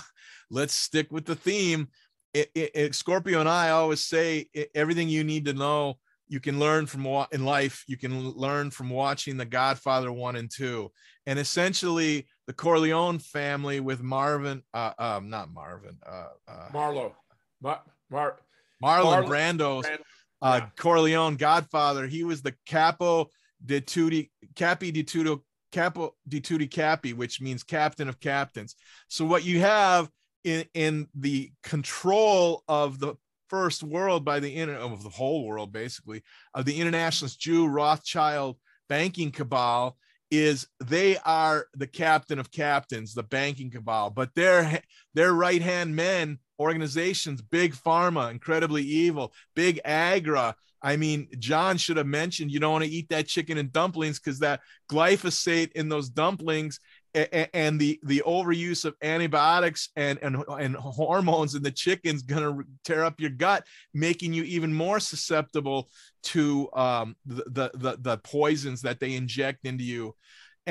let's 0.50 0.74
stick 0.74 1.12
with 1.12 1.26
the 1.26 1.36
theme. 1.36 1.90
It, 2.34 2.50
it, 2.56 2.72
it, 2.74 2.96
Scorpio 2.96 3.40
and 3.42 3.50
I 3.50 3.72
always 3.72 4.02
say 4.02 4.48
everything 4.74 5.10
you 5.10 5.24
need 5.24 5.46
to 5.46 5.54
know 5.54 5.98
you 6.32 6.40
can 6.40 6.60
learn 6.60 6.86
from 6.86 7.06
in 7.34 7.44
life. 7.44 7.84
You 7.88 7.98
can 7.98 8.30
learn 8.30 8.72
from 8.72 8.90
watching 8.90 9.36
The 9.36 9.46
Godfather 9.46 10.14
one 10.14 10.38
and 10.38 10.50
two, 10.50 10.90
and 11.26 11.38
essentially 11.38 12.26
the 12.48 12.54
Corleone 12.54 13.20
family 13.20 13.82
with 13.82 14.02
Marvin, 14.02 14.64
uh, 14.74 14.94
um, 14.98 15.30
not 15.30 15.52
Marvin, 15.52 15.98
uh, 16.06 16.28
uh, 16.48 16.70
Marlo, 16.74 17.12
Mar, 17.62 17.82
Mar, 18.10 18.38
Marlon, 18.82 19.04
Marlon 19.04 19.28
Brando's 19.28 19.86
Brando. 19.86 19.98
Uh, 20.42 20.62
Corleone 20.78 21.36
Godfather. 21.36 22.08
He 22.08 22.24
was 22.24 22.42
the 22.42 22.56
capo 22.66 23.30
de 23.64 23.82
tutti, 23.82 24.32
capi 24.56 24.92
di 24.92 25.04
tutto 25.04 25.44
capo 25.72 26.16
di 26.28 26.40
tutti 26.40 26.68
capi, 26.68 27.14
which 27.14 27.42
means 27.42 27.64
captain 27.64 28.08
of 28.10 28.20
captains. 28.20 28.76
So 29.08 29.26
what 29.26 29.44
you 29.44 29.60
have 29.60 30.10
in 30.44 30.66
in 30.74 31.08
the 31.16 31.52
control 31.64 32.64
of 32.68 33.00
the 33.00 33.16
first 33.50 33.84
world 33.84 34.24
by 34.24 34.40
the 34.40 34.56
inter 34.56 34.76
of 34.76 35.04
the 35.04 35.10
whole 35.10 35.46
world 35.46 35.74
basically 35.74 36.24
of 36.54 36.64
the 36.66 36.80
internationalist 36.80 37.40
Jew 37.40 37.68
Rothschild 37.68 38.58
banking 38.88 39.32
cabal 39.32 39.98
is 40.32 40.66
they 40.80 41.18
are 41.26 41.66
the 41.74 41.88
captain 41.88 42.40
of 42.40 42.52
captains, 42.52 43.14
the 43.14 43.24
banking 43.24 43.70
cabal, 43.70 44.10
but 44.10 44.34
their 44.34 44.82
their 45.14 45.34
right 45.34 45.62
hand 45.62 45.96
men 45.96 46.40
organizations, 46.60 47.42
big 47.42 47.74
pharma, 47.76 48.32
incredibly 48.32 48.84
evil, 48.84 49.34
big 49.56 49.80
agra. 49.84 50.56
I 50.84 50.98
mean, 50.98 51.28
Jon 51.38 51.78
should 51.78 51.98
have 51.98 52.08
mentioned 52.08 52.52
you 52.52 52.60
don't 52.60 52.72
want 52.72 52.86
to 52.86 52.90
eat 52.90 53.10
that 53.10 53.28
chicken 53.28 53.58
and 53.58 53.72
dumplings 53.72 54.20
because 54.20 54.40
that 54.40 54.62
glyphosate 54.90 55.72
in 55.74 55.90
those 55.90 56.10
dumplings 56.10 56.80
and 57.14 57.80
the 57.80 58.00
the 58.04 58.24
overuse 58.26 58.86
of 58.86 58.96
antibiotics 59.02 59.90
and 59.96 60.18
and, 60.22 60.38
and 60.48 60.76
hormones 60.76 61.56
in 61.56 61.64
the 61.64 61.72
chicken's 61.72 62.24
going 62.24 62.42
to 62.42 62.64
tear 62.86 63.04
up 63.04 63.20
your 63.20 63.30
gut 63.30 63.66
making 63.94 64.34
you 64.34 64.44
even 64.44 64.74
more 64.74 65.00
susceptible 65.00 65.90
to 66.24 66.70
um, 66.74 67.16
the, 67.26 67.72
the 67.74 67.98
the 68.00 68.18
poisons 68.20 68.82
that 68.82 69.00
they 69.00 69.16
inject 69.16 69.66
into 69.66 69.84
you 69.84 70.16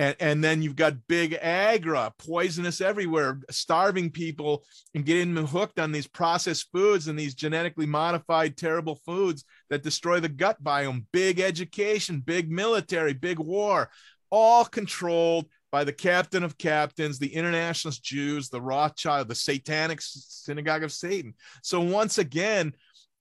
and 0.01 0.17
and 0.19 0.43
then 0.43 0.63
you've 0.63 0.77
got 0.77 1.07
big 1.09 1.35
agra 1.43 2.13
poisonous 2.19 2.81
everywhere 2.81 3.39
starving 3.51 4.11
people 4.11 4.65
and 4.95 5.05
getting 5.05 5.35
them 5.35 5.47
hooked 5.47 5.79
on 5.79 5.93
these 5.93 6.07
processed 6.07 6.69
foods 6.73 7.07
and 7.07 7.19
these 7.19 7.35
genetically 7.35 7.87
modified 7.87 8.57
terrible 8.57 8.99
foods 9.05 9.45
that 9.69 9.83
destroy 9.83 10.19
the 10.19 10.29
gut 10.29 10.63
biome 10.65 11.05
big 11.13 11.39
education 11.39 12.21
big 12.21 12.51
military 12.51 13.13
big 13.13 13.39
war 13.39 13.91
all 14.31 14.65
controlled 14.65 15.47
by 15.73 15.85
the 15.85 15.93
captain 15.93 16.43
of 16.43 16.59
captains, 16.59 17.19
the 17.19 17.33
internationalist 17.33 18.03
Jews, 18.03 18.49
the 18.49 18.61
Rothschild, 18.61 19.29
the 19.29 19.35
satanic 19.35 20.01
synagogue 20.01 20.83
of 20.83 20.93
Satan. 20.93 21.35
So 21.63 21.81
once 21.81 22.19
again, 22.19 22.73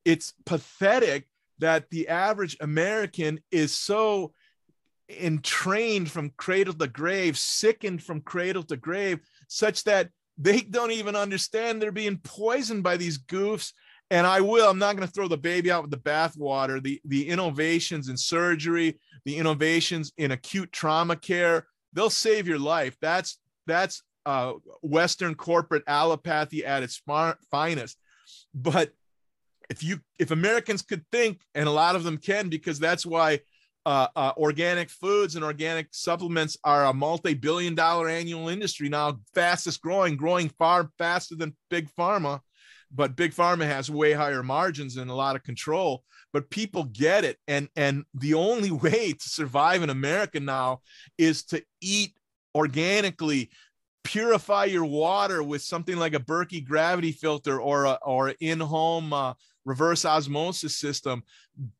it's 0.04 0.34
pathetic 0.46 1.28
that 1.60 1.90
the 1.92 2.08
average 2.08 2.58
American 2.60 3.40
is 3.52 3.76
so 3.78 4.34
entrained 5.10 6.12
from 6.12 6.32
cradle 6.38 6.74
to 6.74 6.88
grave, 6.88 7.38
sickened 7.38 8.04
from 8.04 8.22
cradle 8.22 8.64
to 8.64 8.78
grave, 8.78 9.20
such 9.48 9.84
that 9.86 10.10
they 10.38 10.62
don't 10.62 10.92
even 10.92 11.16
understand 11.16 11.82
they're 11.82 11.92
being 11.92 12.18
poisoned 12.18 12.84
by 12.84 12.98
these 12.98 13.18
goofs. 13.18 13.74
And 14.12 14.26
I 14.26 14.42
will, 14.42 14.70
I'm 14.70 14.80
not 14.80 14.96
going 14.96 15.08
to 15.08 15.14
throw 15.14 15.28
the 15.28 15.38
baby 15.38 15.72
out 15.72 15.84
with 15.84 15.92
the 15.92 15.98
bathwater. 15.98 16.82
The, 16.82 17.00
the 17.06 17.28
innovations 17.28 18.10
in 18.10 18.18
surgery, 18.18 19.00
the 19.26 19.38
innovations 19.38 20.12
in 20.18 20.32
acute 20.32 20.72
trauma 20.72 21.16
care, 21.16 21.68
they'll 21.94 22.10
save 22.10 22.48
your 22.48 22.60
life. 22.60 22.98
That's 23.02 23.40
that's 23.68 24.02
uh, 24.26 24.54
Western 24.82 25.36
corporate 25.36 25.86
allopathy 25.86 26.66
at 26.66 26.84
its 26.84 27.02
finest. 27.52 27.98
But 28.54 28.92
if 29.70 29.84
you 29.84 30.00
if 30.18 30.32
Americans 30.32 30.82
could 30.82 31.06
think, 31.12 31.42
and 31.54 31.68
a 31.68 31.72
lot 31.72 31.96
of 31.96 32.04
them 32.04 32.18
can, 32.18 32.50
because 32.50 32.80
that's 32.80 33.06
why 33.06 33.42
uh, 33.86 34.08
uh, 34.16 34.34
organic 34.38 34.90
foods 34.90 35.36
and 35.36 35.44
organic 35.44 35.88
supplements 35.92 36.58
are 36.64 36.86
a 36.86 36.94
multi-billion-dollar 36.94 38.10
annual 38.10 38.50
industry 38.50 38.90
now, 38.90 39.20
fastest 39.34 39.82
growing, 39.82 40.16
growing 40.16 40.50
far 40.50 40.90
faster 40.98 41.36
than 41.36 41.56
big 41.70 41.90
pharma. 41.98 42.42
But 42.92 43.16
big 43.16 43.34
pharma 43.34 43.66
has 43.66 43.90
way 43.90 44.14
higher 44.14 44.44
margins 44.44 44.98
and 44.98 45.12
a 45.12 45.16
lot 45.16 45.36
of 45.36 45.44
control 45.44 46.04
but 46.32 46.50
people 46.52 46.84
get 46.84 47.24
it 47.24 47.38
and 47.48 47.70
and 47.76 48.04
the 48.14 48.36
only 48.36 48.72
way 48.86 49.14
to 49.14 49.30
survive 49.30 49.82
in 49.82 49.90
america 49.90 50.40
now 50.40 50.80
is 51.18 51.44
to 51.44 51.64
eat 51.82 52.14
organically 52.56 53.50
purify 54.04 54.66
your 54.66 54.86
water 54.86 55.44
with 55.44 55.62
something 55.62 55.98
like 55.98 56.14
a 56.14 56.20
Berkey 56.20 56.66
gravity 56.66 57.12
filter 57.12 57.60
or 57.60 57.86
a, 57.86 58.00
or 58.04 58.30
in-home 58.40 59.14
uh, 59.14 59.34
reverse 59.70 60.04
osmosis 60.04 60.76
system. 60.76 61.24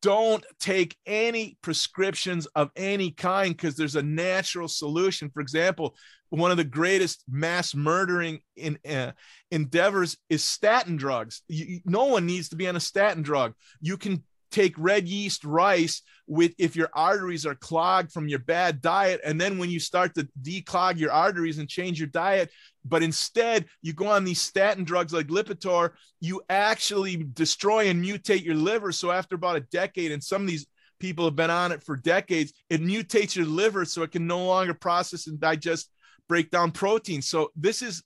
Don't 0.00 0.44
take 0.60 0.96
any 1.06 1.58
prescriptions 1.60 2.46
of 2.54 2.70
any 2.76 3.10
kind 3.10 3.54
because 3.54 3.74
there's 3.74 3.96
a 3.96 4.02
natural 4.02 4.68
solution. 4.68 5.28
For 5.30 5.40
example, 5.40 5.96
one 6.28 6.52
of 6.52 6.56
the 6.56 6.64
greatest 6.64 7.24
mass 7.28 7.74
murdering 7.74 8.40
in, 8.56 8.78
uh, 8.88 9.10
endeavors 9.50 10.16
is 10.28 10.44
statin 10.44 10.96
drugs. 10.96 11.42
You, 11.48 11.80
no 11.84 12.04
one 12.04 12.26
needs 12.26 12.50
to 12.50 12.56
be 12.56 12.68
on 12.68 12.76
a 12.76 12.80
statin 12.80 13.22
drug. 13.22 13.54
You 13.80 13.96
can 13.96 14.22
take 14.50 14.74
red 14.76 15.08
yeast 15.08 15.44
rice 15.44 16.02
with 16.26 16.54
if 16.58 16.76
your 16.76 16.88
arteries 16.92 17.44
are 17.44 17.56
clogged 17.56 18.12
from 18.12 18.28
your 18.28 18.38
bad 18.38 18.80
diet 18.80 19.20
and 19.24 19.40
then 19.40 19.58
when 19.58 19.68
you 19.68 19.80
start 19.80 20.14
to 20.14 20.28
declog 20.42 20.96
your 20.96 21.10
arteries 21.10 21.58
and 21.58 21.68
change 21.68 21.98
your 21.98 22.08
diet 22.08 22.50
but 22.84 23.02
instead 23.02 23.66
you 23.82 23.92
go 23.92 24.06
on 24.06 24.24
these 24.24 24.40
statin 24.40 24.84
drugs 24.84 25.12
like 25.12 25.26
lipitor 25.26 25.90
you 26.20 26.42
actually 26.48 27.26
destroy 27.34 27.88
and 27.88 28.04
mutate 28.04 28.44
your 28.44 28.54
liver. 28.54 28.92
So 28.92 29.10
after 29.10 29.34
about 29.34 29.56
a 29.56 29.60
decade 29.60 30.12
and 30.12 30.22
some 30.22 30.42
of 30.42 30.48
these 30.48 30.66
people 30.98 31.24
have 31.24 31.36
been 31.36 31.50
on 31.50 31.72
it 31.72 31.82
for 31.82 31.96
decades 31.96 32.52
it 32.68 32.82
mutates 32.82 33.34
your 33.34 33.46
liver 33.46 33.84
so 33.84 34.02
it 34.02 34.12
can 34.12 34.26
no 34.26 34.44
longer 34.44 34.74
process 34.74 35.26
and 35.26 35.40
digest 35.40 35.90
break 36.28 36.50
down 36.50 36.70
protein 36.70 37.22
so 37.22 37.50
this 37.56 37.80
is 37.80 38.02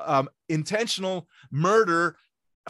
um, 0.00 0.28
intentional 0.48 1.28
murder 1.52 2.16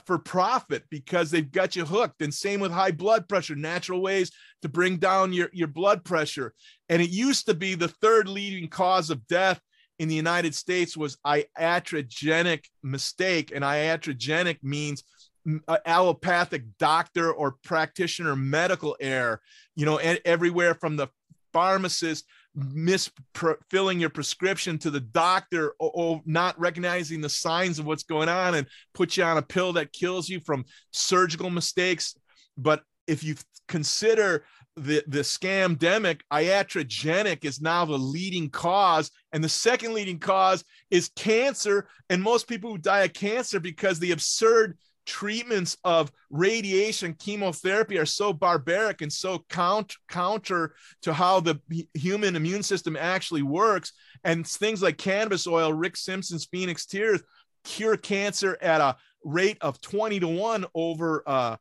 for 0.07 0.19
profit 0.19 0.85
because 0.91 1.31
they've 1.31 1.51
got 1.51 1.77
you 1.77 1.85
hooked. 1.85 2.23
And 2.23 2.33
same 2.33 2.61
with 2.61 2.73
high 2.73 2.91
blood 2.91 3.29
pressure, 3.29 3.55
natural 3.55 4.01
ways 4.01 4.31
to 4.63 4.69
bring 4.69 4.97
down 4.97 5.33
your, 5.33 5.51
your 5.53 5.69
blood 5.69 6.05
pressure. 6.05 6.53
And 6.89 7.01
it 7.01 7.11
used 7.11 7.47
to 7.47 7.55
be 7.55 7.75
the 7.75 7.89
third 7.89 8.29
leading 8.29 8.69
cause 8.69 9.11
of 9.11 9.27
death 9.27 9.61
in 9.99 10.09
the 10.09 10.15
United 10.15 10.55
States 10.55 10.97
was 10.97 11.19
iatrogenic 11.27 12.65
mistake. 12.83 13.53
And 13.55 13.63
iatrogenic 13.63 14.59
means 14.63 15.05
mm, 15.47 15.61
allopathic 15.85 16.65
doctor 16.79 17.31
or 17.33 17.57
practitioner 17.63 18.35
medical 18.35 18.97
error, 19.01 19.41
you 19.77 19.85
know, 19.85 19.99
and 19.99 20.19
everywhere 20.25 20.75
from 20.75 20.97
the 20.97 21.09
pharmacist 21.53 22.25
misfilling 22.57 24.01
your 24.01 24.11
prescription 24.11 24.79
to 24.79 24.91
the 24.91 25.01
doctor 25.01 25.75
or, 25.79 25.91
or, 25.95 26.23
not 26.27 26.59
recognizing 26.59 27.21
the 27.21 27.29
signs 27.29 27.79
of 27.79 27.87
what's 27.87 28.03
going 28.03 28.29
on 28.29 28.57
and 28.57 28.67
put 28.93 29.17
you 29.17 29.23
on 29.23 29.39
a 29.39 29.43
pill 29.43 29.73
that 29.73 29.93
kills 29.93 30.29
you 30.29 30.41
from 30.41 30.65
surgical 30.91 31.49
mistakes. 31.49 32.17
But 32.57 32.83
if 33.07 33.23
you 33.23 33.37
consider 33.69 34.45
the, 34.77 35.03
the 35.07 35.21
scam 35.21 35.77
demic, 35.77 36.23
iatrogenic 36.33 37.45
is 37.45 37.61
now 37.61 37.85
the 37.85 37.99
leading 37.99 38.51
cause. 38.51 39.11
And 39.33 39.45
the 39.45 39.49
second 39.49 39.95
leading 39.95 40.19
cause 40.19 40.65
is 40.91 41.11
cancer. 41.17 41.89
And 42.09 42.23
most 42.23 42.49
people 42.49 42.71
who 42.71 42.79
die 42.79 43.05
of 43.05 43.13
cancer 43.13 43.61
because 43.61 43.99
the 43.99 44.13
absurd 44.13 44.77
treatments 45.07 45.77
of 45.85 46.13
radiation 46.31 47.15
chemotherapy 47.15 47.99
are 47.99 48.07
so 48.07 48.33
barbaric 48.33 49.03
and 49.03 49.13
so 49.13 49.45
count, 49.49 49.95
counter 50.09 50.75
to 51.03 51.13
how 51.13 51.41
the 51.41 51.61
human 51.95 52.37
immune 52.37 52.63
system 52.63 52.97
actually 52.97 53.43
works. 53.43 53.93
And 54.25 54.47
things 54.47 54.83
like 54.83 54.99
cannabis 54.99 55.47
oil 55.47 55.73
rick 55.73 55.97
simpson's 55.97 56.47
phoenix 56.47 56.87
tears 56.87 57.23
cure 57.65 57.97
cancer 57.97 58.57
at 58.61 58.81
a 58.81 58.97
rate 59.25 59.59
of 59.61 59.81
20 59.81 60.21
to 60.21 60.29
1 60.29 60.67
over 60.75 61.23
uh, 61.27 61.57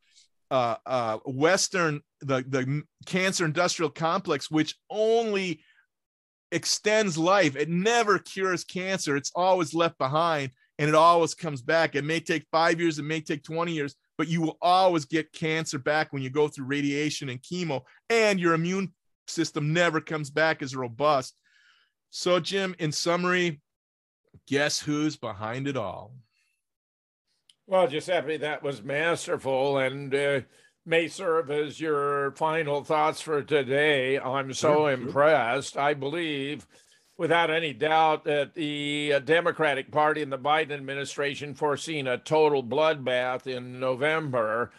uh, 0.51 0.75
uh, 0.85 1.17
western 1.25 2.01
the, 2.21 2.43
the 2.47 2.83
cancer 3.05 3.45
industrial 3.45 3.89
complex 3.89 4.49
which 4.49 4.75
only 4.89 5.61
extends 6.51 7.17
life. 7.17 7.55
It 7.55 7.69
never 7.69 8.19
cures 8.19 8.63
cancer. 8.63 9.15
It's 9.15 9.31
always 9.35 9.73
left 9.73 9.97
behind 9.97 10.51
and 10.79 10.87
it 10.87 10.95
always 10.95 11.35
comes 11.35 11.61
back. 11.61 11.93
It 11.93 12.05
may 12.05 12.21
take 12.21 12.45
five 12.51 12.79
years, 12.79 12.97
it 12.97 13.03
may 13.03 13.19
take 13.19 13.43
20 13.43 13.73
years, 13.73 13.95
but 14.17 14.29
you 14.29 14.41
will 14.41 14.57
always 14.61 15.03
get 15.03 15.33
cancer 15.33 15.77
back 15.77 16.11
when 16.11 16.23
you 16.23 16.29
go 16.29 16.47
through 16.47 16.65
radiation 16.65 17.27
and 17.29 17.41
chemo, 17.41 17.81
and 18.09 18.39
your 18.39 18.53
immune 18.53 18.93
system 19.27 19.73
never 19.73 19.99
comes 19.99 20.29
back 20.29 20.63
as 20.63 20.75
robust. 20.75 21.35
So, 22.11 22.39
Jim, 22.39 22.75
in 22.79 22.93
summary, 22.93 23.61
guess 24.47 24.79
who's 24.79 25.17
behind 25.17 25.67
it 25.67 25.75
all? 25.75 26.13
Well, 27.67 27.87
Giuseppe, 27.87 28.37
that 28.37 28.63
was 28.63 28.81
masterful 28.81 29.77
and 29.77 30.15
uh, 30.15 30.39
may 30.85 31.09
serve 31.09 31.51
as 31.51 31.79
your 31.79 32.31
final 32.31 32.85
thoughts 32.85 33.19
for 33.19 33.43
today. 33.43 34.17
I'm 34.17 34.53
so 34.53 34.73
sure, 34.75 34.91
impressed. 34.91 35.73
Sure. 35.73 35.81
I 35.81 35.93
believe 35.93 36.65
without 37.19 37.51
any 37.51 37.73
doubt 37.73 38.23
that 38.23 38.55
the 38.55 39.11
uh, 39.13 39.19
Democratic 39.19 39.91
Party 39.91 40.21
and 40.21 40.31
the 40.31 40.37
Biden 40.37 40.71
administration, 40.71 41.53
foreseeing 41.53 42.07
a 42.07 42.17
total 42.17 42.63
bloodbath 42.63 43.45
in 43.45 43.77
November, 43.77 44.71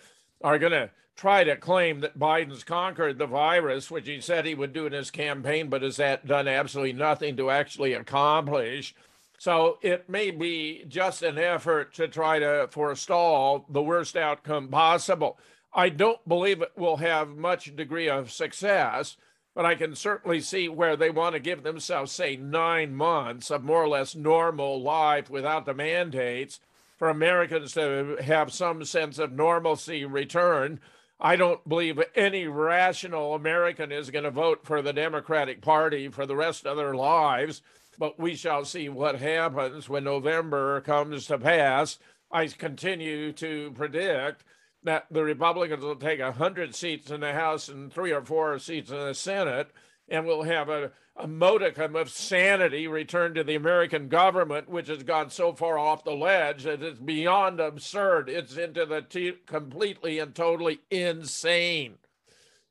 are 0.43 0.59
going 0.59 0.73
to 0.73 0.91
try 1.17 1.45
to 1.45 1.55
claim 1.55 2.01
that 2.01 2.19
Biden's 2.19 2.65
conquered 2.65 3.19
the 3.19 3.27
virus, 3.27 3.91
which 3.91 4.07
he 4.07 4.23
said 4.23 4.47
he 4.47 4.55
would 4.55 4.73
do 4.73 4.87
in 4.87 4.95
his 4.95 5.11
campaign, 5.11 5.69
but 5.69 5.83
has 5.83 5.99
done 5.99 6.49
absolutely 6.49 6.95
nothing 6.95 7.37
to 7.37 7.51
actually 7.51 7.93
accomplish. 7.93 8.95
So 9.37 9.77
it 9.83 10.09
may 10.09 10.31
be 10.31 10.87
just 10.89 11.23
an 11.23 11.37
effort 11.37 11.93
to 11.97 12.09
try 12.09 12.39
to 12.39 12.69
forestall 12.71 13.67
the 13.69 13.83
worst 13.83 14.17
outcome 14.17 14.69
possible. 14.69 15.39
I 15.75 15.91
don't 15.91 16.27
believe 16.27 16.63
it 16.63 16.73
will 16.75 16.97
have 16.97 17.29
much 17.37 17.77
degree 17.77 18.09
of 18.09 18.33
success 18.33 19.19
but 19.55 19.67
I 19.67 19.75
can 19.75 19.95
certainly 19.95 20.41
see 20.41 20.69
where 20.69 20.97
they 20.97 21.11
want 21.11 21.35
to 21.35 21.41
give 21.41 21.63
themselves, 21.63 22.13
say, 22.13 22.37
nine 22.37 22.95
months 22.95 23.51
of 23.51 23.65
more 23.65 23.83
or 23.83 23.89
less 23.89 24.15
normal 24.15 24.81
life 24.81 25.29
without 25.29 25.67
the 25.67 25.75
mandates 25.75 26.61
for 26.97 27.09
Americans 27.09 27.73
to 27.75 28.19
have 28.23 28.53
some 28.53 28.85
sense 28.85 29.19
of 29.19 29.33
normalcy 29.33 30.05
return. 30.05 30.81
I 31.19 31.37
don't 31.37 31.69
believe 31.69 32.01
any 32.15 32.47
rational 32.47 33.35
American 33.35 33.91
is 33.91 34.11
going 34.11 34.25
to 34.25 34.31
vote 34.31 34.61
for 34.65 34.81
the 34.83 34.93
Democratic 34.93 35.61
Party 35.61 36.09
for 36.09 36.27
the 36.27 36.37
rest 36.37 36.67
of 36.67 36.77
their 36.77 36.95
lives, 36.95 37.63
but 37.99 38.19
we 38.19 38.35
shall 38.35 38.65
see 38.65 38.89
what 38.89 39.21
happens 39.21 39.89
when 39.89 40.05
November 40.05 40.81
comes 40.81 41.27
to 41.27 41.39
pass. 41.39 41.99
I 42.31 42.47
continue 42.47 43.33
to 43.33 43.73
predict 43.73 44.45
that 44.83 45.07
the 45.11 45.23
Republicans 45.23 45.85
will 45.85 45.97
take 45.97 46.21
100 46.21 46.75
seats 46.75 47.11
in 47.11 47.21
the 47.21 47.33
House 47.33 47.69
and 47.69 47.93
three 47.93 48.13
or 48.13 48.25
four 48.25 48.59
seats 48.59 48.91
in 48.91 48.97
the 48.97 49.15
Senate, 49.15 49.71
and 50.09 50.27
we'll 50.27 50.43
have 50.43 50.69
a, 50.69 50.91
a 51.17 51.29
modicum 51.29 51.95
of 51.95 52.11
sanity 52.11 52.89
returned 52.89 53.35
to 53.35 53.45
the 53.45 53.55
American 53.55 54.09
government, 54.09 54.69
which 54.69 54.89
has 54.89 55.03
gone 55.03 55.31
so 55.31 55.53
far 55.53 55.79
off 55.79 56.05
the 56.05 56.13
ledge 56.13 56.65
that 56.65 56.83
it's 56.83 56.99
beyond 56.99 57.61
absurd. 57.61 58.29
It's 58.29 58.57
into 58.57 58.87
the 58.87 59.03
t- 59.03 59.35
completely 59.47 60.19
and 60.19 60.35
totally 60.35 60.81
insane. 60.91 61.99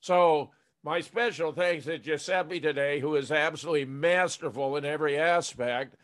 So, 0.02 0.52
my 0.84 1.02
special 1.02 1.52
thanks 1.52 1.86
to 1.86 1.99
Giuseppe 1.99 2.60
today, 2.60 3.02
who 3.02 3.15
is 3.15 3.31
absolutely 3.31 3.86
masterful 3.86 4.77
in 4.77 4.86
every 4.86 5.18
aspect. 5.18 5.95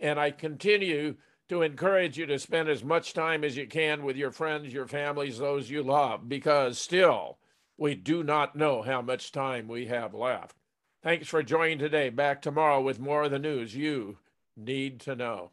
And 0.00 0.18
I 0.18 0.32
continue 0.32 1.14
to 1.48 1.62
encourage 1.62 2.16
you 2.16 2.26
to 2.26 2.38
spend 2.38 2.68
as 2.68 2.82
much 2.82 3.12
time 3.12 3.44
as 3.44 3.56
you 3.56 3.66
can 3.66 4.02
with 4.04 4.16
your 4.16 4.30
friends, 4.30 4.72
your 4.72 4.86
families, 4.86 5.38
those 5.38 5.70
you 5.70 5.82
love, 5.82 6.28
because 6.28 6.78
still 6.78 7.38
we 7.76 7.94
do 7.94 8.22
not 8.22 8.56
know 8.56 8.82
how 8.82 9.02
much 9.02 9.32
time 9.32 9.68
we 9.68 9.86
have 9.86 10.14
left. 10.14 10.56
Thanks 11.02 11.28
for 11.28 11.42
joining 11.42 11.78
today. 11.78 12.08
Back 12.08 12.40
tomorrow 12.40 12.80
with 12.80 12.98
more 12.98 13.24
of 13.24 13.30
the 13.30 13.38
news 13.38 13.74
you 13.74 14.16
need 14.56 15.00
to 15.00 15.14
know. 15.14 15.50